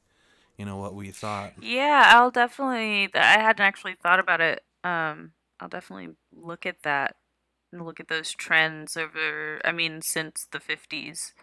you 0.58 0.66
know, 0.66 0.78
what 0.78 0.94
we 0.96 1.12
thought. 1.12 1.54
Yeah, 1.62 2.12
I'll 2.14 2.32
definitely. 2.32 3.10
I 3.14 3.40
hadn't 3.40 3.66
actually 3.66 3.96
thought 4.02 4.20
about 4.20 4.42
it. 4.42 4.64
Um, 4.84 5.32
I'll 5.60 5.70
definitely 5.70 6.16
look 6.34 6.66
at 6.66 6.84
that 6.84 7.16
and 7.72 7.86
look 7.86 8.00
at 8.00 8.08
those 8.08 8.32
trends 8.32 8.98
over. 8.98 9.62
I 9.64 9.72
mean, 9.72 10.02
since 10.02 10.48
the 10.52 10.60
fifties, 10.60 11.34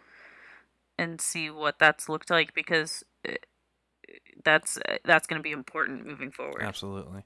and 0.99 1.21
see 1.21 1.51
what 1.51 1.79
that's 1.79 2.09
looked 2.09 2.31
like 2.31 2.55
because 2.55 3.05
it, 3.25 3.47
that's 4.45 4.79
that's 5.05 5.27
going 5.27 5.39
to 5.39 5.43
be 5.43 5.53
important 5.53 6.07
moving 6.07 6.31
forward. 6.31 6.63
Absolutely. 6.63 7.23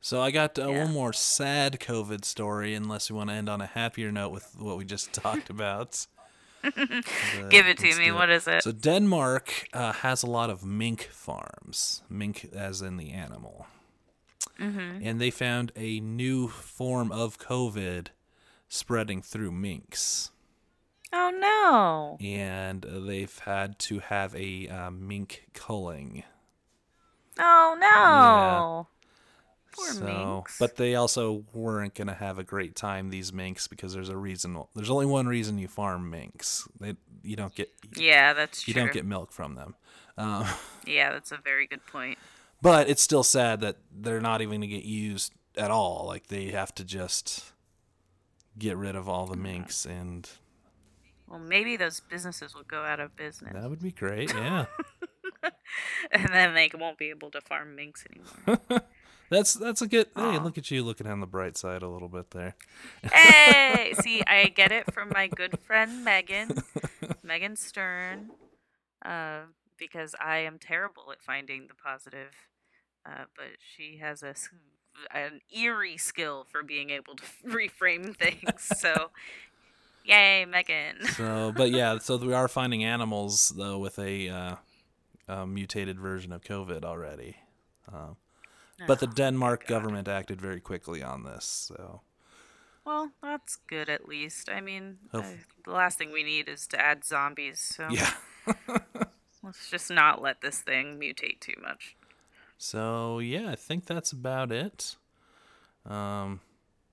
So 0.00 0.20
I 0.20 0.30
got 0.30 0.58
uh, 0.58 0.70
Yeah. 0.70 0.84
one 0.84 0.92
more 0.92 1.12
sad 1.12 1.78
COVID 1.78 2.24
story, 2.24 2.74
unless 2.74 3.10
we 3.10 3.16
want 3.16 3.28
to 3.30 3.34
end 3.34 3.48
on 3.48 3.60
a 3.60 3.66
happier 3.66 4.10
note 4.10 4.30
with 4.30 4.56
what 4.58 4.78
we 4.78 4.84
just 4.84 5.12
talked 5.12 5.50
about. 5.50 6.06
Give 6.62 7.66
it 7.66 7.78
to 7.78 7.96
me. 7.96 8.12
What 8.12 8.30
is 8.30 8.46
it? 8.46 8.62
So 8.62 8.72
Denmark 8.72 9.68
uh, 9.72 9.92
has 9.92 10.22
a 10.22 10.26
lot 10.26 10.50
of 10.50 10.64
mink 10.64 11.08
farms, 11.10 12.02
mink 12.08 12.48
as 12.54 12.82
in 12.82 12.96
the 12.96 13.10
animal, 13.12 13.66
mm-hmm. 14.58 15.02
and 15.02 15.20
they 15.20 15.30
found 15.30 15.72
a 15.76 16.00
new 16.00 16.48
form 16.48 17.10
of 17.12 17.38
COVID 17.38 18.08
spreading 18.68 19.22
through 19.22 19.52
minks, 19.52 20.30
Oh 21.12 21.30
no! 21.30 22.18
and 22.24 22.84
they've 22.88 23.38
had 23.40 23.78
to 23.80 23.98
have 24.00 24.34
a 24.34 24.68
uh, 24.68 24.90
mink 24.90 25.48
culling. 25.54 26.24
Oh 27.38 27.76
no! 27.80 28.88
Poor 29.72 29.92
so, 29.92 30.04
minks. 30.04 30.58
but 30.58 30.76
they 30.76 30.94
also 30.94 31.44
weren't 31.52 31.94
gonna 31.94 32.14
have 32.14 32.38
a 32.38 32.44
great 32.44 32.74
time. 32.74 33.10
These 33.10 33.32
minks, 33.32 33.68
because 33.68 33.92
there's 33.94 34.08
a 34.08 34.16
reason. 34.16 34.60
There's 34.74 34.90
only 34.90 35.06
one 35.06 35.26
reason 35.26 35.58
you 35.58 35.68
farm 35.68 36.10
minks. 36.10 36.66
They, 36.80 36.96
you 37.22 37.36
don't 37.36 37.54
get 37.54 37.70
yeah, 37.96 38.32
that's 38.32 38.66
you 38.66 38.74
true. 38.74 38.82
don't 38.82 38.92
get 38.92 39.04
milk 39.04 39.32
from 39.32 39.54
them. 39.54 39.74
Um, 40.18 40.46
Yeah, 40.86 41.12
that's 41.12 41.30
a 41.32 41.38
very 41.42 41.66
good 41.66 41.84
point. 41.86 42.18
but 42.62 42.88
it's 42.88 43.02
still 43.02 43.22
sad 43.22 43.60
that 43.60 43.76
they're 43.94 44.20
not 44.20 44.40
even 44.42 44.56
gonna 44.60 44.66
get 44.66 44.84
used 44.84 45.32
at 45.56 45.70
all. 45.70 46.04
Like 46.06 46.26
they 46.28 46.46
have 46.50 46.74
to 46.76 46.84
just 46.84 47.52
get 48.58 48.76
rid 48.76 48.96
of 48.96 49.08
all 49.08 49.26
the 49.26 49.36
minks, 49.36 49.86
and 49.86 50.28
Well, 51.28 51.38
maybe 51.38 51.76
those 51.76 52.00
businesses 52.00 52.54
will 52.54 52.64
go 52.64 52.82
out 52.82 52.98
of 53.00 53.14
business, 53.16 53.52
that 53.54 53.70
would 53.70 53.82
be 53.82 53.92
great. 53.92 54.34
Yeah, 54.34 54.66
and 56.10 56.28
then 56.28 56.54
they 56.54 56.70
won't 56.78 56.98
be 56.98 57.10
able 57.10 57.30
to 57.30 57.40
farm 57.40 57.74
minks 57.76 58.04
anymore. 58.10 58.60
That's 59.30 59.54
that's 59.54 59.80
a 59.80 59.86
good. 59.86 60.08
Hey, 60.16 60.40
look 60.40 60.58
at 60.58 60.72
you 60.72 60.82
looking 60.82 61.06
on 61.06 61.20
the 61.20 61.26
bright 61.26 61.56
side 61.56 61.82
a 61.82 61.88
little 61.88 62.08
bit 62.08 62.32
there. 62.32 62.56
Hey, 63.12 63.94
see, 64.00 64.22
I 64.26 64.48
get 64.48 64.72
it 64.72 64.92
from 64.92 65.10
my 65.14 65.28
good 65.28 65.56
friend 65.60 66.04
Megan, 66.04 66.64
Megan 67.22 67.54
Stern, 67.54 68.30
uh, 69.04 69.42
because 69.78 70.16
I 70.20 70.38
am 70.38 70.58
terrible 70.58 71.12
at 71.12 71.22
finding 71.22 71.68
the 71.68 71.74
positive, 71.74 72.32
uh, 73.06 73.26
but 73.36 73.46
she 73.76 73.98
has 73.98 74.24
a 74.24 74.34
an 75.14 75.40
eerie 75.56 75.96
skill 75.96 76.44
for 76.50 76.64
being 76.64 76.90
able 76.90 77.14
to 77.14 77.22
reframe 77.46 78.16
things. 78.16 78.68
So, 78.80 79.10
yay, 80.04 80.44
Megan! 80.44 81.06
So, 81.16 81.52
but 81.56 81.70
yeah, 81.70 81.98
so 81.98 82.16
we 82.16 82.32
are 82.32 82.48
finding 82.48 82.82
animals 82.82 83.54
though 83.56 83.78
with 83.78 83.96
a, 84.00 84.28
uh, 84.28 84.54
a 85.28 85.46
mutated 85.46 86.00
version 86.00 86.32
of 86.32 86.42
COVID 86.42 86.84
already. 86.84 87.36
Um, 87.92 88.16
but 88.86 89.00
the 89.00 89.06
Oh, 89.06 89.12
Denmark 89.12 89.66
government 89.66 90.08
acted 90.08 90.40
very 90.40 90.60
quickly 90.60 91.02
on 91.02 91.24
this. 91.24 91.44
So 91.44 92.02
Well, 92.84 93.10
that's 93.22 93.56
good 93.56 93.88
at 93.88 94.08
least. 94.08 94.48
I 94.48 94.60
mean, 94.60 94.98
uh, 95.12 95.22
the 95.64 95.72
last 95.72 95.98
thing 95.98 96.12
we 96.12 96.24
need 96.24 96.48
is 96.48 96.66
to 96.68 96.80
add 96.80 97.04
zombies. 97.04 97.60
So 97.60 97.88
yeah. 97.90 98.12
let's 99.42 99.70
just 99.70 99.90
not 99.90 100.22
let 100.22 100.40
this 100.40 100.60
thing 100.60 100.98
mutate 100.98 101.40
too 101.40 101.54
much. 101.62 101.96
So 102.58 103.18
yeah, 103.20 103.50
I 103.50 103.56
think 103.56 103.86
that's 103.86 104.12
about 104.12 104.52
it. 104.52 104.96
Um, 105.86 106.40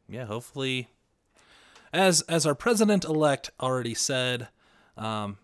yeah, 0.07 0.25
hopefully, 0.25 0.87
as 1.91 2.21
as 2.23 2.45
our 2.45 2.55
president 2.55 3.03
elect 3.03 3.51
already 3.59 3.93
said, 3.93 4.47
um, 4.97 5.37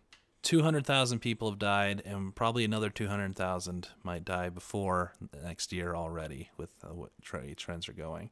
two 0.44 0.62
hundred 0.62 0.86
thousand 0.86 1.20
people 1.20 1.50
have 1.50 1.58
died, 1.58 2.02
and 2.06 2.36
probably 2.36 2.64
another 2.64 2.90
two 2.90 3.08
hundred 3.08 3.36
thousand 3.36 3.88
might 4.04 4.24
die 4.26 4.50
before 4.50 5.14
next 5.44 5.72
year 5.74 5.96
already 5.96 6.50
with 6.58 6.70
uh, 6.84 6.94
what 6.94 7.12
tra- 7.22 7.56
trends 7.56 7.90
are 7.90 7.94
going. 7.94 8.30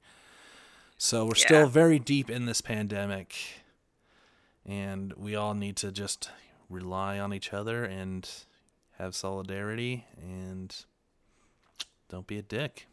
So 0.98 1.26
we're 1.26 1.32
Yeah. 1.38 1.46
still 1.46 1.68
very 1.68 1.98
deep 1.98 2.30
in 2.30 2.46
this 2.46 2.62
pandemic, 2.62 3.36
and 4.66 5.14
we 5.14 5.36
all 5.36 5.56
need 5.56 5.78
to 5.78 5.92
just 5.92 6.30
rely 6.70 7.18
on 7.18 7.34
each 7.34 7.52
other 7.54 7.84
and 7.84 8.30
have 9.00 9.16
solidarity 9.16 10.06
and 10.22 10.86
don't 12.08 12.28
be 12.28 12.38
a 12.38 12.44
dick. 12.44 12.86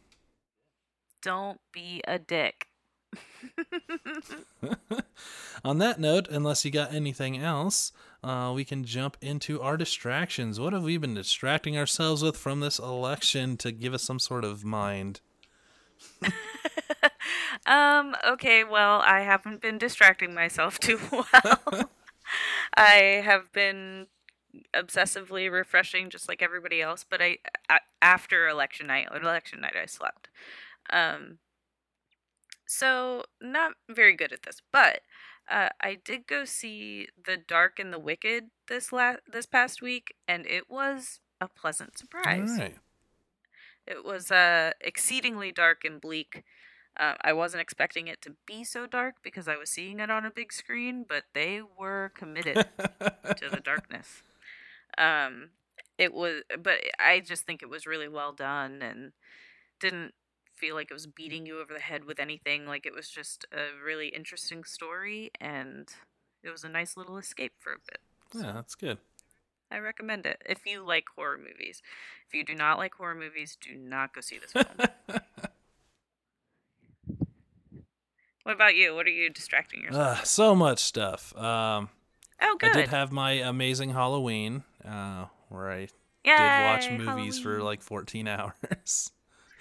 Don't 1.21 1.59
be 1.71 2.01
a 2.07 2.17
dick. 2.17 2.68
On 5.63 5.77
that 5.79 5.99
note, 5.99 6.27
unless 6.29 6.63
you 6.65 6.71
got 6.71 6.93
anything 6.93 7.37
else, 7.37 7.91
uh, 8.23 8.51
we 8.55 8.63
can 8.63 8.83
jump 8.83 9.17
into 9.21 9.61
our 9.61 9.77
distractions. 9.77 10.59
What 10.59 10.73
have 10.73 10.83
we 10.83 10.97
been 10.97 11.15
distracting 11.15 11.77
ourselves 11.77 12.23
with 12.23 12.37
from 12.37 12.59
this 12.59 12.79
election 12.79 13.57
to 13.57 13.71
give 13.71 13.93
us 13.93 14.03
some 14.03 14.19
sort 14.19 14.43
of 14.45 14.63
mind? 14.63 15.21
Um, 17.65 18.15
okay, 18.27 18.63
well, 18.63 19.01
I 19.01 19.21
haven't 19.21 19.61
been 19.61 19.77
distracting 19.77 20.33
myself 20.33 20.79
too 20.79 20.99
well. 21.11 21.89
I 22.75 23.21
have 23.23 23.51
been 23.51 24.07
obsessively 24.73 25.51
refreshing 25.51 26.09
just 26.09 26.27
like 26.27 26.41
everybody 26.41 26.81
else, 26.81 27.05
but 27.07 27.21
I 27.21 27.37
after 28.01 28.47
election 28.47 28.87
night, 28.87 29.07
election 29.13 29.61
night 29.61 29.75
I 29.81 29.85
slept. 29.85 30.29
Um 30.91 31.37
so 32.69 33.23
not 33.41 33.73
very 33.89 34.15
good 34.15 34.31
at 34.31 34.43
this, 34.43 34.61
but 34.71 35.01
uh, 35.49 35.69
I 35.81 35.95
did 35.95 36.27
go 36.27 36.45
see 36.45 37.07
The 37.25 37.35
Dark 37.35 37.79
and 37.79 37.91
the 37.91 37.97
Wicked 37.97 38.51
this 38.67 38.91
la- 38.93 39.15
this 39.31 39.47
past 39.47 39.81
week 39.81 40.13
and 40.27 40.45
it 40.45 40.69
was 40.69 41.19
a 41.41 41.47
pleasant 41.47 41.97
surprise. 41.97 42.51
All 42.51 42.57
right. 42.57 42.77
It 43.87 44.05
was 44.05 44.29
uh, 44.29 44.71
exceedingly 44.81 45.51
dark 45.51 45.83
and 45.83 45.99
bleak. 45.99 46.43
Uh, 46.95 47.15
I 47.21 47.33
wasn't 47.33 47.61
expecting 47.61 48.07
it 48.07 48.21
to 48.21 48.35
be 48.45 48.63
so 48.63 48.85
dark 48.85 49.15
because 49.23 49.47
I 49.47 49.57
was 49.57 49.71
seeing 49.71 49.99
it 49.99 50.11
on 50.11 50.23
a 50.25 50.31
big 50.31 50.53
screen, 50.53 51.05
but 51.09 51.23
they 51.33 51.61
were 51.79 52.11
committed 52.15 52.67
to 52.77 53.49
the 53.49 53.61
darkness. 53.63 54.21
Um, 54.95 55.49
it 55.97 56.13
was, 56.13 56.43
but 56.61 56.81
I 56.99 57.19
just 57.21 57.47
think 57.47 57.63
it 57.63 57.69
was 57.69 57.87
really 57.87 58.07
well 58.07 58.31
done 58.31 58.83
and 58.83 59.13
didn't 59.79 60.13
feel 60.59 60.75
like 60.75 60.91
it 60.91 60.93
was 60.93 61.07
beating 61.07 61.45
you 61.45 61.59
over 61.59 61.73
the 61.73 61.79
head 61.79 62.05
with 62.05 62.19
anything. 62.19 62.65
Like 62.65 62.85
it 62.85 62.93
was 62.93 63.09
just 63.09 63.45
a 63.53 63.83
really 63.83 64.09
interesting 64.09 64.63
story 64.63 65.31
and 65.39 65.87
it 66.43 66.49
was 66.49 66.63
a 66.63 66.69
nice 66.69 66.97
little 66.97 67.17
escape 67.17 67.53
for 67.59 67.73
a 67.73 67.77
bit. 67.87 67.99
yeah, 68.33 68.53
that's 68.53 68.75
good. 68.75 68.97
I 69.71 69.77
recommend 69.77 70.25
it 70.25 70.41
if 70.47 70.65
you 70.65 70.83
like 70.85 71.05
horror 71.15 71.37
movies. 71.37 71.81
If 72.27 72.33
you 72.33 72.43
do 72.43 72.55
not 72.55 72.77
like 72.77 72.95
horror 72.95 73.15
movies, 73.15 73.57
do 73.59 73.75
not 73.75 74.13
go 74.13 74.21
see 74.21 74.39
this 74.39 74.51
film. 74.51 74.65
what 78.43 78.55
about 78.55 78.75
you? 78.75 78.95
What 78.95 79.05
are 79.05 79.11
you 79.11 79.29
distracting 79.29 79.83
yourself? 79.83 80.19
Uh, 80.19 80.23
so 80.23 80.55
much 80.55 80.79
stuff. 80.79 81.35
Um, 81.37 81.89
oh, 82.41 82.57
good. 82.59 82.71
I 82.71 82.81
did 82.81 82.89
have 82.89 83.11
my 83.11 83.33
amazing 83.33 83.91
Halloween, 83.91 84.63
uh, 84.83 85.25
where 85.49 85.69
I 85.69 85.87
Yay, 86.25 86.35
did 86.35 86.63
watch 86.63 86.91
movies 86.91 87.39
for 87.39 87.61
like 87.61 87.83
14 87.83 88.27
hours. 88.27 89.11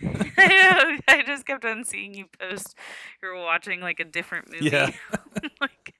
I 0.38 1.22
just 1.26 1.46
kept 1.46 1.64
on 1.64 1.84
seeing 1.84 2.14
you 2.14 2.26
post. 2.38 2.76
You're 3.22 3.36
watching 3.36 3.80
like 3.80 4.01
a 4.01 4.05
different 4.05 4.51
movie. 4.53 4.66
Yeah. 4.66 4.90
like 5.61 5.94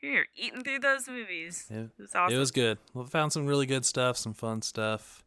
you're 0.00 0.26
eating 0.36 0.62
through 0.62 0.80
those 0.80 1.08
movies. 1.08 1.66
It- 1.70 1.74
It 1.76 1.90
was 1.98 2.14
awesome. 2.14 2.34
It 2.34 2.38
was 2.38 2.50
good. 2.50 2.78
We 2.94 3.04
found 3.06 3.32
some 3.32 3.46
really 3.46 3.66
good 3.66 3.84
stuff, 3.84 4.16
some 4.16 4.34
fun 4.34 4.62
stuff. 4.62 5.24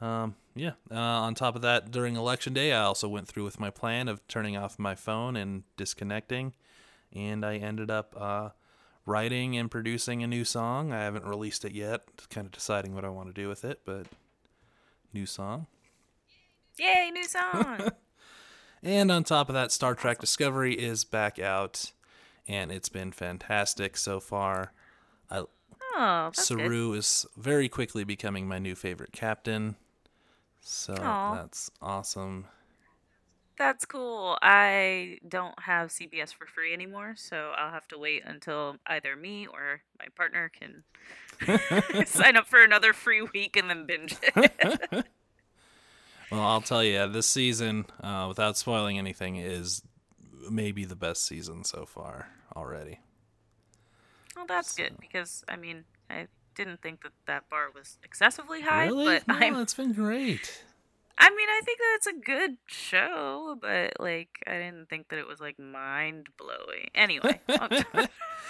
Um, 0.00 0.34
yeah. 0.54 0.72
Uh, 0.90 0.96
on 0.98 1.34
top 1.34 1.56
of 1.56 1.62
that, 1.62 1.90
during 1.90 2.16
election 2.16 2.52
day, 2.52 2.72
I 2.72 2.82
also 2.82 3.08
went 3.08 3.26
through 3.28 3.44
with 3.44 3.58
my 3.58 3.70
plan 3.70 4.08
of 4.08 4.26
turning 4.28 4.56
off 4.56 4.78
my 4.78 4.94
phone 4.94 5.36
and 5.36 5.62
disconnecting, 5.78 6.52
and 7.14 7.44
I 7.46 7.56
ended 7.56 7.90
up 7.90 8.14
uh, 8.20 8.50
writing 9.06 9.56
and 9.56 9.70
producing 9.70 10.22
a 10.22 10.26
new 10.26 10.44
song. 10.44 10.92
I 10.92 11.00
haven't 11.04 11.24
released 11.24 11.64
it 11.64 11.72
yet. 11.72 12.02
Just 12.18 12.28
kind 12.28 12.44
of 12.44 12.52
deciding 12.52 12.94
what 12.94 13.04
I 13.04 13.08
want 13.08 13.34
to 13.34 13.40
do 13.40 13.48
with 13.48 13.64
it, 13.64 13.80
but 13.86 14.06
new 15.14 15.24
song. 15.26 15.68
Yay, 16.78 17.10
new 17.12 17.24
song. 17.24 17.90
And 18.84 19.10
on 19.10 19.24
top 19.24 19.48
of 19.48 19.54
that, 19.54 19.72
Star 19.72 19.94
Trek 19.94 20.20
Discovery 20.20 20.74
is 20.74 21.04
back 21.04 21.38
out, 21.38 21.92
and 22.46 22.70
it's 22.70 22.90
been 22.90 23.12
fantastic 23.12 23.96
so 23.96 24.20
far. 24.20 24.74
I, 25.30 25.38
oh, 25.38 25.48
that's 25.96 26.50
good. 26.50 26.58
Saru 26.58 26.92
is 26.92 27.24
very 27.34 27.70
quickly 27.70 28.04
becoming 28.04 28.46
my 28.46 28.58
new 28.58 28.74
favorite 28.74 29.12
captain. 29.12 29.76
So 30.60 30.94
Aw. 31.00 31.34
that's 31.34 31.70
awesome. 31.80 32.44
That's 33.56 33.86
cool. 33.86 34.36
I 34.42 35.18
don't 35.26 35.58
have 35.60 35.88
CBS 35.88 36.34
for 36.34 36.46
free 36.46 36.74
anymore, 36.74 37.14
so 37.16 37.52
I'll 37.56 37.70
have 37.70 37.88
to 37.88 37.98
wait 37.98 38.22
until 38.26 38.76
either 38.86 39.16
me 39.16 39.46
or 39.46 39.80
my 39.98 40.08
partner 40.14 40.50
can 40.50 40.84
sign 42.06 42.36
up 42.36 42.46
for 42.46 42.62
another 42.62 42.92
free 42.92 43.22
week 43.22 43.56
and 43.56 43.70
then 43.70 43.86
binge 43.86 44.14
it. 44.20 45.06
Well, 46.30 46.40
I'll 46.40 46.60
tell 46.60 46.82
you, 46.82 47.06
this 47.08 47.26
season, 47.26 47.86
uh, 48.02 48.26
without 48.28 48.56
spoiling 48.56 48.98
anything, 48.98 49.36
is 49.36 49.82
maybe 50.50 50.84
the 50.84 50.96
best 50.96 51.24
season 51.26 51.64
so 51.64 51.86
far 51.86 52.28
already. 52.56 53.00
well, 54.36 54.46
that's 54.46 54.74
good 54.74 54.96
because 55.00 55.44
I 55.48 55.56
mean, 55.56 55.84
I 56.10 56.26
didn't 56.54 56.82
think 56.82 57.02
that 57.02 57.12
that 57.26 57.48
bar 57.48 57.68
was 57.74 57.98
excessively 58.02 58.62
high, 58.62 58.86
really? 58.86 59.06
but 59.06 59.28
no, 59.28 59.34
I'm 59.34 59.56
it's 59.56 59.74
been 59.74 59.92
great. 59.92 60.64
I 61.16 61.30
mean, 61.30 61.48
I 61.48 61.60
think 61.64 61.78
that 61.78 61.92
it's 61.96 62.06
a 62.08 62.12
good 62.12 62.56
show, 62.66 63.56
but 63.60 63.92
like 64.00 64.28
I 64.46 64.52
didn't 64.54 64.88
think 64.88 65.08
that 65.08 65.18
it 65.18 65.26
was 65.28 65.40
like 65.40 65.58
mind 65.58 66.28
blowing. 66.36 66.90
Anyway, 66.94 67.40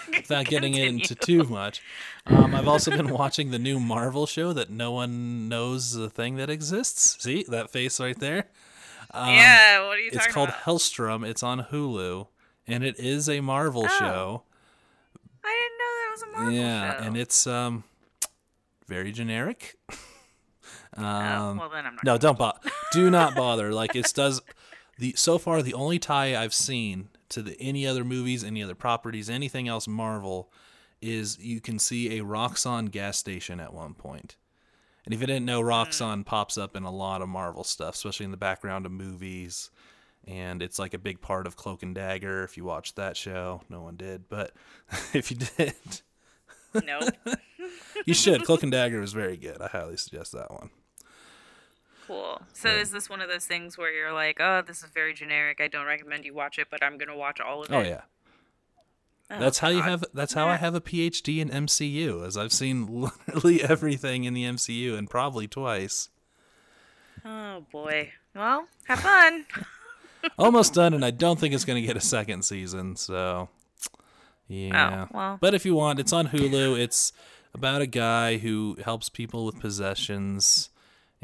Without 0.09 0.45
getting 0.45 0.73
continue. 0.73 0.85
into 1.01 1.13
too 1.15 1.43
much, 1.43 1.81
um, 2.25 2.55
I've 2.55 2.67
also 2.67 2.91
been 2.91 3.09
watching 3.09 3.51
the 3.51 3.59
new 3.59 3.79
Marvel 3.79 4.25
show 4.25 4.51
that 4.53 4.69
no 4.69 4.91
one 4.91 5.47
knows 5.47 5.93
the 5.93 6.09
thing 6.09 6.37
that 6.37 6.49
exists. 6.49 7.21
See 7.23 7.43
that 7.49 7.69
face 7.69 7.99
right 7.99 8.19
there? 8.19 8.47
Um, 9.11 9.29
yeah, 9.29 9.85
what 9.85 9.97
are 9.97 9.99
you 10.01 10.09
talking? 10.11 10.25
It's 10.25 10.33
called 10.33 10.49
about? 10.49 10.61
Helstrom. 10.63 11.25
It's 11.25 11.43
on 11.43 11.65
Hulu, 11.71 12.27
and 12.67 12.83
it 12.83 12.99
is 12.99 13.29
a 13.29 13.41
Marvel 13.41 13.85
Oh, 13.85 13.99
show. 13.99 14.43
I 15.43 15.53
didn't 15.53 15.77
know 15.77 15.91
that 16.01 16.09
was 16.11 16.21
a 16.23 16.27
Marvel 16.31 16.53
yeah, 16.53 16.91
show. 16.93 16.99
Yeah, 17.01 17.07
and 17.07 17.17
it's 17.17 17.47
um 17.47 17.83
very 18.87 19.11
generic. 19.11 19.75
Oh, 20.97 21.03
um, 21.03 21.57
well, 21.57 21.69
then 21.69 21.85
I'm 21.85 21.95
not. 21.95 22.03
no, 22.03 22.17
don't 22.17 22.37
bother. 22.37 22.59
Do 22.91 23.09
not 23.09 23.35
bother. 23.35 23.73
Like 23.73 23.95
it 23.95 24.11
does. 24.13 24.41
The 24.97 25.13
so 25.17 25.37
far 25.37 25.61
the 25.61 25.73
only 25.73 25.99
tie 25.99 26.41
I've 26.41 26.53
seen 26.53 27.09
to 27.29 27.41
the 27.41 27.59
any 27.59 27.85
other 27.85 28.03
movies, 28.03 28.43
any 28.43 28.63
other 28.63 28.75
properties, 28.75 29.29
anything 29.29 29.67
else 29.67 29.87
Marvel, 29.87 30.51
is 31.01 31.37
you 31.39 31.59
can 31.59 31.79
see 31.79 32.17
a 32.17 32.23
Roxxon 32.23 32.91
gas 32.91 33.17
station 33.17 33.59
at 33.59 33.73
one 33.73 33.93
point. 33.93 34.37
And 35.03 35.13
if 35.13 35.19
you 35.21 35.27
didn't 35.27 35.45
know, 35.45 35.61
Roxxon 35.61 36.25
pops 36.25 36.57
up 36.57 36.75
in 36.75 36.83
a 36.83 36.91
lot 36.91 37.21
of 37.21 37.29
Marvel 37.29 37.63
stuff, 37.63 37.95
especially 37.95 38.23
in 38.23 38.31
the 38.31 38.37
background 38.37 38.85
of 38.85 38.91
movies. 38.91 39.69
And 40.27 40.63
it's 40.63 40.79
like 40.79 40.95
a 40.95 40.97
big 40.97 41.21
part 41.21 41.45
of 41.45 41.55
Cloak 41.55 41.83
and 41.83 41.93
Dagger. 41.93 42.43
If 42.43 42.57
you 42.57 42.63
watched 42.63 42.95
that 42.95 43.15
show, 43.15 43.61
no 43.69 43.81
one 43.81 43.95
did, 43.97 44.27
but 44.29 44.53
if 45.13 45.29
you 45.29 45.37
did, 45.37 45.75
Nope. 46.73 47.13
you 48.05 48.13
should. 48.13 48.43
Cloak 48.43 48.63
and 48.63 48.71
Dagger 48.71 48.99
was 48.99 49.13
very 49.13 49.37
good. 49.37 49.61
I 49.61 49.67
highly 49.67 49.97
suggest 49.97 50.31
that 50.31 50.51
one. 50.51 50.69
Cool. 52.07 52.41
So 52.53 52.69
Right. 52.69 52.79
is 52.79 52.91
this 52.91 53.09
one 53.09 53.21
of 53.21 53.29
those 53.29 53.45
things 53.45 53.77
where 53.77 53.91
you're 53.91 54.13
like, 54.13 54.39
oh, 54.39 54.61
this 54.61 54.83
is 54.83 54.89
very 54.89 55.13
generic. 55.13 55.59
I 55.59 55.67
don't 55.67 55.85
recommend 55.85 56.25
you 56.25 56.33
watch 56.33 56.59
it, 56.59 56.67
but 56.69 56.83
I'm 56.83 56.97
gonna 56.97 57.17
watch 57.17 57.39
all 57.39 57.63
of 57.63 57.71
oh, 57.71 57.79
it. 57.79 57.85
Oh 57.85 57.89
yeah. 57.89 58.01
Oh, 59.31 59.39
That's 59.39 59.57
how 59.59 59.69
you 59.69 59.81
have. 59.81 60.03
That's 60.13 60.33
how 60.33 60.47
I 60.47 60.57
have 60.57 60.75
a 60.75 60.81
PhD 60.81 61.39
in 61.39 61.49
MCU, 61.49 62.25
as 62.25 62.37
I've 62.37 62.53
seen 62.53 63.09
literally 63.27 63.63
everything 63.63 64.23
in 64.23 64.35
the 64.35 64.43
MCU 64.43 64.95
and 64.95 65.09
probably 65.09 65.47
twice. 65.47 66.09
Oh 67.25 67.65
boy. 67.71 68.11
Well, 68.35 68.67
have 68.85 68.99
fun. 68.99 69.45
Almost 70.37 70.73
done, 70.73 70.93
and 70.93 71.03
I 71.05 71.11
don't 71.11 71.39
think 71.39 71.53
it's 71.53 71.65
going 71.65 71.81
to 71.81 71.87
get 71.87 71.97
a 71.97 72.01
second 72.01 72.43
season. 72.43 72.95
So, 72.95 73.49
yeah. 74.47 75.05
Oh 75.05 75.15
well. 75.15 75.37
But 75.39 75.53
if 75.53 75.65
you 75.65 75.73
want, 75.75 75.99
it's 75.99 76.13
on 76.13 76.27
Hulu. 76.27 76.77
It's 76.79 77.13
about 77.53 77.81
a 77.81 77.87
guy 77.87 78.37
who 78.37 78.77
helps 78.83 79.09
people 79.09 79.45
with 79.45 79.59
possessions, 79.59 80.69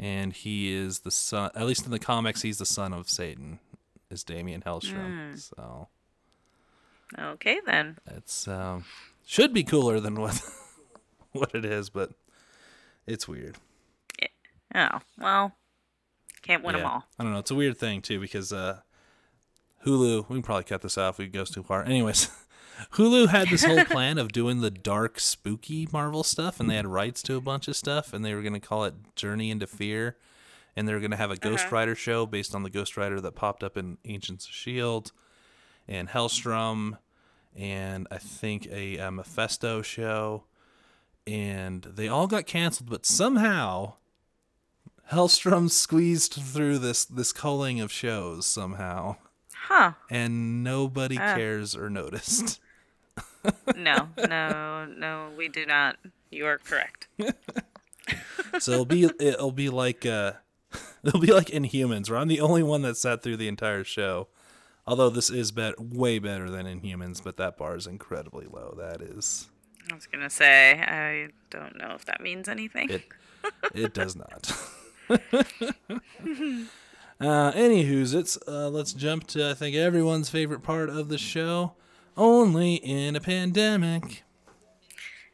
and 0.02 0.32
he 0.32 0.72
is 0.74 1.00
the 1.00 1.10
son. 1.10 1.50
At 1.54 1.66
least 1.66 1.84
in 1.84 1.92
the 1.92 1.98
comics, 1.98 2.42
he's 2.42 2.58
the 2.58 2.66
son 2.66 2.92
of 2.92 3.08
Satan. 3.08 3.60
Is 4.10 4.24
Damien 4.24 4.62
Hellstrom? 4.66 5.38
So 5.38 5.88
Okay 7.18 7.60
then. 7.66 7.98
it's 8.06 8.48
um, 8.48 8.84
should 9.24 9.54
be 9.54 9.62
cooler 9.64 10.00
than 10.00 10.20
what 10.20 10.42
what 11.32 11.54
it 11.54 11.64
is, 11.64 11.88
but 11.88 12.10
it's 13.06 13.28
weird. 13.28 13.56
Oh 14.74 15.00
well. 15.18 15.52
Can't 16.42 16.64
win 16.64 16.74
them 16.74 16.84
all. 16.84 17.04
I 17.18 17.22
don't 17.22 17.32
know. 17.32 17.38
It's 17.38 17.52
a 17.52 17.54
weird 17.54 17.78
thing 17.78 18.02
too 18.02 18.18
because 18.18 18.52
uh, 18.52 18.80
Hulu. 19.86 20.28
We 20.28 20.36
can 20.36 20.42
probably 20.42 20.64
cut 20.64 20.82
this 20.82 20.98
off. 20.98 21.20
if 21.20 21.26
It 21.26 21.32
goes 21.32 21.50
too 21.50 21.62
far. 21.62 21.84
Anyways, 21.84 22.28
Hulu 22.92 23.28
had 23.28 23.48
this 23.48 23.64
whole 23.64 23.84
plan 23.84 24.18
of 24.18 24.32
doing 24.32 24.60
the 24.60 24.70
dark, 24.70 25.20
spooky 25.20 25.88
Marvel 25.92 26.22
stuff, 26.24 26.60
and 26.60 26.68
they 26.70 26.76
had 26.76 26.86
rights 26.86 27.22
to 27.24 27.36
a 27.36 27.40
bunch 27.40 27.68
of 27.68 27.76
stuff, 27.76 28.12
and 28.12 28.24
they 28.24 28.34
were 28.34 28.42
going 28.42 28.52
to 28.54 28.60
call 28.60 28.84
it 28.84 28.94
Journey 29.16 29.50
into 29.50 29.66
Fear, 29.66 30.16
and 30.76 30.86
they 30.88 30.92
were 30.92 31.00
going 31.00 31.10
to 31.10 31.16
have 31.16 31.30
a 31.30 31.36
Ghost 31.36 31.66
Uh-huh. 31.66 31.76
Rider 31.76 31.94
show 31.94 32.26
based 32.26 32.54
on 32.54 32.62
the 32.62 32.70
Ghost 32.70 32.96
Rider 32.96 33.20
that 33.20 33.34
popped 33.34 33.62
up 33.62 33.76
in 33.76 33.98
Agents 34.04 34.46
of 34.46 34.52
Shield, 34.52 35.12
and 35.88 36.08
Helstrom, 36.08 36.98
and 37.56 38.06
I 38.10 38.18
think 38.18 38.66
a, 38.70 38.98
uh 38.98 39.10
Mephisto 39.10 39.82
show, 39.82 40.44
and 41.26 41.82
they 41.82 42.08
all 42.08 42.26
got 42.26 42.46
canceled, 42.46 42.90
but 42.90 43.06
somehow. 43.06 43.94
Helstrom 45.10 45.68
squeezed 45.84 46.34
through 46.34 46.78
this 46.78 47.04
this 47.04 47.32
culling 47.32 47.80
of 47.80 47.92
shows 47.92 48.46
somehow, 48.46 49.16
Huh. 49.68 49.92
and 50.10 50.62
nobody 50.64 51.16
Ah. 51.18 51.34
cares 51.34 51.74
or 51.76 51.88
noticed. 51.90 52.60
No, 53.76 54.08
no, 54.28 54.84
no, 54.86 55.30
we 55.36 55.48
do 55.48 55.66
not. 55.66 55.96
You 56.30 56.46
are 56.46 56.58
correct. 56.58 57.08
so 58.60 58.70
it'll 58.72 58.84
be 58.84 59.10
it'll 59.18 59.50
be 59.50 59.68
like 59.68 60.06
uh, 60.06 60.34
it'll 61.04 61.18
be 61.20 61.32
like 61.32 61.48
Inhumans, 61.48 62.08
where 62.08 62.20
I'm 62.20 62.28
the 62.28 62.40
only 62.40 62.62
one 62.62 62.82
that 62.82 62.96
sat 62.96 63.20
through 63.22 63.38
the 63.38 63.48
entire 63.48 63.82
show. 63.82 64.28
Although 64.86 65.10
this 65.10 65.28
is 65.28 65.50
bet 65.50 65.74
way 65.80 66.20
better 66.20 66.50
than 66.50 66.66
Inhumans, 66.66 67.22
but 67.22 67.36
that 67.38 67.56
bar 67.56 67.74
is 67.76 67.86
incredibly 67.88 68.46
low. 68.46 68.76
That 68.78 69.02
is 69.02 69.48
I 69.90 69.94
was 69.94 70.06
gonna 70.06 70.30
say 70.30 70.80
I 70.80 71.30
don't 71.50 71.76
know 71.76 71.94
if 71.96 72.04
that 72.04 72.20
means 72.20 72.48
anything. 72.48 72.90
it. 72.90 73.02
It 73.74 73.92
does 73.92 74.14
not. 74.14 74.52
uh, 77.22 77.52
anywho's 77.52 78.14
it's 78.14 78.38
uh, 78.48 78.68
let's 78.68 78.92
jump 78.92 79.26
to 79.28 79.50
I 79.50 79.54
think 79.54 79.76
everyone's 79.76 80.28
favorite 80.28 80.62
part 80.62 80.90
of 80.90 81.08
the 81.08 81.18
show. 81.18 81.74
Only 82.16 82.74
in 82.74 83.16
a 83.16 83.20
pandemic. 83.20 84.24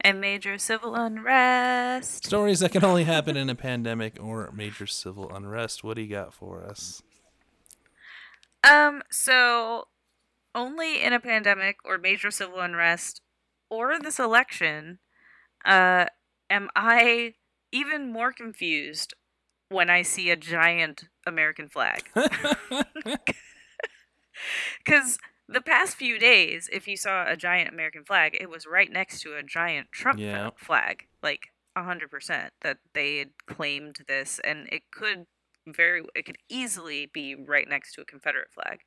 A 0.04 0.12
major 0.12 0.58
civil 0.58 0.94
unrest. 0.94 2.26
Stories 2.26 2.60
that 2.60 2.70
can 2.70 2.84
only 2.84 3.04
happen 3.04 3.36
in 3.36 3.50
a 3.50 3.54
pandemic 3.56 4.16
or 4.22 4.52
major 4.52 4.86
civil 4.86 5.34
unrest. 5.34 5.82
What 5.82 5.96
do 5.96 6.02
you 6.02 6.08
got 6.08 6.32
for 6.32 6.62
us? 6.62 7.02
Um, 8.62 9.02
so 9.10 9.88
only 10.54 11.02
in 11.02 11.12
a 11.12 11.20
pandemic 11.20 11.78
or 11.84 11.98
major 11.98 12.30
civil 12.30 12.60
unrest 12.60 13.22
or 13.70 13.98
this 13.98 14.18
election, 14.18 14.98
uh, 15.64 16.06
am 16.48 16.68
I 16.76 17.34
even 17.72 18.12
more 18.12 18.32
confused 18.32 19.14
when 19.68 19.90
I 19.90 20.02
see 20.02 20.30
a 20.30 20.36
giant 20.36 21.04
American 21.26 21.68
flag. 21.68 22.08
Because 24.84 25.18
the 25.48 25.60
past 25.60 25.96
few 25.96 26.18
days, 26.18 26.68
if 26.72 26.86
you 26.86 26.96
saw 26.96 27.24
a 27.26 27.36
giant 27.36 27.72
American 27.72 28.04
flag, 28.04 28.36
it 28.40 28.48
was 28.50 28.66
right 28.66 28.90
next 28.90 29.20
to 29.22 29.34
a 29.36 29.42
giant 29.42 29.90
Trump 29.92 30.18
Yeah. 30.18 30.50
flag, 30.56 31.06
like 31.22 31.48
a 31.76 31.82
hundred 31.82 32.10
percent. 32.10 32.52
That 32.62 32.78
they 32.94 33.18
had 33.18 33.30
claimed 33.46 33.98
this, 34.06 34.40
and 34.44 34.68
it 34.70 34.82
could 34.90 35.26
very, 35.66 36.02
it 36.14 36.24
could 36.24 36.38
easily 36.48 37.06
be 37.12 37.34
right 37.34 37.68
next 37.68 37.94
to 37.94 38.00
a 38.00 38.04
Confederate 38.04 38.50
flag. 38.52 38.80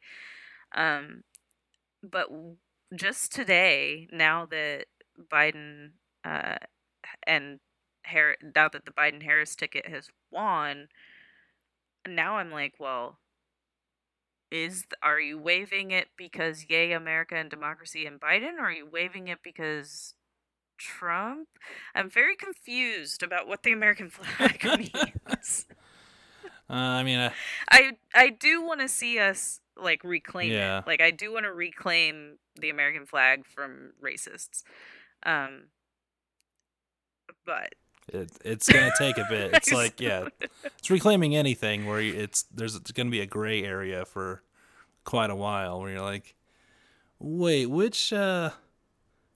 Um, 0.74 1.24
but 2.04 2.28
just 2.96 3.32
today, 3.32 4.08
now 4.12 4.46
that 4.48 4.86
Biden 5.32 5.92
uh, 6.24 6.58
and 7.28 7.60
Harris, 8.04 8.38
now 8.56 8.70
that 8.70 8.86
the 8.86 8.92
Biden 8.92 9.24
Harris 9.24 9.56
ticket 9.56 9.88
has 9.88 10.10
won, 10.32 10.88
now 12.08 12.38
I'm 12.38 12.52
like, 12.52 12.76
well, 12.80 13.20
is 14.52 14.86
are 15.02 15.20
you 15.20 15.38
waving 15.38 15.92
it 15.92 16.10
because 16.18 16.66
yay 16.70 16.92
America 16.92 17.36
and 17.36 17.50
democracy 17.50 18.06
and 18.06 18.20
Biden 18.20 18.58
or 18.60 18.66
are 18.66 18.72
you 18.72 18.86
waving 18.86 19.28
it 19.28 19.40
because 19.44 20.14
Trump? 20.78 21.48
I'm 21.96 22.10
very 22.10 22.36
confused 22.36 23.24
about 23.24 23.48
what 23.48 23.64
the 23.64 23.72
American 23.74 24.10
flag 24.10 24.64
means. 24.94 25.68
Uh, 26.70 26.74
I 26.74 27.04
mean, 27.04 27.20
uh, 27.20 27.32
I 27.70 27.94
I 28.14 28.30
do 28.30 28.62
want 28.62 28.82
to 28.82 28.88
see 28.88 29.20
us 29.20 29.60
like 29.78 30.04
reclaim 30.04 30.52
Yeah. 30.52 30.80
it. 30.80 30.88
Like 30.88 31.02
I 31.02 31.12
do 31.12 31.34
want 31.34 31.46
to 31.46 31.54
reclaim 31.54 32.38
the 32.56 32.70
American 32.70 33.06
flag 33.06 33.46
from 33.46 33.94
racists. 34.02 34.64
Um 35.24 35.68
but 37.46 37.74
it, 38.14 38.32
it's 38.44 38.70
gonna 38.72 38.92
take 38.98 39.18
a 39.18 39.26
bit. 39.30 39.54
It's 39.54 39.72
like 39.74 40.00
yeah, 40.00 40.28
it's 40.78 40.90
reclaiming 40.90 41.36
anything 41.36 41.86
where 41.86 42.00
it's 42.00 42.44
there's 42.44 42.76
it's 42.76 42.92
gonna 42.92 43.10
be 43.10 43.22
a 43.22 43.26
gray 43.26 43.64
area 43.64 44.06
for 44.06 44.44
quite 45.04 45.30
a 45.30 45.36
while 45.36 45.80
where 45.80 45.92
you're 45.92 46.02
like, 46.02 46.36
wait, 47.20 47.68
which 47.68 48.14
uh, 48.14 48.52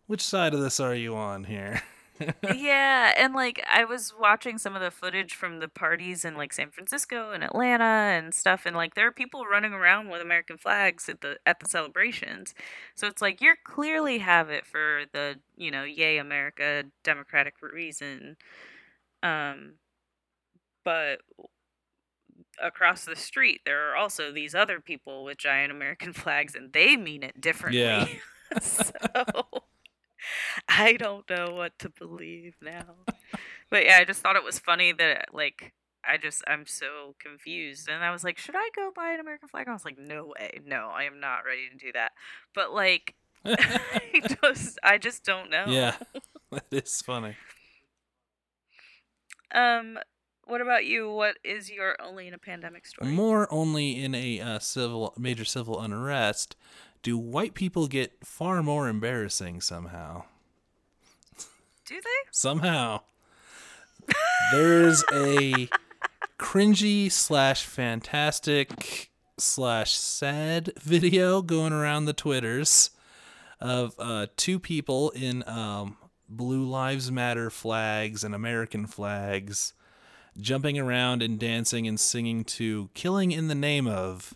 which 0.08 0.22
side 0.22 0.54
of 0.54 0.60
this 0.60 0.80
are 0.80 0.96
you 0.96 1.16
on 1.16 1.46
here? 1.46 1.82
yeah, 2.42 3.14
and 3.18 3.34
like 3.34 3.64
I 3.70 3.84
was 3.86 4.14
watching 4.18 4.58
some 4.58 4.76
of 4.76 4.82
the 4.82 4.92
footage 4.92 5.34
from 5.34 5.60
the 5.60 5.68
parties 5.68 6.24
in 6.24 6.36
like 6.36 6.54
San 6.54 6.72
Francisco 6.72 7.32
and 7.32 7.44
Atlanta 7.44 7.84
and 7.84 8.34
stuff, 8.34 8.66
and 8.66 8.76
like 8.76 8.96
there 8.96 9.08
are 9.08 9.12
people 9.12 9.46
running 9.46 9.74
around 9.74 10.10
with 10.10 10.22
American 10.22 10.58
flags 10.58 11.10
at 11.10 11.22
the 11.22 11.38
at 11.46 11.60
the 11.60 11.68
celebrations. 11.68 12.54
So 12.96 13.08
it's 13.08 13.22
like 13.22 13.42
you're 13.42 13.58
clearly 13.66 14.20
have 14.20 14.50
it 14.50 14.66
for 14.66 15.04
the 15.14 15.40
you 15.58 15.72
know 15.72 15.84
yay 15.84 16.18
America 16.18 16.84
democratic 17.04 17.56
reason, 17.62 18.38
um, 19.24 19.76
but 20.84 21.20
across 22.62 23.06
the 23.06 23.16
street 23.16 23.62
there 23.66 23.90
are 23.92 23.96
also 23.96 24.32
these 24.32 24.56
other 24.56 24.80
people 24.80 25.24
with 25.24 25.38
giant 25.38 25.72
American 25.72 26.14
flags, 26.14 26.56
and 26.56 26.74
they 26.74 26.96
mean 26.96 27.24
it 27.24 27.40
differently. 27.40 27.82
Yeah. 27.82 28.08
so. 28.62 29.65
I 30.70 30.94
don't 30.94 31.30
know 31.30 31.54
what 31.54 31.78
to 31.80 31.90
believe 31.90 32.56
now. 32.62 32.96
but 33.70 33.86
yeah, 33.86 33.98
I 34.00 34.06
just 34.06 34.22
thought 34.22 34.36
it 34.36 34.44
was 34.44 34.60
funny 34.60 34.92
that 34.94 35.28
like 35.34 35.74
I 36.08 36.18
just 36.18 36.44
I'm 36.48 36.66
so 36.66 37.16
confused 37.20 37.90
and 37.90 38.04
I 38.04 38.12
was 38.12 38.24
like, 38.24 38.38
should 38.38 38.56
I 38.56 38.70
go 38.76 38.92
buy 38.96 39.12
an 39.12 39.20
American 39.20 39.48
flag? 39.48 39.68
I 39.68 39.74
was 39.74 39.86
like, 39.86 39.98
no 39.98 40.34
way. 40.38 40.60
No, 40.66 40.92
I 40.94 41.04
am 41.04 41.20
not 41.20 41.40
ready 41.46 41.70
to 41.72 41.78
do 41.78 41.92
that. 41.94 42.12
But 42.54 42.74
like 42.74 43.16
I 43.46 44.22
just 44.44 44.80
I 44.84 44.98
just 44.98 45.24
don't 45.24 45.50
know. 45.50 45.66
yeah, 45.68 45.96
that 46.52 46.66
is 46.72 47.02
funny. 47.02 47.36
Um 49.54 49.98
what 50.48 50.62
about 50.62 50.86
you? 50.86 51.12
What 51.12 51.38
is 51.44 51.72
your 51.72 51.96
only 52.00 52.28
in 52.28 52.34
a 52.36 52.38
pandemic 52.38 52.86
story? 52.86 53.10
More 53.10 53.52
only 53.52 54.04
in 54.04 54.14
a 54.14 54.40
uh, 54.40 54.60
civil 54.60 55.14
major 55.18 55.46
civil 55.46 55.82
unrest 55.82 56.56
do 57.06 57.20
white 57.20 57.54
people 57.54 57.86
get 57.86 58.26
far 58.26 58.64
more 58.64 58.90
embarrassing 58.90 59.62
somehow. 59.62 60.24
Do 61.86 62.02
they? 62.02 62.10
somehow 62.32 63.02
there's 64.52 65.04
a 65.14 65.70
cringy 66.40 67.12
slash 67.12 67.64
fantastic 67.64 69.12
slash 69.38 69.94
sad 69.96 70.74
video 70.82 71.44
going 71.44 71.74
around 71.74 72.06
the 72.06 72.14
twitters 72.14 72.90
of 73.62 73.94
uh, 74.00 74.26
two 74.36 74.60
people 74.60 75.12
in 75.12 75.48
um, 75.48 75.98
blue 76.28 76.66
lives 76.66 77.12
matter 77.12 77.52
flags 77.52 78.24
and 78.24 78.34
american 78.34 78.88
flags 78.88 79.74
jumping 80.40 80.80
around 80.80 81.22
and 81.22 81.40
dancing 81.40 81.88
and 81.88 82.00
singing 82.00 82.44
to 82.44 82.90
killing 82.96 83.32
in 83.32 83.48
the 83.48 83.54
name 83.54 83.86
of 83.86 84.34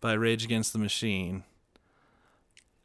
by 0.00 0.12
rage 0.12 0.44
against 0.44 0.72
the 0.72 0.78
machine 0.78 1.42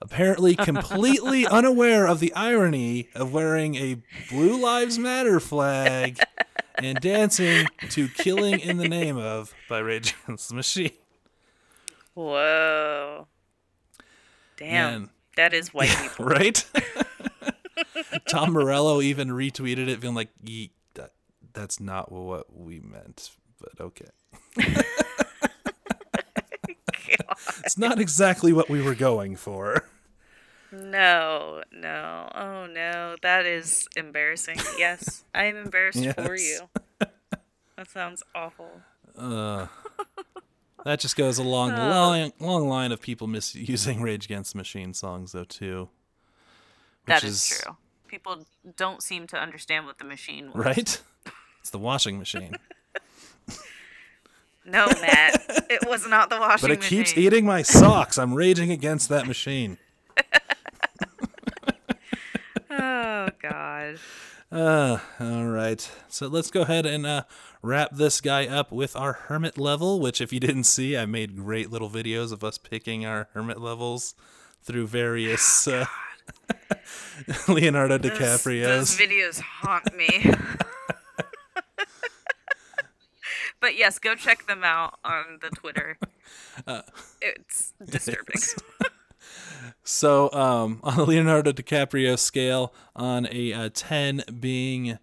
apparently 0.02 0.56
completely 0.58 1.46
unaware 1.46 2.08
of 2.08 2.20
the 2.20 2.34
irony 2.34 3.10
of 3.16 3.32
wearing 3.34 3.76
a 3.76 3.98
Blue 4.30 4.60
Lives 4.60 4.98
Matter 4.98 5.40
flag 5.40 6.20
and 6.76 7.00
dancing 7.00 7.68
to 7.90 8.08
Killing 8.10 8.60
in 8.60 8.78
the 8.78 8.90
Name 8.90 9.18
of 9.18 9.54
by 9.70 9.80
Rage 9.80 10.16
Against 10.24 10.50
the 10.50 10.56
Machine. 10.56 10.92
Whoa. 12.14 13.28
Damn. 14.58 14.94
And- 14.94 15.10
that 15.38 15.54
is 15.54 15.74
white 15.74 15.90
people. 15.90 16.26
right? 16.26 16.66
Tom 18.30 18.52
Morello 18.52 19.00
even 19.02 19.30
retweeted 19.30 19.88
it, 19.88 20.02
feeling 20.02 20.16
like, 20.16 20.28
Ye, 20.44 20.72
that, 20.96 21.14
that's 21.54 21.80
not 21.80 22.12
what 22.12 22.54
we 22.54 22.82
meant, 22.82 23.32
but 23.60 23.80
okay. 23.80 24.10
It's 27.64 27.78
not 27.78 28.00
exactly 28.00 28.52
what 28.54 28.70
we 28.70 28.82
were 28.82 28.96
going 28.96 29.36
for. 29.36 29.86
No, 30.72 31.64
no. 31.72 32.30
Oh 32.34 32.66
no. 32.66 33.16
That 33.22 33.46
is 33.46 33.88
embarrassing. 33.96 34.58
Yes. 34.78 35.24
I 35.36 35.46
am 35.46 35.58
embarrassed 35.66 36.06
for 36.16 36.36
you. 36.36 36.70
That 37.00 37.90
sounds 37.90 38.24
awful. 38.36 38.82
Uh, 39.18 39.68
that 40.86 41.00
just 41.00 41.16
goes 41.16 41.38
along 41.38 41.72
the 41.72 41.82
Oh. 41.82 41.90
long, 41.90 42.32
long 42.40 42.70
line 42.70 42.92
of 42.92 43.02
people 43.02 43.28
misusing 43.28 44.02
Rage 44.02 44.26
Against 44.26 44.54
the 44.54 44.58
Machine 44.58 44.94
songs, 44.94 45.32
though, 45.34 45.44
too. 45.44 45.90
That 47.08 47.24
is, 47.24 47.52
is 47.52 47.60
true. 47.64 47.76
People 48.08 48.46
don't 48.78 49.02
seem 49.04 49.28
to 49.28 49.38
understand 49.38 49.86
what 49.86 49.98
the 49.98 50.06
machine 50.06 50.52
was. 50.54 50.64
Right? 50.66 51.02
It's 51.60 51.70
the 51.72 51.80
washing 51.80 52.18
machine. 52.20 52.56
No, 54.64 54.86
Matt. 55.02 55.44
it 55.72 55.88
was 55.90 56.08
not 56.08 56.30
the 56.30 56.38
washing 56.40 56.52
machine. 56.54 56.62
But 56.70 56.72
it 56.72 56.78
machine. 56.82 56.98
keeps 57.00 57.18
eating 57.18 57.46
my 57.46 57.64
socks. 57.64 58.20
I'm 58.20 58.36
raging 58.36 58.72
against 58.72 59.10
that 59.10 59.26
machine. 59.26 59.80
Oh 62.92 63.30
god. 63.42 64.00
Uh, 64.52 64.98
all 65.20 65.46
right. 65.46 65.90
So 66.10 66.28
let's 66.28 66.52
go 66.52 66.64
ahead 66.64 66.86
and 66.86 67.06
uh, 67.06 67.24
wrap 67.62 67.92
this 67.96 68.20
guy 68.20 68.48
up 68.48 68.70
with 68.72 68.98
our 68.98 69.14
hermit 69.14 69.58
level, 69.58 70.02
which, 70.02 70.20
if 70.20 70.34
you 70.34 70.42
didn't 70.42 70.66
see, 70.66 70.98
I 70.98 71.06
made 71.06 71.38
great 71.38 71.72
little 71.72 71.90
videos 71.90 72.34
of 72.34 72.44
us 72.44 72.58
picking 72.58 73.06
our 73.06 73.30
hermit 73.34 73.62
levels 73.62 74.14
through 74.62 74.88
various 74.88 75.70
uh, 75.70 75.86
Leonardo 77.48 77.98
Those, 77.98 78.12
DiCaprio's. 78.12 78.98
those 78.98 78.98
videos 78.98 79.40
haunt 79.40 79.96
me. 79.96 80.30
but 83.62 83.78
yes, 83.78 84.00
go 84.00 84.16
check 84.16 84.48
them 84.48 84.66
out 84.66 85.00
on 85.06 85.40
the 85.42 85.50
Twitter. 85.50 85.98
Uh, 86.68 86.82
it's 87.22 87.72
disturbing. 87.86 88.42
So, 89.92 90.32
um, 90.32 90.80
on 90.84 90.96
the 90.96 91.06
Leonardo 91.06 91.52
DiCaprio 91.52 92.18
scale, 92.18 92.74
on 92.96 93.28
a 93.30 93.52
uh, 93.52 93.70
10 93.74 94.24
being, 94.40 94.98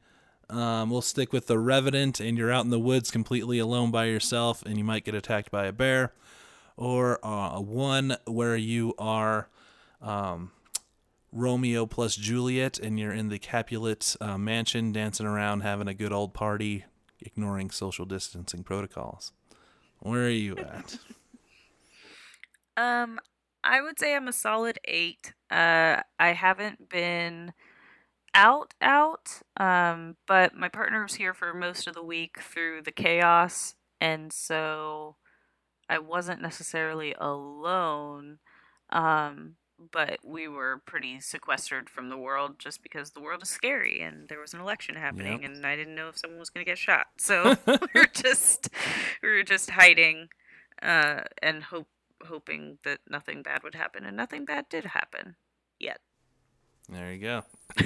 um, 0.49 0.89
we'll 0.89 1.03
stick 1.03 1.31
with 1.31 1.47
the 1.47 1.59
Revenant, 1.59 2.21
and 2.21 2.39
you're 2.39 2.51
out 2.51 2.65
in 2.65 2.71
the 2.71 2.79
woods 2.79 3.11
completely 3.11 3.59
alone 3.59 3.91
by 3.91 4.07
yourself, 4.07 4.63
and 4.63 4.79
you 4.79 4.85
might 4.85 5.05
get 5.05 5.15
attacked 5.15 5.51
by 5.51 5.67
a 5.67 5.73
bear, 5.73 6.15
or 6.79 7.23
uh, 7.23 7.57
a 7.57 7.61
1 7.61 8.17
where 8.25 8.57
you 8.57 8.95
are 8.99 9.51
um, 10.01 10.53
Romeo 11.33 11.85
plus 11.85 12.17
Juliet, 12.17 12.79
and 12.79 12.99
you're 12.99 13.13
in 13.13 13.29
the 13.29 13.39
Capulet 13.39 14.17
uh, 14.23 14.39
mansion 14.39 14.91
dancing 14.91 15.27
around, 15.27 15.61
having 15.61 15.87
a 15.87 15.95
good 15.95 16.15
old 16.15 16.33
party, 16.33 16.87
ignoring 17.21 17.69
social 17.71 18.07
distancing 18.07 18.65
protocols. 18.65 19.33
Where 19.99 20.25
are 20.25 20.31
you 20.31 20.57
at? 20.57 20.97
Um, 22.79 23.19
I 23.69 23.83
would 23.83 23.99
say 23.99 24.17
I'm 24.17 24.29
a 24.29 24.33
solid 24.33 24.79
eight. 24.87 25.35
Uh, 25.51 26.01
I 26.19 26.33
haven't 26.33 26.89
been 26.89 27.53
out 28.35 28.73
out, 28.81 29.41
um, 29.59 30.17
but 30.27 30.55
my 30.55 30.69
partner 30.69 31.03
was 31.03 31.15
here 31.15 31.35
for 31.35 31.53
most 31.53 31.87
of 31.87 31.95
the 31.95 32.03
week 32.03 32.41
through 32.41 32.83
the 32.83 32.93
chaos, 32.93 33.75
and 34.01 34.33
so 34.33 35.17
I 35.89 35.99
wasn't 35.99 36.41
necessarily 36.41 37.15
alone. 37.19 38.39
Um, 38.91 39.57
but 39.93 40.19
we 40.25 40.49
were 40.49 40.83
pretty 40.87 41.21
sequestered 41.21 41.89
from 41.91 42.09
the 42.09 42.17
world 42.17 42.59
just 42.59 42.83
because 42.83 43.11
the 43.11 43.21
world 43.21 43.43
is 43.43 43.49
scary 43.51 44.01
and 44.01 44.29
there 44.29 44.41
was 44.41 44.53
an 44.53 44.61
election 44.61 44.97
happening 44.97 45.43
Yep. 45.43 45.51
and 45.53 45.65
I 45.67 45.77
didn't 45.77 45.95
know 45.95 46.09
if 46.09 46.19
someone 46.19 46.41
was 46.41 46.51
going 46.51 46.65
to 46.65 46.71
get 46.71 46.79
shot. 46.79 47.07
So 47.19 47.57
we 47.67 47.77
were 47.95 48.09
just 48.13 48.71
we 49.23 49.29
were 49.29 49.45
just 49.45 49.71
hiding 49.71 50.29
uh, 50.83 51.21
and 51.43 51.63
hope 51.63 51.87
hoping 52.27 52.79
that 52.85 53.01
nothing 53.09 53.43
bad 53.43 53.63
would 53.63 53.75
happen 53.75 54.05
and 54.05 54.17
nothing 54.17 54.45
bad 54.45 54.69
did 54.69 54.85
happen 54.87 55.37
yet. 55.79 56.01
There 56.89 57.13
you 57.13 57.21
go. 57.21 57.43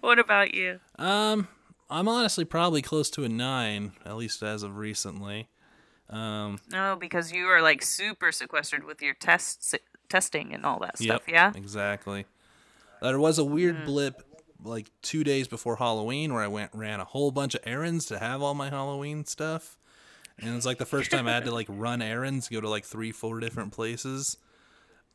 What 0.00 0.18
about 0.18 0.52
you? 0.54 0.80
Um, 0.98 1.46
I'm 1.88 2.08
honestly 2.08 2.44
probably 2.44 2.82
close 2.82 3.08
to 3.10 3.24
a 3.24 3.28
nine, 3.28 3.92
at 4.04 4.16
least 4.16 4.42
as 4.42 4.62
of 4.62 4.76
recently. 4.76 5.48
Um, 6.10 6.58
No, 6.70 6.96
because 6.98 7.30
you 7.32 7.46
are 7.46 7.62
like 7.62 7.82
super 7.82 8.32
sequestered 8.32 8.84
with 8.84 9.00
your 9.02 9.14
tests 9.14 9.74
testing 10.08 10.52
and 10.52 10.66
all 10.66 10.80
that 10.80 10.98
stuff, 10.98 11.22
yep, 11.28 11.28
yeah? 11.28 11.52
exactly. 11.54 12.26
There 13.00 13.18
was 13.18 13.38
a 13.38 13.44
weird 13.44 13.76
Mm. 13.76 13.84
blip 13.86 14.22
like 14.64 14.90
two 15.02 15.22
days 15.24 15.46
before 15.48 15.76
Halloween 15.76 16.32
where 16.34 16.42
I 16.42 16.48
went 16.48 16.70
ran 16.74 17.00
a 17.00 17.04
whole 17.04 17.30
bunch 17.30 17.54
of 17.54 17.60
errands 17.64 18.06
to 18.06 18.18
have 18.18 18.42
all 18.42 18.54
my 18.54 18.70
Halloween 18.70 19.24
stuff, 19.24 19.76
and 20.42 20.56
it's 20.56 20.66
like 20.66 20.78
the 20.78 20.86
first 20.86 21.10
time 21.10 21.26
I 21.26 21.32
had 21.32 21.44
to 21.44 21.52
like 21.52 21.66
run 21.68 22.02
errands, 22.02 22.48
go 22.48 22.60
to 22.60 22.68
like 22.68 22.84
three, 22.84 23.12
four 23.12 23.40
different 23.40 23.72
places, 23.72 24.36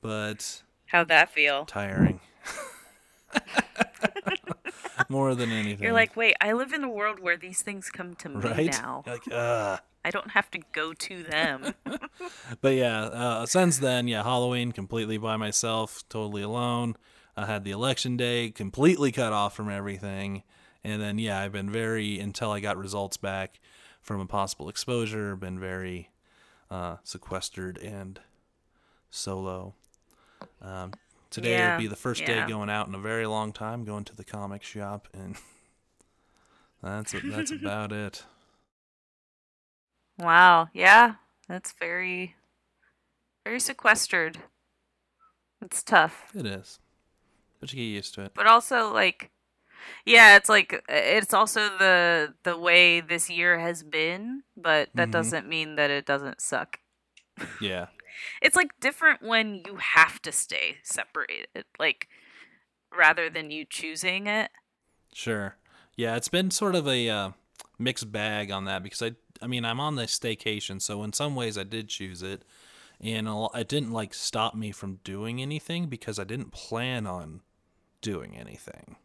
but 0.02 0.64
How'd 0.88 1.10
that 1.10 1.30
feel? 1.32 1.66
tiring. 1.66 2.20
More 5.10 5.36
than 5.36 5.52
anything, 5.52 5.84
You're 5.84 5.94
like, 5.94 6.16
wait, 6.16 6.36
I 6.42 6.54
live 6.54 6.74
in 6.74 6.84
a 6.84 6.90
world 6.90 7.20
where 7.20 7.38
these 7.38 7.62
things 7.62 7.90
come 7.90 8.16
to 8.16 8.30
me 8.30 8.42
right? 8.42 8.72
now. 8.72 9.04
You're 9.06 9.16
like, 9.16 9.32
uh 9.32 9.78
I 10.04 10.10
don't 10.10 10.32
have 10.32 10.50
to 10.52 10.60
go 10.74 10.94
to 10.94 11.24
them. 11.24 11.74
But 12.62 12.76
yeah, 12.76 13.04
uh, 13.04 13.46
since 13.46 13.78
then, 13.78 14.08
yeah, 14.08 14.24
Halloween 14.24 14.72
completely 14.72 15.18
by 15.18 15.38
myself, 15.38 16.04
totally 16.10 16.42
alone. 16.42 16.96
I 17.36 17.46
had 17.46 17.64
the 17.64 17.72
election 17.72 18.18
day 18.18 18.50
completely 18.52 19.12
cut 19.12 19.34
off 19.34 19.56
from 19.56 19.70
everything. 19.70 20.44
And 20.84 21.02
then, 21.02 21.20
yeah, 21.20 21.40
I've 21.40 21.52
been 21.52 21.70
very, 21.70 22.20
until 22.20 22.52
I 22.52 22.60
got 22.60 22.78
results 22.78 23.18
back 23.18 23.60
from 24.08 24.22
a 24.22 24.26
possible 24.26 24.70
exposure, 24.70 25.36
been 25.36 25.60
very 25.60 26.10
uh, 26.72 26.96
sequestered 27.04 27.78
and 27.78 28.22
solo. 29.12 29.76
Um, 30.62 30.92
today 31.30 31.52
Yeah, 31.52 31.76
would 31.76 31.84
be 31.84 31.88
the 31.88 31.96
first 31.98 32.22
yeah. 32.22 32.46
day 32.46 32.50
going 32.50 32.70
out 32.70 32.88
in 32.88 32.96
a 32.96 33.00
very 33.00 33.28
long 33.28 33.52
time, 33.52 33.84
going 33.84 34.06
to 34.06 34.16
the 34.16 34.24
comic 34.24 34.64
shop, 34.64 35.10
and 35.14 35.36
that's 36.82 37.14
that's 37.24 37.52
about 37.52 37.92
it. 37.92 38.24
wow, 40.18 40.70
yeah, 40.74 41.16
that's 41.48 41.74
very, 41.80 42.36
very 43.46 43.60
sequestered. 43.60 44.38
It's 45.62 45.84
tough. 45.84 46.34
It 46.36 46.46
is, 46.46 46.80
but 47.60 47.74
you 47.74 47.78
get 47.78 47.84
used 47.96 48.14
to 48.16 48.24
it. 48.24 48.34
but 48.36 48.48
also 48.48 48.94
like 48.94 49.32
yeah 50.06 50.36
it's 50.36 50.50
like 50.50 50.84
it's 50.90 51.34
also 51.34 51.62
the 51.78 52.34
the 52.44 52.58
way 52.58 53.00
this 53.02 53.30
year 53.30 53.60
has 53.60 53.84
been 53.84 54.44
but 54.56 54.90
that 54.96 55.10
Mhm. 55.10 55.12
doesn't 55.12 55.48
mean 55.48 55.76
that 55.76 55.90
it 55.90 56.06
doesn't 56.06 56.42
suck 56.42 56.80
Yeah. 57.60 57.88
it's 58.42 58.56
like 58.56 58.72
different 58.80 59.22
when 59.22 59.62
you 59.66 59.78
have 59.78 60.22
to 60.24 60.32
stay 60.32 60.78
separated 60.84 61.66
like 61.80 62.08
rather 62.96 63.30
than 63.30 63.52
you 63.52 63.66
choosing 63.66 64.28
it 64.28 64.52
Sure. 65.14 65.56
Yeah, 65.96 66.16
it's 66.16 66.30
been 66.30 66.52
sort 66.52 66.76
of 66.76 66.88
a 66.88 67.10
uh, 67.10 67.32
mixed 67.80 68.12
bag 68.12 68.52
on 68.52 68.66
that 68.66 68.84
because 68.84 69.02
I, 69.02 69.14
I 69.42 69.48
mean, 69.48 69.66
I'm 69.66 69.80
on 69.80 69.96
the 69.96 70.04
staycation, 70.04 70.80
so 70.80 71.02
in 71.02 71.12
some 71.12 71.36
ways 71.36 71.58
I 71.58 71.64
did 71.64 71.90
choose 71.90 72.22
it, 72.22 72.44
and 73.02 73.28
it 73.56 73.68
didn't 73.68 73.92
like 73.92 74.14
stop 74.14 74.54
me 74.54 74.72
from 74.72 75.00
doing 75.04 75.42
anything 75.42 75.88
because 75.88 76.20
I 76.20 76.24
didn't 76.24 76.52
plan 76.52 77.08
on 77.08 77.42
doing 78.02 78.38
anything. 78.38 78.98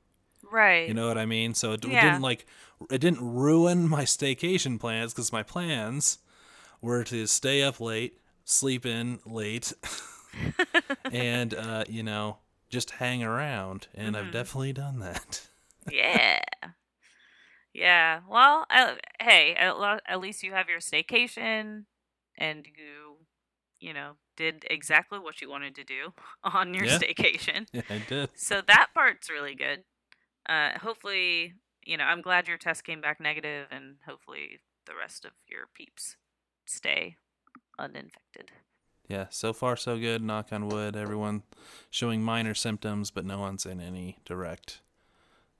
Right 0.53 0.87
You 0.89 0.95
know 0.95 1.09
what 1.09 1.19
I 1.19 1.27
mean? 1.27 1.55
So 1.55 1.73
it, 1.73 1.85
Yeah. 1.85 2.01
didn't 2.01 2.23
like 2.23 2.47
it 2.91 2.99
didn't 3.01 3.21
ruin 3.21 3.89
my 3.89 4.03
staycation 4.05 4.79
plans 4.79 5.13
because 5.13 5.33
my 5.33 5.43
plans 5.43 6.19
were 6.81 7.05
to 7.05 7.27
stay 7.27 7.63
up 7.63 7.81
late, 7.81 8.19
sleep 8.45 8.85
in 8.85 9.21
late, 9.25 9.73
and 11.11 11.55
uh, 11.55 11.85
you 11.89 12.03
know 12.03 12.39
just 12.69 12.91
hang 12.93 13.23
around, 13.23 13.87
and 13.95 14.17
I've 14.17 14.27
Mhm. 14.27 14.33
definitely 14.33 14.73
done 14.73 14.99
that. 15.01 15.47
yeah 15.91 16.41
yeah 17.73 18.21
well 18.29 18.67
I, 18.71 18.97
hey 19.21 19.55
at, 19.55 19.79
lo- 19.79 19.99
at 20.07 20.21
least 20.21 20.43
you 20.43 20.53
have 20.53 20.69
your 20.69 20.81
staycation 20.81 21.85
and 22.37 22.67
you 22.67 23.17
you 23.81 23.93
know 23.95 24.13
did 24.37 24.65
exactly 24.71 25.19
what 25.19 25.41
you 25.41 25.49
wanted 25.51 25.75
to 25.77 25.85
do 25.85 26.13
on 26.45 26.75
your 26.75 26.85
Yeah. 26.85 26.99
staycation 26.99 27.67
Yeah, 27.73 27.83
I 27.89 27.99
did. 27.99 28.31
so 28.35 28.61
that 28.67 28.89
part's 28.95 29.31
really 29.31 29.55
good 29.55 29.85
uh 30.49 30.78
hopefully 30.78 31.55
you 31.84 31.97
know 31.97 32.05
i'm 32.05 32.22
glad 32.22 32.49
your 32.49 32.59
test 32.59 32.84
came 32.84 33.01
back 33.01 33.20
negative 33.20 33.68
and 33.70 33.97
hopefully 34.07 34.61
the 34.86 34.93
rest 34.99 35.24
of 35.24 35.32
your 35.49 35.68
peeps 35.74 36.16
stay 36.66 37.16
uninfected 37.78 38.51
Yeah, 39.09 39.26
so 39.30 39.53
far 39.53 39.76
so 39.76 39.99
good. 39.99 40.22
Knock 40.22 40.53
on 40.53 40.68
wood. 40.68 40.97
Everyone 40.97 41.43
showing 41.90 42.22
minor 42.22 42.55
symptoms, 42.55 43.11
but 43.11 43.26
no 43.26 43.38
one's 43.40 43.66
in 43.66 43.80
any 43.80 44.18
direct 44.24 44.80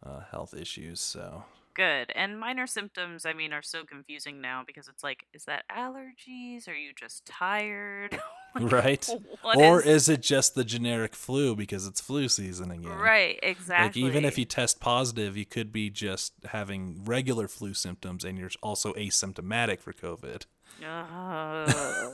uh, 0.03 0.21
health 0.31 0.55
issues. 0.55 1.01
So 1.01 1.45
Good. 1.75 2.13
And 2.15 2.39
minor 2.39 2.67
symptoms, 2.67 3.25
I 3.27 3.33
mean, 3.33 3.53
are 3.53 3.63
so 3.63 3.85
confusing 3.85 4.41
now 4.41 4.63
because 4.67 4.89
it's 4.89 5.03
like, 5.03 5.27
is 5.35 5.45
that 5.45 5.65
allergies? 5.71 6.69
Are 6.69 6.75
you 6.75 6.93
just 6.95 7.27
tired? 7.27 8.21
Right? 8.61 9.09
or 9.57 9.81
is- 9.81 9.87
is 9.87 10.09
it 10.09 10.23
just 10.23 10.55
the 10.55 10.65
generic 10.65 11.15
flu 11.15 11.57
because 11.57 11.87
it's 11.87 12.01
flu 12.01 12.29
season 12.29 12.71
again? 12.71 12.91
right? 12.99 13.39
Exactly. 13.43 14.03
Like 14.03 14.11
even 14.11 14.25
if 14.25 14.37
you 14.39 14.45
test 14.45 14.79
positive, 14.81 15.37
you 15.37 15.47
could 15.47 15.73
be 15.73 15.89
just 15.91 16.33
having 16.47 17.03
regular 17.05 17.49
flu 17.49 17.73
symptoms 17.75 18.25
and 18.25 18.39
you're 18.39 18.51
also 18.63 18.93
asymptomatic 18.95 19.81
for 19.81 19.93
COVID. 19.93 20.45
Oh, 20.85 21.65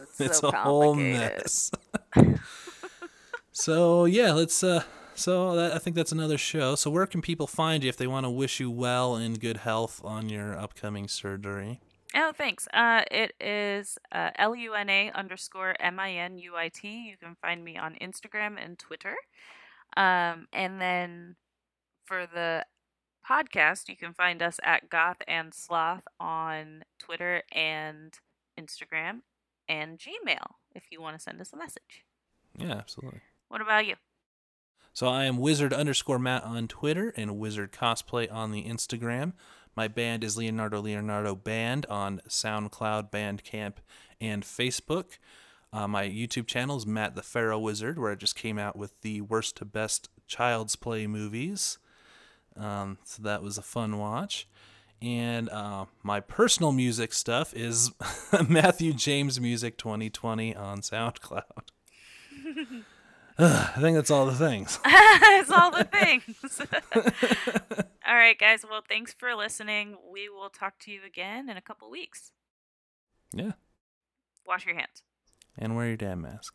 it's, 0.03 0.21
it's 0.21 0.39
so 0.39 0.49
a 0.49 0.53
whole 0.57 0.95
mess. 0.95 1.71
so 3.53 4.05
yeah, 4.05 4.33
let's. 4.33 4.63
uh 4.63 4.83
So 5.15 5.57
that, 5.57 5.75
I 5.75 5.79
think 5.79 5.97
that's 5.97 6.13
another 6.13 6.39
show. 6.39 6.75
So 6.77 6.91
where 6.91 7.07
can 7.07 7.21
people 7.23 7.47
find 7.49 7.83
you 7.83 7.89
if 7.89 7.97
they 7.97 8.07
want 8.07 8.25
to 8.27 8.31
wish 8.31 8.61
you 8.61 8.71
well 8.71 9.17
and 9.17 9.41
good 9.41 9.59
health 9.59 10.01
on 10.05 10.29
your 10.29 10.57
upcoming 10.57 11.09
surgery? 11.09 11.81
Oh, 12.15 12.33
thanks. 12.37 12.67
Uh, 12.73 13.03
it 13.11 13.35
is 13.39 13.99
uh, 14.13 14.31
L 14.37 14.55
U 14.55 14.75
N 14.75 14.89
A 14.89 15.11
underscore 15.13 15.75
M 15.79 16.01
I 16.01 16.13
N 16.13 16.39
U 16.39 16.57
I 16.57 16.69
T. 16.69 17.09
You 17.11 17.17
can 17.17 17.37
find 17.41 17.63
me 17.63 17.77
on 17.77 17.97
Instagram 18.01 18.57
and 18.63 18.79
Twitter. 18.79 19.15
Um, 19.97 20.47
and 20.53 20.81
then 20.81 21.37
for 22.05 22.27
the 22.27 22.65
podcast, 23.29 23.89
you 23.89 23.97
can 23.97 24.15
find 24.15 24.43
us 24.43 24.59
at 24.63 24.89
Goth 24.89 25.19
and 25.27 25.53
Sloth 25.53 26.03
on 26.19 26.85
Twitter 26.99 27.43
and 27.53 28.19
Instagram 28.59 29.21
and 29.69 29.99
Gmail 29.99 30.55
if 30.75 30.85
you 30.91 31.03
want 31.03 31.17
to 31.17 31.23
send 31.23 31.41
us 31.41 31.53
a 31.53 31.57
message. 31.57 32.05
Yeah, 32.59 32.73
absolutely. 32.73 33.21
What 33.49 33.61
about 33.61 33.87
you? 33.87 33.97
So 34.93 35.07
I 35.07 35.27
am 35.27 35.37
wizard 35.39 35.73
underscore 35.73 36.19
Matt 36.19 36.43
on 36.43 36.67
Twitter 36.67 37.13
and 37.17 37.39
wizard 37.39 37.71
cosplay 37.71 38.33
on 38.33 38.51
the 38.51 38.65
Instagram. 38.65 39.35
My 39.77 39.89
band 39.89 40.25
is 40.25 40.37
Leonardo 40.37 40.81
Leonardo 40.81 41.35
Band 41.35 41.87
on 41.87 42.21
SoundCloud, 42.29 43.11
Bandcamp, 43.11 43.75
and 44.21 44.43
Facebook. 44.43 45.19
Uh, 45.73 45.87
my 45.87 46.09
YouTube 46.09 46.47
channel 46.47 46.77
is 46.77 46.87
Matt 46.87 47.15
the 47.15 47.23
Pharaoh 47.23 47.59
Wizard, 47.59 47.99
where 47.99 48.11
I 48.11 48.15
just 48.15 48.37
came 48.37 48.59
out 48.59 48.77
with 48.77 49.01
the 49.03 49.21
worst 49.21 49.57
to 49.57 49.65
best 49.65 50.09
Child's 50.27 50.77
Play 50.77 51.07
movies. 51.07 51.79
Um, 52.57 52.99
so 53.05 53.23
that 53.23 53.43
was 53.43 53.59
a 53.59 53.63
fun 53.63 53.99
watch. 53.99 54.49
And 55.01 55.49
uh, 55.51 55.85
my 56.03 56.21
personal 56.21 56.73
music 56.73 57.13
stuff 57.13 57.55
is 57.55 57.93
Matthew 58.49 58.93
James 58.93 59.41
Music 59.41 59.79
2020 59.79 60.57
on 60.57 60.81
SoundCloud. 60.81 61.43
I 63.39 63.79
think 63.81 63.97
that's 63.97 64.11
all 64.11 64.27
the 64.27 64.35
things. 64.35 64.81
it's 64.85 65.51
all 65.51 65.71
the 65.71 65.85
things. 65.85 66.61
all 68.07 68.15
right, 68.15 68.39
guys. 68.39 68.65
Well, 68.69 68.83
thanks 68.89 69.13
for 69.13 69.35
listening. 69.35 69.97
We 70.13 70.29
will 70.29 70.51
talk 70.51 70.79
to 70.81 70.91
you 70.91 71.01
again 71.07 71.49
in 71.49 71.57
a 71.57 71.61
couple 71.61 71.89
weeks. 71.89 72.33
Yeah. 73.33 73.53
Wash 74.45 74.67
your 74.67 74.75
hands. 74.75 75.03
And 75.57 75.77
wear 75.77 75.87
your 75.87 75.97
damn 75.97 76.23
mask. 76.23 76.55